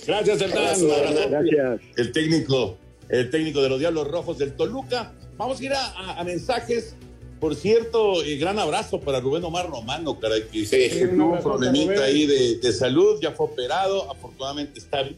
Gracias, 0.07 0.41
Hernán. 0.41 1.29
Gracias. 1.29 1.81
El 1.97 2.11
técnico, 2.11 2.77
el 3.09 3.29
técnico 3.29 3.61
de 3.61 3.69
los 3.69 3.79
Diablos 3.79 4.07
Rojos 4.07 4.37
del 4.37 4.53
Toluca. 4.53 5.13
Vamos 5.37 5.59
a 5.59 5.65
ir 5.65 5.71
a 5.73 6.23
mensajes. 6.23 6.95
Por 7.41 7.55
cierto, 7.55 8.23
eh, 8.23 8.37
gran 8.37 8.59
abrazo 8.59 8.99
para 8.99 9.19
Rubén 9.19 9.43
Omar 9.43 9.67
Romano, 9.67 10.19
caray, 10.19 10.43
que 10.43 10.63
sí, 10.63 10.89
tuvo 11.09 11.33
un 11.33 11.39
problemita 11.39 12.03
ahí 12.03 12.27
de, 12.27 12.71
salud, 12.71 13.19
ya 13.19 13.31
fue 13.31 13.47
operado, 13.47 14.11
afortunadamente 14.11 14.77
está 14.77 15.01
bien. 15.01 15.17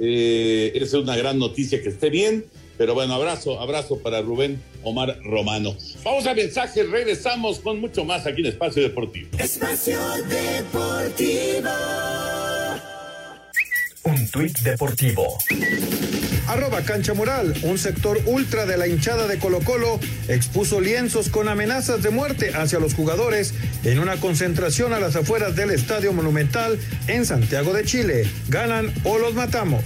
Eh, 0.00 0.72
esa 0.74 0.84
es 0.96 1.04
una 1.04 1.16
gran 1.16 1.38
noticia 1.38 1.80
que 1.80 1.90
esté 1.90 2.10
bien. 2.10 2.44
Pero 2.76 2.94
bueno, 2.94 3.14
abrazo, 3.14 3.60
abrazo 3.60 3.98
para 3.98 4.20
Rubén 4.20 4.62
Omar 4.82 5.18
Romano. 5.24 5.76
Vamos 6.02 6.26
a 6.26 6.34
mensajes, 6.34 6.88
regresamos 6.90 7.60
con 7.60 7.80
mucho 7.80 8.04
más 8.04 8.26
aquí 8.26 8.40
en 8.40 8.48
Espacio 8.48 8.82
Deportivo. 8.82 9.28
Espacio 9.38 9.98
Deportivo. 10.28 11.70
Un 14.04 14.28
tuit 14.28 14.58
deportivo. 14.58 15.38
Arroba 16.46 16.82
Cancha 16.82 17.14
Mural, 17.14 17.54
un 17.62 17.78
sector 17.78 18.20
ultra 18.26 18.66
de 18.66 18.76
la 18.76 18.86
hinchada 18.86 19.26
de 19.26 19.38
Colo 19.38 19.60
Colo, 19.60 19.98
expuso 20.28 20.78
lienzos 20.80 21.30
con 21.30 21.48
amenazas 21.48 22.02
de 22.02 22.10
muerte 22.10 22.52
hacia 22.54 22.78
los 22.78 22.92
jugadores 22.92 23.54
en 23.82 23.98
una 23.98 24.18
concentración 24.18 24.92
a 24.92 25.00
las 25.00 25.16
afueras 25.16 25.56
del 25.56 25.70
Estadio 25.70 26.12
Monumental 26.12 26.78
en 27.06 27.24
Santiago 27.24 27.72
de 27.72 27.84
Chile. 27.84 28.26
Ganan 28.48 28.92
o 29.04 29.16
los 29.16 29.32
matamos. 29.32 29.82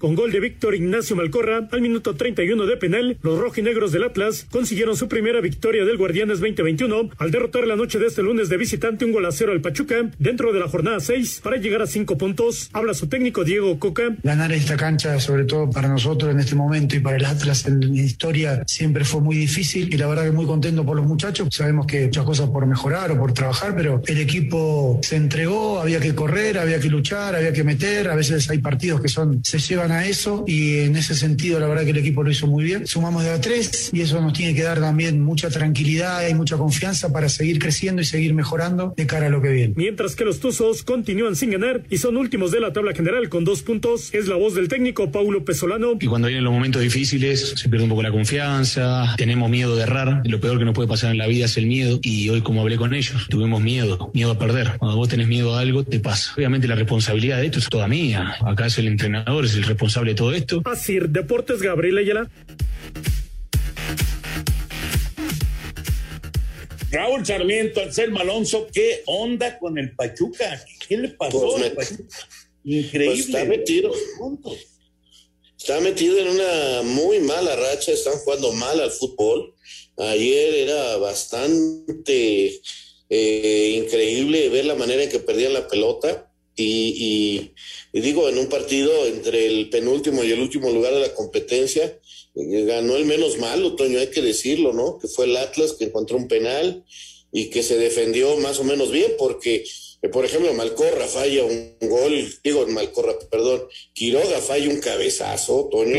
Con 0.00 0.14
gol 0.14 0.32
de 0.32 0.40
Víctor 0.40 0.74
Ignacio 0.74 1.14
Malcorra 1.14 1.68
al 1.70 1.82
minuto 1.82 2.16
31 2.16 2.64
de 2.64 2.78
penal, 2.78 3.18
los 3.20 3.38
rojinegros 3.38 3.92
del 3.92 4.04
Atlas 4.04 4.46
consiguieron 4.50 4.96
su 4.96 5.08
primera 5.08 5.42
victoria 5.42 5.84
del 5.84 5.98
Guardianes 5.98 6.40
2021 6.40 7.10
al 7.18 7.30
derrotar 7.30 7.66
la 7.66 7.76
noche 7.76 7.98
de 7.98 8.06
este 8.06 8.22
lunes 8.22 8.48
de 8.48 8.56
visitante 8.56 9.04
un 9.04 9.12
gol 9.12 9.26
a 9.26 9.30
cero 9.30 9.52
al 9.52 9.60
Pachuca 9.60 10.10
dentro 10.18 10.54
de 10.54 10.58
la 10.58 10.68
jornada 10.68 11.00
6 11.00 11.42
para 11.44 11.58
llegar 11.58 11.82
a 11.82 11.86
5 11.86 12.16
puntos. 12.16 12.70
Habla 12.72 12.94
su 12.94 13.08
técnico 13.08 13.44
Diego 13.44 13.78
Coca. 13.78 14.16
Ganar 14.22 14.52
esta 14.52 14.78
cancha, 14.78 15.20
sobre 15.20 15.44
todo 15.44 15.68
para 15.68 15.88
nosotros 15.88 16.32
en 16.32 16.40
este 16.40 16.54
momento 16.54 16.96
y 16.96 17.00
para 17.00 17.18
el 17.18 17.24
Atlas 17.26 17.66
en 17.66 17.94
la 17.94 18.00
historia, 18.00 18.62
siempre 18.66 19.04
fue 19.04 19.20
muy 19.20 19.36
difícil 19.36 19.92
y 19.92 19.98
la 19.98 20.06
verdad 20.06 20.24
que 20.24 20.32
muy 20.32 20.46
contento 20.46 20.82
por 20.82 20.96
los 20.96 21.04
muchachos. 21.04 21.48
Sabemos 21.50 21.84
que 21.84 22.06
muchas 22.06 22.24
cosas 22.24 22.48
por 22.48 22.64
mejorar 22.64 23.12
o 23.12 23.18
por 23.18 23.34
trabajar, 23.34 23.76
pero 23.76 24.00
el 24.06 24.18
equipo 24.18 24.98
se 25.02 25.16
entregó, 25.16 25.78
había 25.78 26.00
que 26.00 26.14
correr, 26.14 26.56
había 26.56 26.80
que 26.80 26.88
luchar, 26.88 27.36
había 27.36 27.52
que 27.52 27.64
meter. 27.64 28.08
A 28.08 28.14
veces 28.14 28.48
hay 28.48 28.60
partidos 28.60 29.02
que 29.02 29.08
son 29.08 29.44
se 29.44 29.58
llevan 29.58 29.89
a 29.90 30.06
eso 30.06 30.44
y 30.46 30.78
en 30.80 30.96
ese 30.96 31.14
sentido 31.14 31.60
la 31.60 31.66
verdad 31.66 31.84
que 31.84 31.90
el 31.90 31.98
equipo 31.98 32.22
lo 32.22 32.30
hizo 32.30 32.46
muy 32.46 32.64
bien. 32.64 32.86
Sumamos 32.86 33.24
de 33.24 33.30
a 33.30 33.40
tres 33.40 33.90
y 33.92 34.00
eso 34.00 34.20
nos 34.20 34.32
tiene 34.32 34.54
que 34.54 34.62
dar 34.62 34.80
también 34.80 35.20
mucha 35.20 35.50
tranquilidad 35.50 36.26
y 36.28 36.34
mucha 36.34 36.56
confianza 36.56 37.12
para 37.12 37.28
seguir 37.28 37.58
creciendo 37.58 38.02
y 38.02 38.04
seguir 38.04 38.34
mejorando 38.34 38.94
de 38.96 39.06
cara 39.06 39.26
a 39.26 39.30
lo 39.30 39.42
que 39.42 39.50
viene. 39.50 39.74
Mientras 39.76 40.16
que 40.16 40.24
los 40.24 40.40
Tuzos 40.40 40.82
continúan 40.82 41.36
sin 41.36 41.50
ganar 41.50 41.82
y 41.90 41.98
son 41.98 42.16
últimos 42.16 42.50
de 42.50 42.60
la 42.60 42.72
tabla 42.72 42.94
general 42.94 43.28
con 43.28 43.44
dos 43.44 43.62
puntos, 43.62 44.12
es 44.12 44.26
la 44.26 44.36
voz 44.36 44.54
del 44.54 44.68
técnico 44.68 45.10
Paulo 45.10 45.44
Pesolano. 45.44 45.96
Y 46.00 46.06
cuando 46.06 46.28
vienen 46.28 46.44
los 46.44 46.52
momentos 46.52 46.82
difíciles 46.82 47.54
se 47.56 47.68
pierde 47.68 47.84
un 47.84 47.90
poco 47.90 48.02
la 48.02 48.10
confianza, 48.10 49.14
tenemos 49.16 49.50
miedo 49.50 49.76
de 49.76 49.82
errar, 49.82 50.22
lo 50.24 50.40
peor 50.40 50.58
que 50.58 50.64
nos 50.64 50.74
puede 50.74 50.88
pasar 50.88 51.10
en 51.10 51.18
la 51.18 51.26
vida 51.26 51.46
es 51.46 51.56
el 51.56 51.66
miedo 51.66 51.98
y 52.02 52.28
hoy 52.28 52.40
como 52.40 52.60
hablé 52.62 52.76
con 52.76 52.94
ellos, 52.94 53.26
tuvimos 53.28 53.60
miedo, 53.60 54.10
miedo 54.14 54.32
a 54.32 54.38
perder. 54.38 54.72
Cuando 54.78 54.96
vos 54.96 55.08
tenés 55.08 55.28
miedo 55.28 55.56
a 55.56 55.60
algo, 55.60 55.84
te 55.84 56.00
pasa. 56.00 56.32
Obviamente 56.36 56.68
la 56.68 56.74
responsabilidad 56.74 57.38
de 57.38 57.46
esto 57.46 57.58
es 57.58 57.68
toda 57.68 57.88
mía. 57.88 58.36
Acá 58.44 58.66
es 58.66 58.78
el 58.78 58.88
entrenador, 58.88 59.44
es 59.44 59.54
el 59.54 59.64
responsable 59.80 60.10
de 60.10 60.16
todo 60.16 60.32
esto. 60.34 60.62
Así, 60.66 60.98
Deportes 61.00 61.62
Gabriel 61.62 61.96
Ayala. 61.98 62.30
Raúl 66.90 67.24
Sarmiento, 67.24 67.80
Anselmo 67.80 68.20
Alonso, 68.20 68.66
¿qué 68.72 69.02
onda 69.06 69.58
con 69.58 69.78
el 69.78 69.94
Pachuca? 69.94 70.62
¿Qué 70.86 70.98
le 70.98 71.08
pasó 71.08 71.52
pues 71.52 71.62
al 71.62 71.72
Pachuca? 71.72 72.18
Increíble. 72.64 73.06
Pues 73.06 73.26
está 73.26 73.44
metido. 73.44 73.92
Está 75.56 75.80
metido 75.80 76.18
en 76.18 76.28
una 76.28 76.82
muy 76.82 77.20
mala 77.20 77.56
racha, 77.56 77.92
están 77.92 78.18
jugando 78.18 78.52
mal 78.52 78.80
al 78.80 78.90
fútbol. 78.90 79.54
Ayer 79.96 80.54
era 80.68 80.96
bastante 80.98 82.60
eh, 83.08 83.82
increíble 83.82 84.48
ver 84.50 84.66
la 84.66 84.74
manera 84.74 85.04
en 85.04 85.10
que 85.10 85.20
perdían 85.20 85.54
la 85.54 85.68
pelota 85.68 86.29
y, 86.62 87.52
digo, 87.92 88.28
en 88.28 88.38
un 88.38 88.48
partido 88.48 89.06
entre 89.06 89.46
el 89.46 89.70
penúltimo 89.70 90.22
y 90.24 90.32
el 90.32 90.40
último 90.40 90.70
lugar 90.70 90.94
de 90.94 91.00
la 91.00 91.14
competencia, 91.14 91.98
eh, 92.34 92.64
ganó 92.64 92.96
el 92.96 93.04
menos 93.04 93.38
malo, 93.38 93.76
Toño, 93.76 93.98
hay 93.98 94.08
que 94.08 94.22
decirlo, 94.22 94.72
¿no? 94.72 94.98
Que 94.98 95.08
fue 95.08 95.26
el 95.26 95.36
Atlas 95.36 95.72
que 95.72 95.84
encontró 95.84 96.16
un 96.16 96.28
penal 96.28 96.84
y 97.32 97.50
que 97.50 97.62
se 97.62 97.76
defendió 97.76 98.36
más 98.38 98.58
o 98.58 98.64
menos 98.64 98.90
bien, 98.90 99.12
porque 99.18 99.64
por 100.08 100.24
ejemplo, 100.24 100.54
Malcorra 100.54 101.06
falla 101.06 101.44
un 101.44 101.76
gol, 101.82 102.32
digo 102.42 102.66
Malcorra, 102.68 103.18
perdón, 103.30 103.68
Quiroga 103.92 104.40
falla 104.40 104.70
un 104.70 104.80
cabezazo, 104.80 105.68
Toño, 105.70 105.94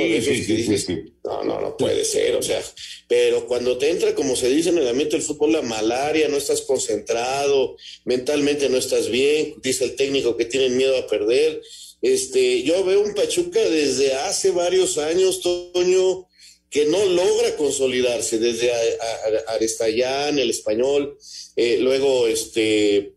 no, 1.23 1.43
no, 1.43 1.61
no 1.61 1.77
puede 1.77 2.03
ser, 2.03 2.35
o 2.35 2.41
sea, 2.41 2.63
pero 3.07 3.45
cuando 3.45 3.77
te 3.77 3.91
entra, 3.91 4.15
como 4.15 4.35
se 4.35 4.49
dice 4.49 4.69
en 4.69 4.79
el 4.79 4.87
ambiente 4.87 5.17
del 5.17 5.25
fútbol, 5.25 5.51
la 5.51 5.61
malaria, 5.61 6.29
no 6.29 6.37
estás 6.37 6.61
concentrado, 6.61 7.75
mentalmente 8.05 8.69
no 8.69 8.77
estás 8.77 9.09
bien, 9.09 9.53
dice 9.61 9.83
el 9.83 9.95
técnico 9.95 10.35
que 10.35 10.45
tienen 10.45 10.77
miedo 10.77 10.97
a 10.97 11.05
perder. 11.05 11.61
Este, 12.01 12.63
yo 12.63 12.83
veo 12.83 13.01
un 13.01 13.13
Pachuca 13.13 13.59
desde 13.59 14.15
hace 14.15 14.49
varios 14.49 14.97
años, 14.97 15.41
Toño, 15.41 16.27
que 16.71 16.85
no 16.85 17.05
logra 17.05 17.55
consolidarse, 17.55 18.39
desde 18.39 18.71
Arestayán, 19.47 20.39
el 20.39 20.49
español, 20.49 21.17
eh, 21.55 21.77
luego 21.79 22.25
este 22.25 23.13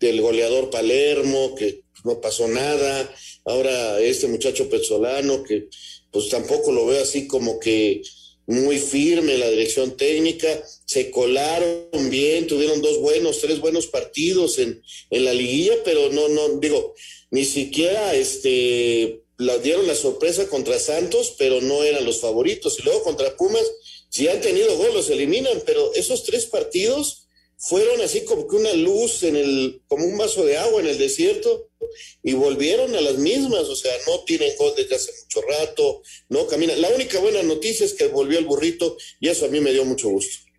del 0.00 0.20
goleador 0.20 0.70
Palermo, 0.70 1.54
que 1.54 1.82
no 2.04 2.20
pasó 2.20 2.48
nada, 2.48 3.14
ahora 3.44 4.00
este 4.00 4.26
muchacho 4.26 4.68
Pezzolano, 4.68 5.42
que 5.42 5.68
pues 6.10 6.28
tampoco 6.28 6.72
lo 6.72 6.86
veo 6.86 7.02
así 7.02 7.26
como 7.26 7.60
que 7.60 8.02
muy 8.46 8.78
firme 8.78 9.34
en 9.34 9.40
la 9.40 9.50
dirección 9.50 9.96
técnica, 9.96 10.64
se 10.84 11.10
colaron 11.10 12.10
bien, 12.10 12.48
tuvieron 12.48 12.82
dos 12.82 12.98
buenos, 12.98 13.40
tres 13.40 13.60
buenos 13.60 13.86
partidos 13.86 14.58
en, 14.58 14.82
en 15.10 15.24
la 15.24 15.32
liguilla, 15.32 15.74
pero 15.84 16.10
no, 16.10 16.28
no, 16.28 16.58
digo, 16.58 16.94
ni 17.30 17.44
siquiera 17.44 18.14
este, 18.14 19.22
la, 19.36 19.58
dieron 19.58 19.86
la 19.86 19.94
sorpresa 19.94 20.48
contra 20.48 20.80
Santos, 20.80 21.34
pero 21.38 21.60
no 21.60 21.84
eran 21.84 22.04
los 22.04 22.20
favoritos. 22.20 22.78
Y 22.78 22.82
luego 22.82 23.04
contra 23.04 23.36
Pumas, 23.36 23.64
si 24.08 24.26
han 24.26 24.40
tenido 24.40 24.76
gol, 24.76 24.94
los 24.94 25.10
eliminan, 25.10 25.62
pero 25.64 25.94
esos 25.94 26.24
tres 26.24 26.46
partidos 26.46 27.19
fueron 27.60 28.00
así 28.00 28.24
como 28.24 28.48
que 28.48 28.56
una 28.56 28.72
luz 28.72 29.22
en 29.22 29.36
el, 29.36 29.82
como 29.86 30.06
un 30.06 30.16
vaso 30.16 30.46
de 30.46 30.56
agua 30.56 30.80
en 30.80 30.86
el 30.86 30.96
desierto, 30.96 31.68
y 32.22 32.32
volvieron 32.32 32.94
a 32.94 33.00
las 33.02 33.18
mismas, 33.18 33.68
o 33.68 33.76
sea, 33.76 33.92
no 34.06 34.24
tienen 34.24 34.50
gol 34.58 34.72
desde 34.76 34.94
hace 34.94 35.12
mucho 35.22 35.46
rato, 35.46 36.02
no 36.30 36.46
caminan. 36.46 36.80
La 36.80 36.88
única 36.88 37.20
buena 37.20 37.42
noticia 37.42 37.84
es 37.84 37.92
que 37.92 38.08
volvió 38.08 38.38
el 38.38 38.46
burrito, 38.46 38.96
y 39.20 39.28
eso 39.28 39.44
a 39.44 39.48
mí 39.48 39.60
me 39.60 39.72
dio 39.72 39.84
mucho 39.84 40.08
gusto. 40.08 40.50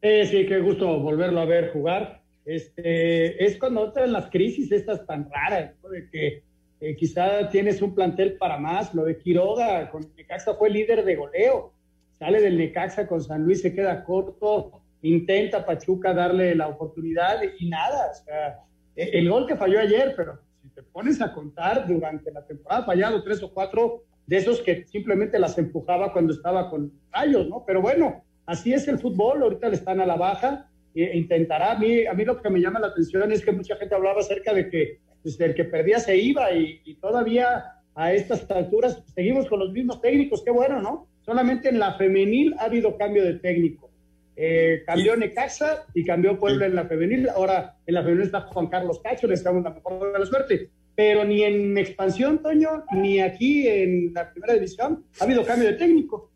Sí, 0.00 0.26
sí, 0.26 0.46
qué 0.46 0.60
gusto 0.60 1.00
volverlo 1.00 1.40
a 1.40 1.46
ver 1.46 1.72
jugar. 1.72 2.22
Este, 2.44 3.44
es 3.44 3.56
cuando 3.58 3.86
entran 3.86 4.12
las 4.12 4.30
crisis 4.30 4.70
estas 4.70 5.04
tan 5.06 5.28
raras, 5.28 5.74
¿no? 5.82 5.88
de 5.88 6.08
que 6.10 6.42
eh, 6.80 6.94
quizá 6.94 7.48
tienes 7.48 7.82
un 7.82 7.94
plantel 7.94 8.36
para 8.36 8.58
más. 8.58 8.94
Lo 8.94 9.04
de 9.04 9.18
Quiroga 9.18 9.90
con 9.90 10.12
Necaxa 10.14 10.54
fue 10.54 10.70
líder 10.70 11.04
de 11.04 11.16
goleo. 11.16 11.73
Sale 12.18 12.40
del 12.40 12.58
Necaxa 12.58 13.06
con 13.06 13.22
San 13.22 13.44
Luis, 13.44 13.62
se 13.62 13.74
queda 13.74 14.04
corto. 14.04 14.80
Intenta 15.02 15.66
Pachuca 15.66 16.14
darle 16.14 16.54
la 16.54 16.68
oportunidad 16.68 17.40
y 17.58 17.68
nada. 17.68 18.10
O 18.10 18.24
sea, 18.24 18.60
e, 18.96 19.18
el 19.18 19.28
gol 19.28 19.46
que 19.46 19.56
falló 19.56 19.80
ayer, 19.80 20.14
pero 20.16 20.38
si 20.62 20.68
te 20.70 20.82
pones 20.82 21.20
a 21.20 21.32
contar 21.32 21.86
durante 21.86 22.30
la 22.30 22.46
temporada, 22.46 22.84
fallado 22.84 23.22
tres 23.22 23.42
o 23.42 23.52
cuatro 23.52 24.04
de 24.26 24.38
esos 24.38 24.60
que 24.60 24.86
simplemente 24.86 25.38
las 25.38 25.58
empujaba 25.58 26.12
cuando 26.12 26.32
estaba 26.32 26.70
con 26.70 26.92
rayos, 27.12 27.48
¿no? 27.48 27.64
Pero 27.66 27.82
bueno, 27.82 28.24
así 28.46 28.72
es 28.72 28.88
el 28.88 28.98
fútbol. 28.98 29.42
Ahorita 29.42 29.68
le 29.68 29.76
están 29.76 30.00
a 30.00 30.06
la 30.06 30.16
baja 30.16 30.70
e 30.94 31.16
intentará. 31.16 31.72
A 31.72 31.78
mí, 31.78 32.06
a 32.06 32.14
mí 32.14 32.24
lo 32.24 32.40
que 32.40 32.50
me 32.50 32.60
llama 32.60 32.80
la 32.80 32.88
atención 32.88 33.30
es 33.32 33.44
que 33.44 33.52
mucha 33.52 33.76
gente 33.76 33.94
hablaba 33.94 34.20
acerca 34.20 34.54
de 34.54 34.70
que 34.70 35.00
desde 35.24 35.46
el 35.46 35.54
que 35.54 35.64
perdía 35.64 35.98
se 35.98 36.16
iba 36.16 36.52
y, 36.52 36.94
todavía 37.00 37.64
a 37.94 38.12
estas 38.12 38.48
alturas 38.50 39.02
seguimos 39.14 39.48
con 39.48 39.58
los 39.58 39.72
mismos 39.72 40.00
técnicos. 40.00 40.42
Qué 40.44 40.50
bueno, 40.50 40.80
¿no? 40.80 41.08
Solamente 41.24 41.68
en 41.68 41.78
la 41.78 41.94
femenil 41.94 42.54
ha 42.58 42.64
habido 42.64 42.96
cambio 42.96 43.24
de 43.24 43.34
técnico. 43.34 43.90
Eh, 44.36 44.82
cambió 44.84 45.16
Necaxa 45.16 45.86
y 45.94 46.04
cambió 46.04 46.38
Puebla 46.38 46.66
en 46.66 46.74
la 46.74 46.86
femenil. 46.86 47.28
Ahora 47.28 47.76
en 47.86 47.94
la 47.94 48.02
femenil 48.02 48.26
está 48.26 48.42
Juan 48.42 48.66
Carlos 48.66 49.00
Cacho, 49.02 49.26
le 49.26 49.34
estamos 49.34 49.62
la 49.62 49.70
mejor 49.70 50.12
de 50.12 50.18
la 50.18 50.26
suerte. 50.26 50.70
Pero 50.96 51.24
ni 51.24 51.42
en 51.42 51.76
expansión, 51.78 52.42
Toño, 52.42 52.84
ni 52.92 53.20
aquí 53.20 53.66
en 53.66 54.12
la 54.12 54.30
primera 54.30 54.54
división 54.54 55.04
ha 55.18 55.24
habido 55.24 55.44
cambio 55.44 55.68
de 55.68 55.74
técnico. 55.74 56.30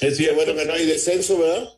Es 0.00 0.16
sí, 0.16 0.26
bueno 0.34 0.54
que 0.54 0.64
no 0.64 0.72
hay 0.72 0.86
descenso, 0.86 1.38
¿verdad? 1.38 1.68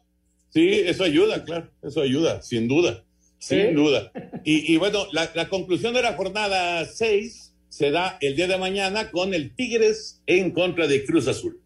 Sí, 0.51 0.71
eso 0.87 1.05
ayuda, 1.05 1.45
claro, 1.45 1.71
eso 1.83 2.01
ayuda, 2.01 2.41
sin 2.41 2.69
duda, 2.69 3.05
sin 3.39 3.75
duda. 3.75 4.11
Y, 4.45 4.73
y 4.73 4.77
bueno, 4.79 5.07
la, 5.13 5.31
la, 5.35 5.49
conclusión 5.49 5.93
de 5.93 6.03
la 6.03 6.15
jornada 6.15 6.85
6 6.85 7.53
se 7.69 7.91
da 7.91 8.17
el 8.21 8.37
día 8.37 8.47
de 8.47 8.57
mañana 8.57 9.11
con 9.11 9.35
el 9.35 9.55
Tigres 9.55 10.23
en 10.27 10.53
contra 10.53 10.87
de 10.87 11.05
Cruz 11.05 11.29
Azul. 11.29 11.61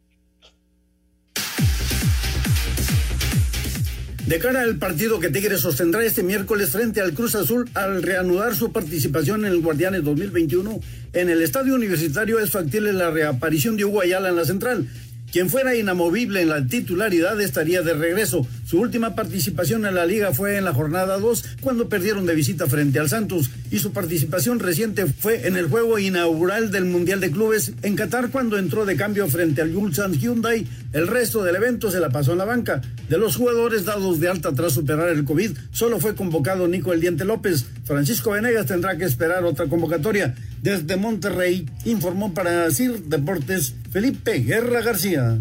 De 4.31 4.39
cara 4.39 4.62
al 4.62 4.76
partido 4.76 5.18
que 5.18 5.28
Tigres 5.28 5.59
sostendrá 5.59 6.05
este 6.05 6.22
miércoles 6.22 6.70
frente 6.70 7.01
al 7.01 7.14
Cruz 7.14 7.35
Azul 7.35 7.68
al 7.74 8.01
reanudar 8.01 8.55
su 8.55 8.70
participación 8.70 9.45
en 9.45 9.51
el 9.51 9.61
Guardianes 9.61 10.05
2021, 10.05 10.81
en 11.14 11.31
el 11.31 11.43
estadio 11.43 11.74
universitario 11.74 12.39
es 12.39 12.51
factible 12.51 12.93
la 12.93 13.11
reaparición 13.11 13.76
de 13.76 13.87
Hugo 13.87 14.03
Ayala 14.03 14.28
en 14.28 14.37
la 14.37 14.45
central, 14.45 14.87
quien 15.33 15.51
fuera 15.51 15.74
inamovible 15.74 16.43
en 16.43 16.49
la 16.51 16.64
titularidad 16.64 17.41
estaría 17.41 17.83
de 17.83 17.95
regreso. 17.95 18.47
Su 18.70 18.78
última 18.78 19.16
participación 19.16 19.84
en 19.84 19.96
la 19.96 20.06
liga 20.06 20.32
fue 20.32 20.56
en 20.56 20.64
la 20.64 20.72
jornada 20.72 21.18
2 21.18 21.56
cuando 21.60 21.88
perdieron 21.88 22.24
de 22.24 22.36
visita 22.36 22.68
frente 22.68 23.00
al 23.00 23.08
Santos 23.08 23.50
y 23.68 23.80
su 23.80 23.90
participación 23.92 24.60
reciente 24.60 25.06
fue 25.06 25.48
en 25.48 25.56
el 25.56 25.66
juego 25.66 25.98
inaugural 25.98 26.70
del 26.70 26.84
Mundial 26.84 27.18
de 27.18 27.32
Clubes 27.32 27.72
en 27.82 27.96
Qatar 27.96 28.30
cuando 28.30 28.58
entró 28.58 28.86
de 28.86 28.94
cambio 28.94 29.26
frente 29.26 29.60
al 29.60 29.74
Ulsan 29.74 30.12
Hyundai. 30.12 30.68
El 30.92 31.08
resto 31.08 31.42
del 31.42 31.56
evento 31.56 31.90
se 31.90 31.98
la 31.98 32.10
pasó 32.10 32.30
en 32.30 32.38
la 32.38 32.44
banca. 32.44 32.80
De 33.08 33.18
los 33.18 33.34
jugadores 33.34 33.86
dados 33.86 34.20
de 34.20 34.28
alta 34.28 34.52
tras 34.52 34.74
superar 34.74 35.08
el 35.08 35.24
COVID, 35.24 35.50
solo 35.72 35.98
fue 35.98 36.14
convocado 36.14 36.68
Nico 36.68 36.92
El 36.92 37.00
Diente 37.00 37.24
López. 37.24 37.66
Francisco 37.82 38.30
Venegas 38.30 38.66
tendrá 38.66 38.96
que 38.96 39.04
esperar 39.04 39.44
otra 39.44 39.66
convocatoria. 39.66 40.36
Desde 40.62 40.96
Monterrey 40.96 41.68
informó 41.86 42.34
para 42.34 42.70
CIR 42.70 43.02
Deportes 43.02 43.74
Felipe 43.90 44.38
Guerra 44.38 44.80
García. 44.80 45.40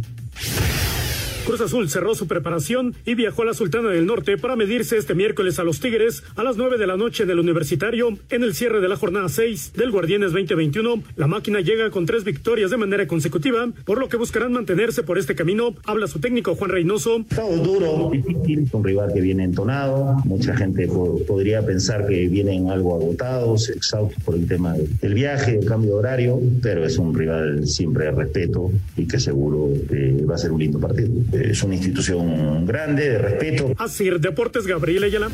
Cruz 1.45 1.61
Azul 1.61 1.89
cerró 1.89 2.13
su 2.13 2.27
preparación 2.27 2.93
y 3.05 3.15
viajó 3.15 3.41
a 3.41 3.45
la 3.45 3.53
Sultana 3.53 3.89
del 3.89 4.05
Norte 4.05 4.37
para 4.37 4.55
medirse 4.55 4.97
este 4.97 5.15
miércoles 5.15 5.57
a 5.59 5.63
los 5.63 5.79
Tigres 5.79 6.23
a 6.35 6.43
las 6.43 6.57
9 6.57 6.77
de 6.77 6.85
la 6.85 6.97
noche 6.97 7.23
en 7.23 7.29
el 7.29 7.39
Universitario 7.39 8.17
en 8.29 8.43
el 8.43 8.53
cierre 8.53 8.81
de 8.81 8.87
la 8.87 8.95
jornada 8.95 9.29
6 9.29 9.73
del 9.75 9.91
Guardianes 9.91 10.31
2021. 10.31 11.01
La 11.15 11.27
máquina 11.27 11.61
llega 11.61 11.89
con 11.89 12.05
tres 12.05 12.23
victorias 12.23 12.71
de 12.71 12.77
manera 12.77 13.07
consecutiva, 13.07 13.67
por 13.85 13.99
lo 13.99 14.09
que 14.09 14.17
buscarán 14.17 14.53
mantenerse 14.53 15.03
por 15.03 15.17
este 15.17 15.35
camino. 15.35 15.73
Habla 15.85 16.07
su 16.07 16.19
técnico 16.19 16.55
Juan 16.55 16.69
Reynoso. 16.69 17.25
Estado 17.29 17.57
duro, 17.57 18.09
difícil, 18.11 18.69
un 18.71 18.83
rival 18.83 19.11
que 19.13 19.21
viene 19.21 19.43
entonado. 19.43 20.17
Mucha 20.25 20.55
gente 20.55 20.87
podría 21.27 21.65
pensar 21.65 22.05
que 22.07 22.27
vienen 22.27 22.69
algo 22.69 22.95
agotados, 22.95 23.69
exhaustos 23.69 24.23
por 24.23 24.35
el 24.35 24.47
tema 24.47 24.75
del 25.01 25.13
viaje, 25.13 25.57
el 25.57 25.65
cambio 25.65 25.93
de 25.93 25.99
horario, 25.99 26.39
pero 26.61 26.85
es 26.85 26.97
un 26.97 27.15
rival 27.15 27.67
siempre 27.67 28.05
de 28.05 28.11
respeto 28.11 28.71
y 28.95 29.07
que 29.07 29.19
seguro 29.19 29.69
eh, 29.91 30.23
va 30.29 30.35
a 30.35 30.37
ser 30.37 30.51
un 30.51 30.59
lindo 30.59 30.79
partido 30.79 31.09
es 31.41 31.63
una 31.63 31.75
institución 31.75 32.65
grande, 32.65 33.09
de 33.09 33.17
respeto. 33.17 33.73
Así, 33.77 34.09
Deportes 34.09 34.67
Gabriel 34.67 35.03
Ayala. 35.03 35.31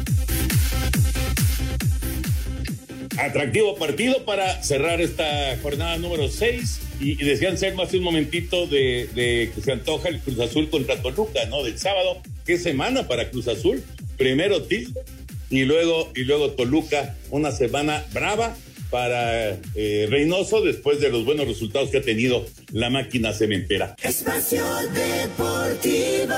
Atractivo 3.18 3.76
partido 3.76 4.26
para 4.26 4.62
cerrar 4.62 5.02
esta 5.02 5.58
jornada 5.62 5.98
número 5.98 6.28
6. 6.28 6.82
Y, 7.00 7.16
decían 7.24 7.58
ser 7.58 7.74
hace 7.82 7.98
un 7.98 8.04
momentito 8.04 8.68
de, 8.68 9.10
de, 9.16 9.52
que 9.54 9.62
se 9.62 9.72
antoja 9.72 10.10
el 10.10 10.20
Cruz 10.20 10.40
Azul 10.40 10.70
contra 10.70 11.02
Toluca, 11.02 11.46
¿no? 11.50 11.64
Del 11.64 11.78
sábado. 11.78 12.22
¿Qué 12.46 12.58
semana 12.58 13.08
para 13.08 13.30
Cruz 13.30 13.48
Azul? 13.48 13.84
Primero 14.18 14.64
Tigre 14.64 15.02
y 15.50 15.64
luego, 15.64 16.12
y 16.16 16.24
luego 16.24 16.52
Toluca. 16.52 17.16
Una 17.32 17.52
semana 17.52 18.04
brava 18.14 18.56
para 18.96 19.50
eh, 19.76 20.08
Reynoso 20.10 20.62
después 20.62 21.02
de 21.02 21.10
los 21.10 21.26
buenos 21.26 21.46
resultados 21.46 21.90
que 21.90 21.98
ha 21.98 22.02
tenido 22.02 22.46
la 22.72 22.90
máquina 22.90 23.34
cementera. 23.34 23.94
Espacio 24.02 24.64
Deportivo. 24.94 26.34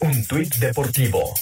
Un 0.00 0.24
tuit 0.26 0.54
deportivo. 0.56 1.34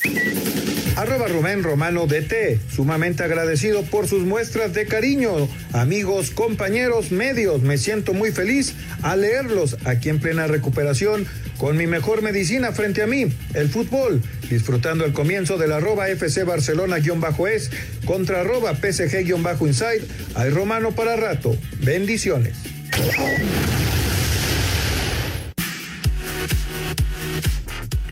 Arroba 0.97 1.29
Rubén 1.29 1.63
Romano 1.63 2.09
DT, 2.09 2.59
sumamente 2.69 3.23
agradecido 3.23 3.83
por 3.83 4.09
sus 4.09 4.25
muestras 4.25 4.75
de 4.75 4.87
cariño. 4.87 5.49
Amigos, 5.73 6.33
compañeros, 6.33 7.13
medios, 7.13 7.63
me 7.63 7.79
siento 7.79 8.13
muy 8.13 8.33
feliz 8.33 8.75
al 9.03 9.21
leerlos 9.21 9.77
aquí 9.85 10.09
en 10.09 10.19
plena 10.19 10.49
recuperación 10.49 11.29
con 11.65 11.79
mi 11.79 11.87
mejor 11.87 12.21
medicina 12.21 12.73
frente 12.73 13.03
a 13.03 13.07
mí, 13.07 13.27
el 13.55 13.71
fútbol, 13.71 14.21
disfrutando 14.51 15.07
el 15.07 15.15
comienzo 15.15 15.57
del 15.57 15.73
arroba 15.73 16.11
FC 16.11 16.45
Barcelona-es 16.45 17.71
contra 18.05 18.43
arroba 18.43 18.75
PSG-inside. 18.75 20.03
Hay 20.35 20.51
romano 20.51 20.95
para 20.95 21.17
rato. 21.17 21.57
Bendiciones. 21.81 22.59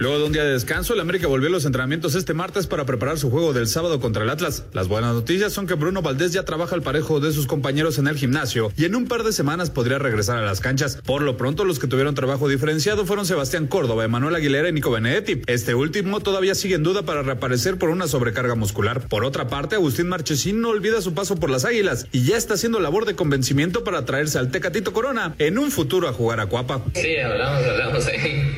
Luego 0.02 0.18
de 0.18 0.24
un 0.24 0.32
día 0.32 0.42
de 0.42 0.54
descanso, 0.54 0.94
el 0.94 1.00
América 1.00 1.28
volvió 1.28 1.46
a 1.46 1.52
los 1.52 1.64
entrenamientos 1.64 2.16
este 2.16 2.34
martes 2.34 2.66
para 2.66 2.84
preparar 2.84 3.20
su 3.20 3.30
juego 3.30 3.52
del 3.52 3.68
sábado 3.68 4.00
contra 4.00 4.24
el 4.24 4.30
Atlas. 4.30 4.64
Las 4.72 4.88
buenas 4.88 5.14
noticias 5.14 5.52
son 5.52 5.68
que 5.68 5.74
Bruno 5.74 6.02
Valdés 6.02 6.32
ya 6.32 6.44
trabaja 6.44 6.74
al 6.74 6.82
parejo 6.82 7.20
de 7.20 7.30
sus 7.30 7.46
compañeros 7.46 7.98
en 7.98 8.08
el 8.08 8.16
gimnasio 8.16 8.72
y 8.76 8.84
en 8.84 8.96
un 8.96 9.06
par 9.06 9.22
de 9.22 9.30
semanas 9.30 9.70
podría 9.70 10.00
regresar 10.00 10.38
a 10.38 10.44
las 10.44 10.58
canchas. 10.58 10.98
Por 11.06 11.22
lo 11.22 11.36
pronto, 11.36 11.64
los 11.64 11.78
que 11.78 11.86
tuvieron 11.86 12.16
trabajo 12.16 12.48
diferenciado 12.48 13.06
fueron 13.06 13.26
Sebastián 13.26 13.68
Córdoba, 13.68 14.04
Emanuel 14.04 14.34
Aguilera 14.34 14.68
y 14.68 14.72
Nico 14.72 14.90
Benedetti. 14.90 15.42
Este 15.46 15.76
último 15.76 16.18
todavía 16.18 16.56
sigue 16.56 16.74
en 16.74 16.82
duda 16.82 17.04
para 17.04 17.22
reaparecer 17.22 17.78
por 17.78 17.90
una 17.90 18.08
sobrecarga 18.08 18.56
muscular. 18.56 19.06
Por 19.06 19.24
otra 19.24 19.46
parte, 19.46 19.76
Agustín 19.76 20.08
Marchesín 20.08 20.60
no 20.60 20.70
olvida 20.70 21.00
su 21.00 21.14
paso 21.14 21.36
por 21.36 21.48
las 21.48 21.64
Águilas 21.64 22.08
y 22.10 22.24
ya 22.24 22.36
está 22.36 22.54
haciendo 22.54 22.80
labor 22.80 23.04
de 23.04 23.14
convencimiento 23.14 23.84
para 23.84 24.04
traerse 24.04 24.40
al 24.40 24.50
Tecatito 24.50 24.92
Corona 24.92 25.36
en 25.38 25.58
un 25.58 25.70
futuro 25.70 26.08
a 26.08 26.12
jugar 26.12 26.40
a 26.40 26.46
Cuapa. 26.46 26.82
Sí, 26.92 27.18
hablamos, 27.18 27.64
hablamos 27.64 28.04
ahí. 28.08 28.52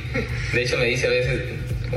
De 0.54 0.62
hecho, 0.62 0.78
me 0.78 0.86
dice 0.86 1.06
a 1.06 1.10
veces 1.10 1.33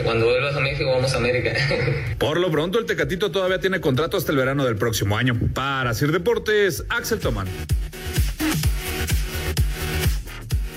cuando 0.04 0.26
vuelvas 0.26 0.56
a 0.56 0.60
México, 0.60 0.90
vamos 0.90 1.14
a 1.14 1.18
América. 1.18 1.54
Por 2.18 2.40
lo 2.40 2.52
pronto, 2.52 2.80
el 2.80 2.86
Tecatito 2.86 3.32
todavía 3.32 3.60
tiene 3.60 3.82
contrato 3.82 4.18
hasta 4.18 4.32
el 4.32 4.38
verano 4.38 4.66
del 4.66 4.76
próximo 4.76 5.18
año. 5.18 5.40
Para 5.54 5.94
Sir 5.94 6.12
Deportes, 6.12 6.84
Axel 6.90 7.20
Tomán. 7.20 7.48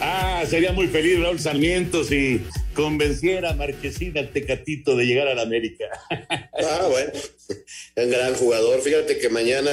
Ah, 0.00 0.42
sería 0.48 0.72
muy 0.72 0.86
feliz 0.88 1.20
Raúl 1.20 1.38
Sarmiento 1.38 2.04
si 2.04 2.42
convenciera 2.74 3.50
a 3.50 3.54
Marquesina 3.54 4.20
al 4.20 4.30
Tecatito 4.30 4.96
de 4.96 5.04
llegar 5.04 5.28
a 5.28 5.34
la 5.34 5.42
América. 5.42 5.84
Ah, 6.62 6.88
bueno, 6.90 7.10
un 7.96 8.10
gran 8.10 8.34
jugador. 8.34 8.82
Fíjate 8.82 9.18
que 9.18 9.30
mañana 9.30 9.70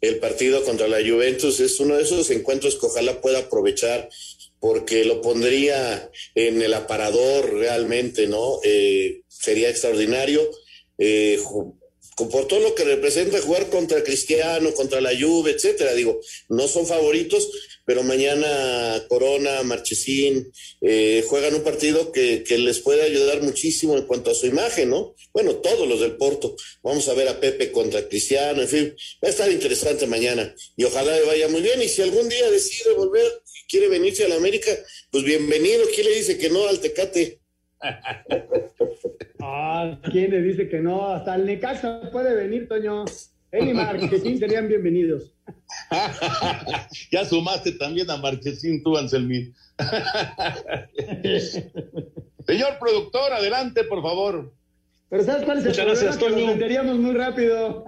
el 0.00 0.18
partido 0.18 0.62
contra 0.64 0.88
la 0.88 0.98
Juventus. 0.98 1.60
Es 1.60 1.80
uno 1.80 1.96
de 1.96 2.02
esos 2.02 2.30
encuentros 2.30 2.76
que 2.76 2.86
ojalá 2.86 3.20
pueda 3.20 3.40
aprovechar 3.40 4.08
porque 4.60 5.04
lo 5.04 5.20
pondría 5.20 6.10
en 6.34 6.62
el 6.62 6.74
aparador 6.74 7.54
realmente, 7.54 8.26
¿no? 8.26 8.60
Eh, 8.64 9.22
sería 9.28 9.70
extraordinario. 9.70 10.50
Eh, 10.98 11.38
por 12.26 12.48
todo 12.48 12.60
lo 12.60 12.74
que 12.74 12.84
representa 12.84 13.40
jugar 13.40 13.68
contra 13.68 14.02
Cristiano, 14.02 14.74
contra 14.74 15.00
la 15.00 15.12
Juve, 15.18 15.52
etcétera. 15.52 15.94
Digo, 15.94 16.20
no 16.48 16.66
son 16.66 16.86
favoritos, 16.86 17.48
pero 17.84 18.02
mañana 18.02 19.04
Corona, 19.08 19.62
Marchesín 19.62 20.52
eh, 20.80 21.24
juegan 21.28 21.54
un 21.54 21.62
partido 21.62 22.10
que, 22.10 22.42
que, 22.42 22.58
les 22.58 22.80
puede 22.80 23.02
ayudar 23.02 23.42
muchísimo 23.42 23.96
en 23.96 24.06
cuanto 24.06 24.32
a 24.32 24.34
su 24.34 24.46
imagen, 24.46 24.90
¿no? 24.90 25.14
Bueno, 25.32 25.56
todos 25.56 25.86
los 25.88 26.00
del 26.00 26.16
Porto. 26.16 26.56
Vamos 26.82 27.08
a 27.08 27.14
ver 27.14 27.28
a 27.28 27.40
Pepe 27.40 27.70
contra 27.70 28.08
Cristiano, 28.08 28.62
en 28.62 28.68
fin, 28.68 28.96
va 29.22 29.28
a 29.28 29.30
estar 29.30 29.50
interesante 29.50 30.06
mañana 30.06 30.54
y 30.76 30.84
ojalá 30.84 31.16
le 31.16 31.24
vaya 31.24 31.48
muy 31.48 31.62
bien. 31.62 31.80
Y 31.80 31.88
si 31.88 32.02
algún 32.02 32.28
día 32.28 32.50
decide 32.50 32.94
volver 32.94 33.42
quiere 33.68 33.88
venirse 33.88 34.24
a 34.24 34.28
la 34.28 34.36
América, 34.36 34.70
pues 35.10 35.24
bienvenido. 35.24 35.84
¿Quién 35.94 36.06
le 36.06 36.16
dice 36.16 36.38
que 36.38 36.48
no 36.48 36.66
al 36.66 36.80
Tecate? 36.80 37.38
ah, 39.40 40.00
¿quién 40.10 40.30
le 40.30 40.42
dice 40.42 40.68
que 40.68 40.80
no? 40.80 41.10
Hasta 41.10 41.36
el 41.36 41.46
Necaxa 41.46 42.10
puede 42.10 42.34
venir, 42.34 42.66
Toño. 42.66 43.04
Él 43.52 43.68
y 43.68 43.74
Marquesín 43.74 44.38
serían 44.38 44.68
bienvenidos. 44.68 45.32
ya 47.12 47.24
sumaste 47.24 47.72
también 47.72 48.10
a 48.10 48.16
Marquesín, 48.16 48.82
tú, 48.82 48.96
Anselmín. 48.96 49.54
Señor 52.46 52.78
productor, 52.78 53.32
adelante, 53.32 53.84
por 53.84 54.02
favor. 54.02 54.52
Pero 55.08 55.24
¿sabes 55.24 55.44
cuál 55.44 55.58
es 55.58 55.64
el 55.64 55.70
Muchas 55.70 55.86
gracias, 55.86 56.16
problema? 56.18 56.18
Que 56.18 56.34
Toño. 56.34 56.46
lo 56.46 56.52
venderíamos 56.52 56.98
muy 56.98 57.14
rápido. 57.14 57.84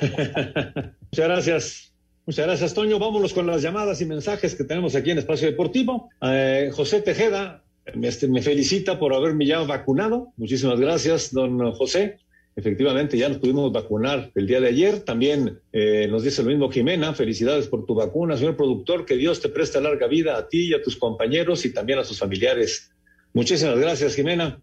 Muchas 0.00 0.94
gracias. 1.28 1.92
Muchas 2.28 2.44
gracias, 2.44 2.74
Toño. 2.74 2.98
Vámonos 2.98 3.32
con 3.32 3.46
las 3.46 3.62
llamadas 3.62 4.02
y 4.02 4.04
mensajes 4.04 4.54
que 4.54 4.62
tenemos 4.62 4.94
aquí 4.94 5.12
en 5.12 5.16
Espacio 5.16 5.48
Deportivo. 5.48 6.10
Eh, 6.20 6.68
José 6.74 7.00
Tejeda 7.00 7.64
este, 7.86 8.28
me 8.28 8.42
felicita 8.42 8.98
por 8.98 9.14
haberme 9.14 9.46
ya 9.46 9.60
vacunado. 9.60 10.34
Muchísimas 10.36 10.78
gracias, 10.78 11.32
don 11.32 11.72
José. 11.72 12.18
Efectivamente, 12.54 13.16
ya 13.16 13.30
nos 13.30 13.38
pudimos 13.38 13.72
vacunar 13.72 14.30
el 14.34 14.46
día 14.46 14.60
de 14.60 14.68
ayer. 14.68 15.00
También 15.00 15.58
eh, 15.72 16.06
nos 16.10 16.22
dice 16.22 16.42
lo 16.42 16.50
mismo 16.50 16.70
Jimena. 16.70 17.14
Felicidades 17.14 17.66
por 17.66 17.86
tu 17.86 17.94
vacuna, 17.94 18.36
señor 18.36 18.58
productor. 18.58 19.06
Que 19.06 19.16
Dios 19.16 19.40
te 19.40 19.48
preste 19.48 19.80
larga 19.80 20.06
vida 20.06 20.36
a 20.36 20.50
ti 20.50 20.68
y 20.68 20.74
a 20.74 20.82
tus 20.82 20.96
compañeros 20.96 21.64
y 21.64 21.72
también 21.72 21.98
a 21.98 22.04
sus 22.04 22.18
familiares. 22.18 22.92
Muchísimas 23.32 23.78
gracias, 23.78 24.14
Jimena. 24.14 24.60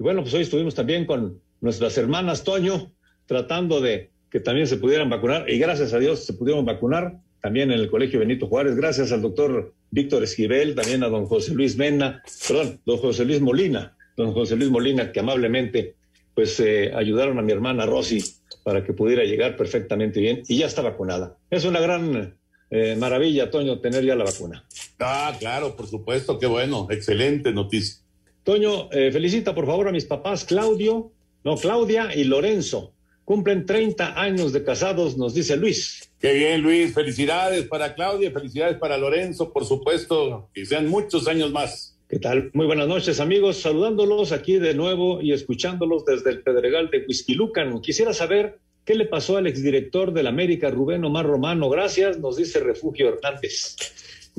Y 0.00 0.02
bueno, 0.02 0.22
pues 0.22 0.34
hoy 0.34 0.42
estuvimos 0.42 0.74
también 0.74 1.06
con 1.06 1.40
nuestras 1.60 1.96
hermanas 1.96 2.42
Toño, 2.42 2.90
tratando 3.26 3.80
de 3.80 4.10
que 4.34 4.40
también 4.40 4.66
se 4.66 4.78
pudieran 4.78 5.08
vacunar. 5.08 5.48
Y 5.48 5.58
gracias 5.58 5.92
a 5.92 6.00
Dios 6.00 6.24
se 6.24 6.32
pudieron 6.32 6.64
vacunar 6.64 7.20
también 7.40 7.70
en 7.70 7.78
el 7.78 7.88
Colegio 7.88 8.18
Benito 8.18 8.48
Juárez. 8.48 8.74
Gracias 8.74 9.12
al 9.12 9.22
doctor 9.22 9.72
Víctor 9.92 10.24
Esquivel, 10.24 10.74
también 10.74 11.04
a 11.04 11.08
don 11.08 11.26
José 11.26 11.54
Luis 11.54 11.76
Mena, 11.76 12.20
perdón, 12.48 12.80
don 12.84 12.98
José 12.98 13.24
Luis 13.24 13.40
Molina, 13.40 13.96
don 14.16 14.32
José 14.32 14.56
Luis 14.56 14.70
Molina, 14.70 15.12
que 15.12 15.20
amablemente 15.20 15.94
pues 16.34 16.58
eh, 16.58 16.90
ayudaron 16.92 17.38
a 17.38 17.42
mi 17.42 17.52
hermana 17.52 17.86
Rosy 17.86 18.24
para 18.64 18.82
que 18.82 18.92
pudiera 18.92 19.22
llegar 19.22 19.56
perfectamente 19.56 20.18
bien 20.18 20.42
y 20.48 20.58
ya 20.58 20.66
está 20.66 20.82
vacunada. 20.82 21.36
Es 21.48 21.64
una 21.64 21.78
gran 21.78 22.36
eh, 22.70 22.96
maravilla, 22.98 23.52
Toño, 23.52 23.78
tener 23.78 24.04
ya 24.04 24.16
la 24.16 24.24
vacuna. 24.24 24.64
Ah, 24.98 25.32
claro, 25.38 25.76
por 25.76 25.86
supuesto, 25.86 26.40
qué 26.40 26.46
bueno, 26.46 26.88
excelente 26.90 27.52
noticia. 27.52 28.02
Toño, 28.42 28.90
eh, 28.90 29.12
felicita 29.12 29.54
por 29.54 29.66
favor 29.66 29.86
a 29.86 29.92
mis 29.92 30.06
papás 30.06 30.44
Claudio, 30.44 31.12
no, 31.44 31.56
Claudia 31.56 32.12
y 32.16 32.24
Lorenzo. 32.24 32.93
Cumplen 33.24 33.64
30 33.64 34.20
años 34.20 34.52
de 34.52 34.62
casados, 34.62 35.16
nos 35.16 35.34
dice 35.34 35.56
Luis. 35.56 36.10
Qué 36.20 36.34
bien, 36.34 36.60
Luis. 36.60 36.92
Felicidades 36.92 37.66
para 37.66 37.94
Claudia, 37.94 38.30
felicidades 38.30 38.76
para 38.78 38.98
Lorenzo, 38.98 39.52
por 39.52 39.64
supuesto, 39.64 40.50
que 40.52 40.66
sean 40.66 40.88
muchos 40.88 41.26
años 41.26 41.50
más. 41.50 41.96
¿Qué 42.08 42.18
tal? 42.18 42.50
Muy 42.52 42.66
buenas 42.66 42.86
noches, 42.86 43.20
amigos. 43.20 43.56
Saludándolos 43.56 44.32
aquí 44.32 44.58
de 44.58 44.74
nuevo 44.74 45.22
y 45.22 45.32
escuchándolos 45.32 46.04
desde 46.04 46.30
el 46.30 46.42
Pedregal 46.42 46.90
de 46.90 47.04
Huizquilucan. 47.06 47.80
Quisiera 47.80 48.12
saber 48.12 48.58
qué 48.84 48.94
le 48.94 49.06
pasó 49.06 49.38
al 49.38 49.46
exdirector 49.46 50.12
del 50.12 50.26
América, 50.26 50.70
Rubén 50.70 51.04
Omar 51.04 51.24
Romano. 51.24 51.70
Gracias, 51.70 52.18
nos 52.18 52.36
dice 52.36 52.60
Refugio 52.60 53.08
Hernández. 53.08 53.76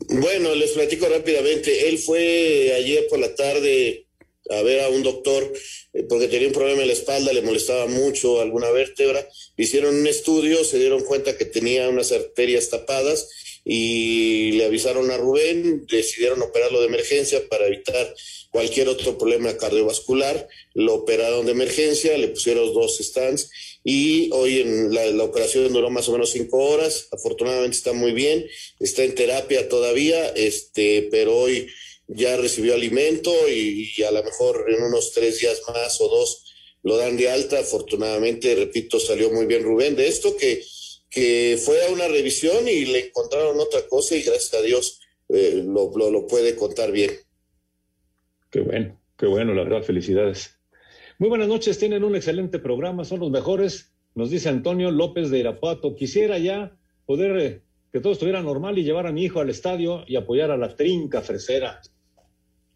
Bueno, 0.08 0.54
les 0.54 0.72
platico 0.72 1.08
rápidamente. 1.10 1.90
Él 1.90 1.98
fue 1.98 2.74
ayer 2.78 3.06
por 3.10 3.18
la 3.18 3.34
tarde 3.34 4.05
a 4.50 4.62
ver 4.62 4.82
a 4.82 4.90
un 4.90 5.04
doctor 5.04 5.52
eh, 5.94 6.04
porque 6.08 6.28
tenía 6.28 6.48
un 6.48 6.54
problema 6.54 6.82
en 6.82 6.88
la 6.88 6.94
espalda, 6.94 7.34
le 7.34 7.42
molestaba 7.42 7.88
mucho 7.88 8.42
alguna 8.42 8.70
vértebra. 8.72 9.28
Hicieron 9.58 9.96
un 9.96 10.08
estudio, 10.08 10.64
se 10.64 10.80
dieron 10.80 11.04
cuenta 11.04 11.38
que 11.38 11.46
tenía 11.46 11.90
unas 11.90 12.12
arterias 12.12 12.70
tapadas 12.70 13.30
y 13.64 14.52
le 14.52 14.66
avisaron 14.66 15.10
a 15.10 15.18
Rubén, 15.18 15.88
decidieron 15.88 16.42
operarlo 16.42 16.82
de 16.82 16.88
emergencia 16.88 17.48
para 17.50 17.66
evitar 17.66 18.14
cualquier 18.52 18.90
otro 18.90 19.18
problema 19.18 19.58
cardiovascular. 19.58 20.48
Lo 20.74 20.94
operaron 20.94 21.46
de 21.46 21.54
emergencia, 21.54 22.18
le 22.18 22.28
pusieron 22.28 22.74
dos 22.74 22.98
stands 23.00 23.50
y 23.84 24.30
hoy 24.34 24.60
en 24.62 24.94
la, 24.94 25.06
la, 25.08 25.24
operación 25.24 25.72
duró 25.74 25.90
más 25.90 26.08
o 26.10 26.12
menos 26.12 26.32
cinco 26.32 26.58
horas. 26.58 27.08
Afortunadamente 27.12 27.78
está 27.78 27.94
muy 27.94 28.12
bien, 28.12 28.46
está 28.80 29.04
en 29.04 29.16
terapia 29.16 29.68
todavía, 29.70 30.28
este, 30.30 31.08
pero 31.10 31.36
hoy 31.36 31.68
ya 32.08 32.38
recibió 32.38 32.76
alimento 32.76 33.32
y, 33.50 33.92
a 34.04 34.12
lo 34.12 34.24
mejor 34.24 34.66
en 34.70 34.84
unos 34.84 35.12
tres 35.14 35.40
días 35.40 35.62
más 35.68 36.00
o 36.02 36.08
dos 36.08 36.44
lo 36.84 36.98
dan 36.98 37.18
de 37.18 37.30
alta. 37.30 37.60
Afortunadamente, 37.60 38.56
repito, 38.56 39.00
salió 39.00 39.32
muy 39.32 39.46
bien 39.46 39.64
Rubén 39.64 39.96
de 39.96 40.08
esto 40.08 40.36
que 40.38 40.64
que 41.16 41.58
fue 41.58 41.86
a 41.86 41.94
una 41.94 42.10
revisión 42.10 42.68
y 42.68 42.84
le 42.84 43.08
encontraron 43.08 43.58
otra 43.58 43.88
cosa 43.88 44.18
y 44.18 44.22
gracias 44.22 44.54
a 44.54 44.62
Dios 44.62 45.00
eh, 45.30 45.64
lo, 45.66 45.90
lo, 45.96 46.12
lo, 46.12 46.28
puede 46.28 46.58
contar 46.58 46.92
bien. 46.92 47.12
Qué 48.52 48.60
bueno, 48.60 49.00
qué 49.18 49.26
bueno, 49.26 49.54
la 49.54 49.64
verdad, 49.64 49.82
felicidades. 49.82 50.60
Muy 51.18 51.30
buenas 51.30 51.48
noches, 51.48 51.80
tienen 51.80 52.04
un 52.04 52.18
excelente 52.18 52.60
programa, 52.60 53.06
son 53.06 53.22
los 53.22 53.32
mejores, 53.32 53.94
nos 54.14 54.30
dice 54.30 54.50
Antonio 54.50 54.92
López 54.92 55.30
de 55.30 55.40
Irapuato. 55.40 55.96
Quisiera 55.96 56.38
ya 56.38 56.78
poder 57.06 57.38
eh, 57.40 57.62
que 57.94 58.02
todo 58.02 58.12
estuviera 58.12 58.42
normal 58.42 58.78
y 58.78 58.84
llevar 58.84 59.08
a 59.08 59.14
mi 59.14 59.24
hijo 59.24 59.40
al 59.40 59.50
estadio 59.50 60.04
y 60.08 60.18
apoyar 60.18 60.52
a 60.52 60.58
la 60.58 60.76
trinca 60.76 61.22
fresera. 61.22 61.80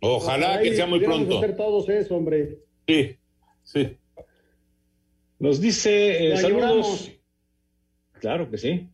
Ojalá, 0.02 0.48
Ojalá 0.48 0.62
que 0.62 0.76
sea 0.76 0.88
muy 0.88 1.00
pronto. 1.00 1.38
hacer 1.38 1.56
todos 1.56 1.90
eso, 1.90 2.16
hombre. 2.16 2.60
Sí, 2.88 3.18
sí. 3.64 3.98
Nos 5.40 5.60
dice 5.62 6.34
eh, 6.34 6.38
saludos. 6.38 6.64
Ayudamos. 6.64 7.12
Claro 8.20 8.50
que 8.50 8.58
sí. 8.58 8.90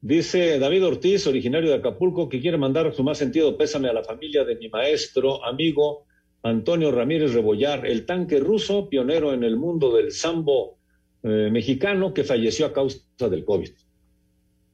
Dice 0.00 0.58
David 0.58 0.84
Ortiz, 0.84 1.26
originario 1.26 1.70
de 1.70 1.76
Acapulco, 1.76 2.28
que 2.28 2.40
quiere 2.40 2.58
mandar 2.58 2.94
su 2.94 3.02
más 3.02 3.18
sentido 3.18 3.56
pésame 3.56 3.88
a 3.88 3.92
la 3.92 4.04
familia 4.04 4.44
de 4.44 4.56
mi 4.56 4.68
maestro, 4.68 5.44
amigo 5.44 6.06
Antonio 6.42 6.92
Ramírez 6.92 7.32
Rebollar, 7.32 7.86
el 7.86 8.06
tanque 8.06 8.38
ruso, 8.38 8.88
pionero 8.88 9.32
en 9.34 9.42
el 9.42 9.56
mundo 9.56 9.94
del 9.94 10.12
sambo 10.12 10.78
eh, 11.22 11.48
mexicano, 11.50 12.14
que 12.14 12.22
falleció 12.22 12.66
a 12.66 12.72
causa 12.72 13.00
del 13.28 13.44
COVID. 13.44 13.70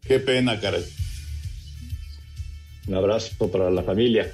Qué 0.02 0.18
pena, 0.18 0.60
caray. 0.60 0.82
Un 2.88 2.94
abrazo 2.94 3.50
para 3.50 3.70
la 3.70 3.82
familia. 3.82 4.32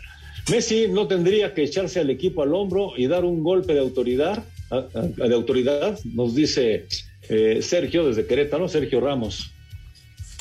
Messi 0.51 0.89
no 0.89 1.07
tendría 1.07 1.53
que 1.53 1.63
echarse 1.63 2.01
al 2.01 2.11
equipo 2.11 2.43
al 2.43 2.55
hombro 2.55 2.93
y 2.97 3.07
dar 3.07 3.25
un 3.25 3.43
golpe 3.43 3.75
de 3.75 3.81
autoridad, 3.81 4.45
de 4.71 5.35
autoridad, 5.35 5.99
nos 6.05 6.35
dice 6.35 6.87
eh, 7.29 7.61
Sergio 7.63 8.07
desde 8.07 8.27
Querétaro, 8.27 8.69
Sergio 8.69 9.01
Ramos. 9.01 9.51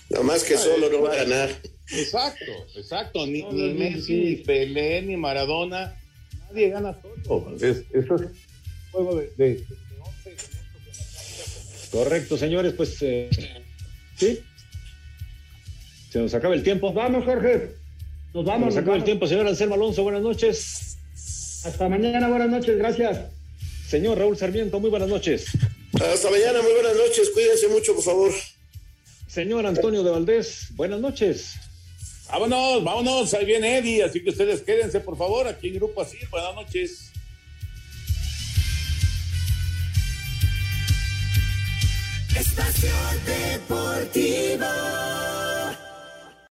Nada 0.09 0.23
más 0.23 0.43
que 0.43 0.57
solo 0.57 0.89
no 0.89 1.01
va 1.01 1.11
a 1.11 1.15
ganar. 1.17 1.49
Exacto, 1.91 2.51
exacto. 2.75 3.25
Ni, 3.27 3.41
no, 3.41 3.51
ni 3.51 3.73
Messi, 3.73 4.15
ni 4.15 4.35
Pelé, 4.37 5.01
ni 5.01 5.17
Maradona, 5.17 5.95
nadie 6.49 6.69
gana 6.69 6.97
solo. 7.01 7.55
Es, 7.57 7.83
eso 7.91 8.15
es 8.15 8.21
juego 8.91 9.15
de, 9.17 9.31
de, 9.37 9.55
de 9.55 9.65
11 10.25 10.35
Correcto, 11.91 12.37
señores, 12.37 12.73
pues 12.73 12.97
eh, 13.01 13.29
sí. 14.15 14.39
Se 16.09 16.19
nos 16.19 16.33
acaba 16.33 16.55
el 16.55 16.63
tiempo. 16.63 16.93
Vamos, 16.93 17.25
Jorge. 17.25 17.76
Nos 18.37 18.45
vamos. 18.45 18.71
Se 18.71 18.75
nos 18.75 18.83
acaba 18.83 18.97
el 18.97 19.03
tiempo, 19.03 19.25
señor 19.25 19.47
Anselmo 19.47 19.73
Alonso. 19.73 20.03
Buenas 20.03 20.21
noches. 20.21 20.99
Hasta 21.65 21.89
mañana, 21.89 22.27
buenas 22.27 22.47
noches, 22.47 22.77
gracias. 22.77 23.31
Señor 23.87 24.19
Raúl 24.19 24.37
Sarmiento, 24.37 24.79
muy 24.79 24.91
buenas 24.91 25.09
noches. 25.09 25.47
Hasta 25.99 26.29
mañana, 26.29 26.61
muy 26.61 26.71
buenas 26.71 26.95
noches. 26.97 27.31
Cuídense 27.31 27.67
mucho, 27.67 27.95
por 27.95 28.03
favor. 28.03 28.31
Señor 29.25 29.65
Antonio 29.65 30.03
de 30.03 30.11
Valdés, 30.11 30.67
buenas 30.75 30.99
noches. 30.99 31.55
Vámonos, 32.29 32.83
vámonos, 32.83 33.33
ahí 33.33 33.43
viene 33.43 33.79
Eddie, 33.79 34.03
así 34.03 34.23
que 34.23 34.29
ustedes 34.29 34.61
quédense, 34.61 34.99
por 34.99 35.17
favor, 35.17 35.47
aquí 35.47 35.69
en 35.69 35.73
Grupo 35.73 35.99
Así. 36.01 36.19
Buenas 36.29 36.53
noches. 36.53 37.11
Espacio 42.35 42.91
Deportivo. 43.25 44.67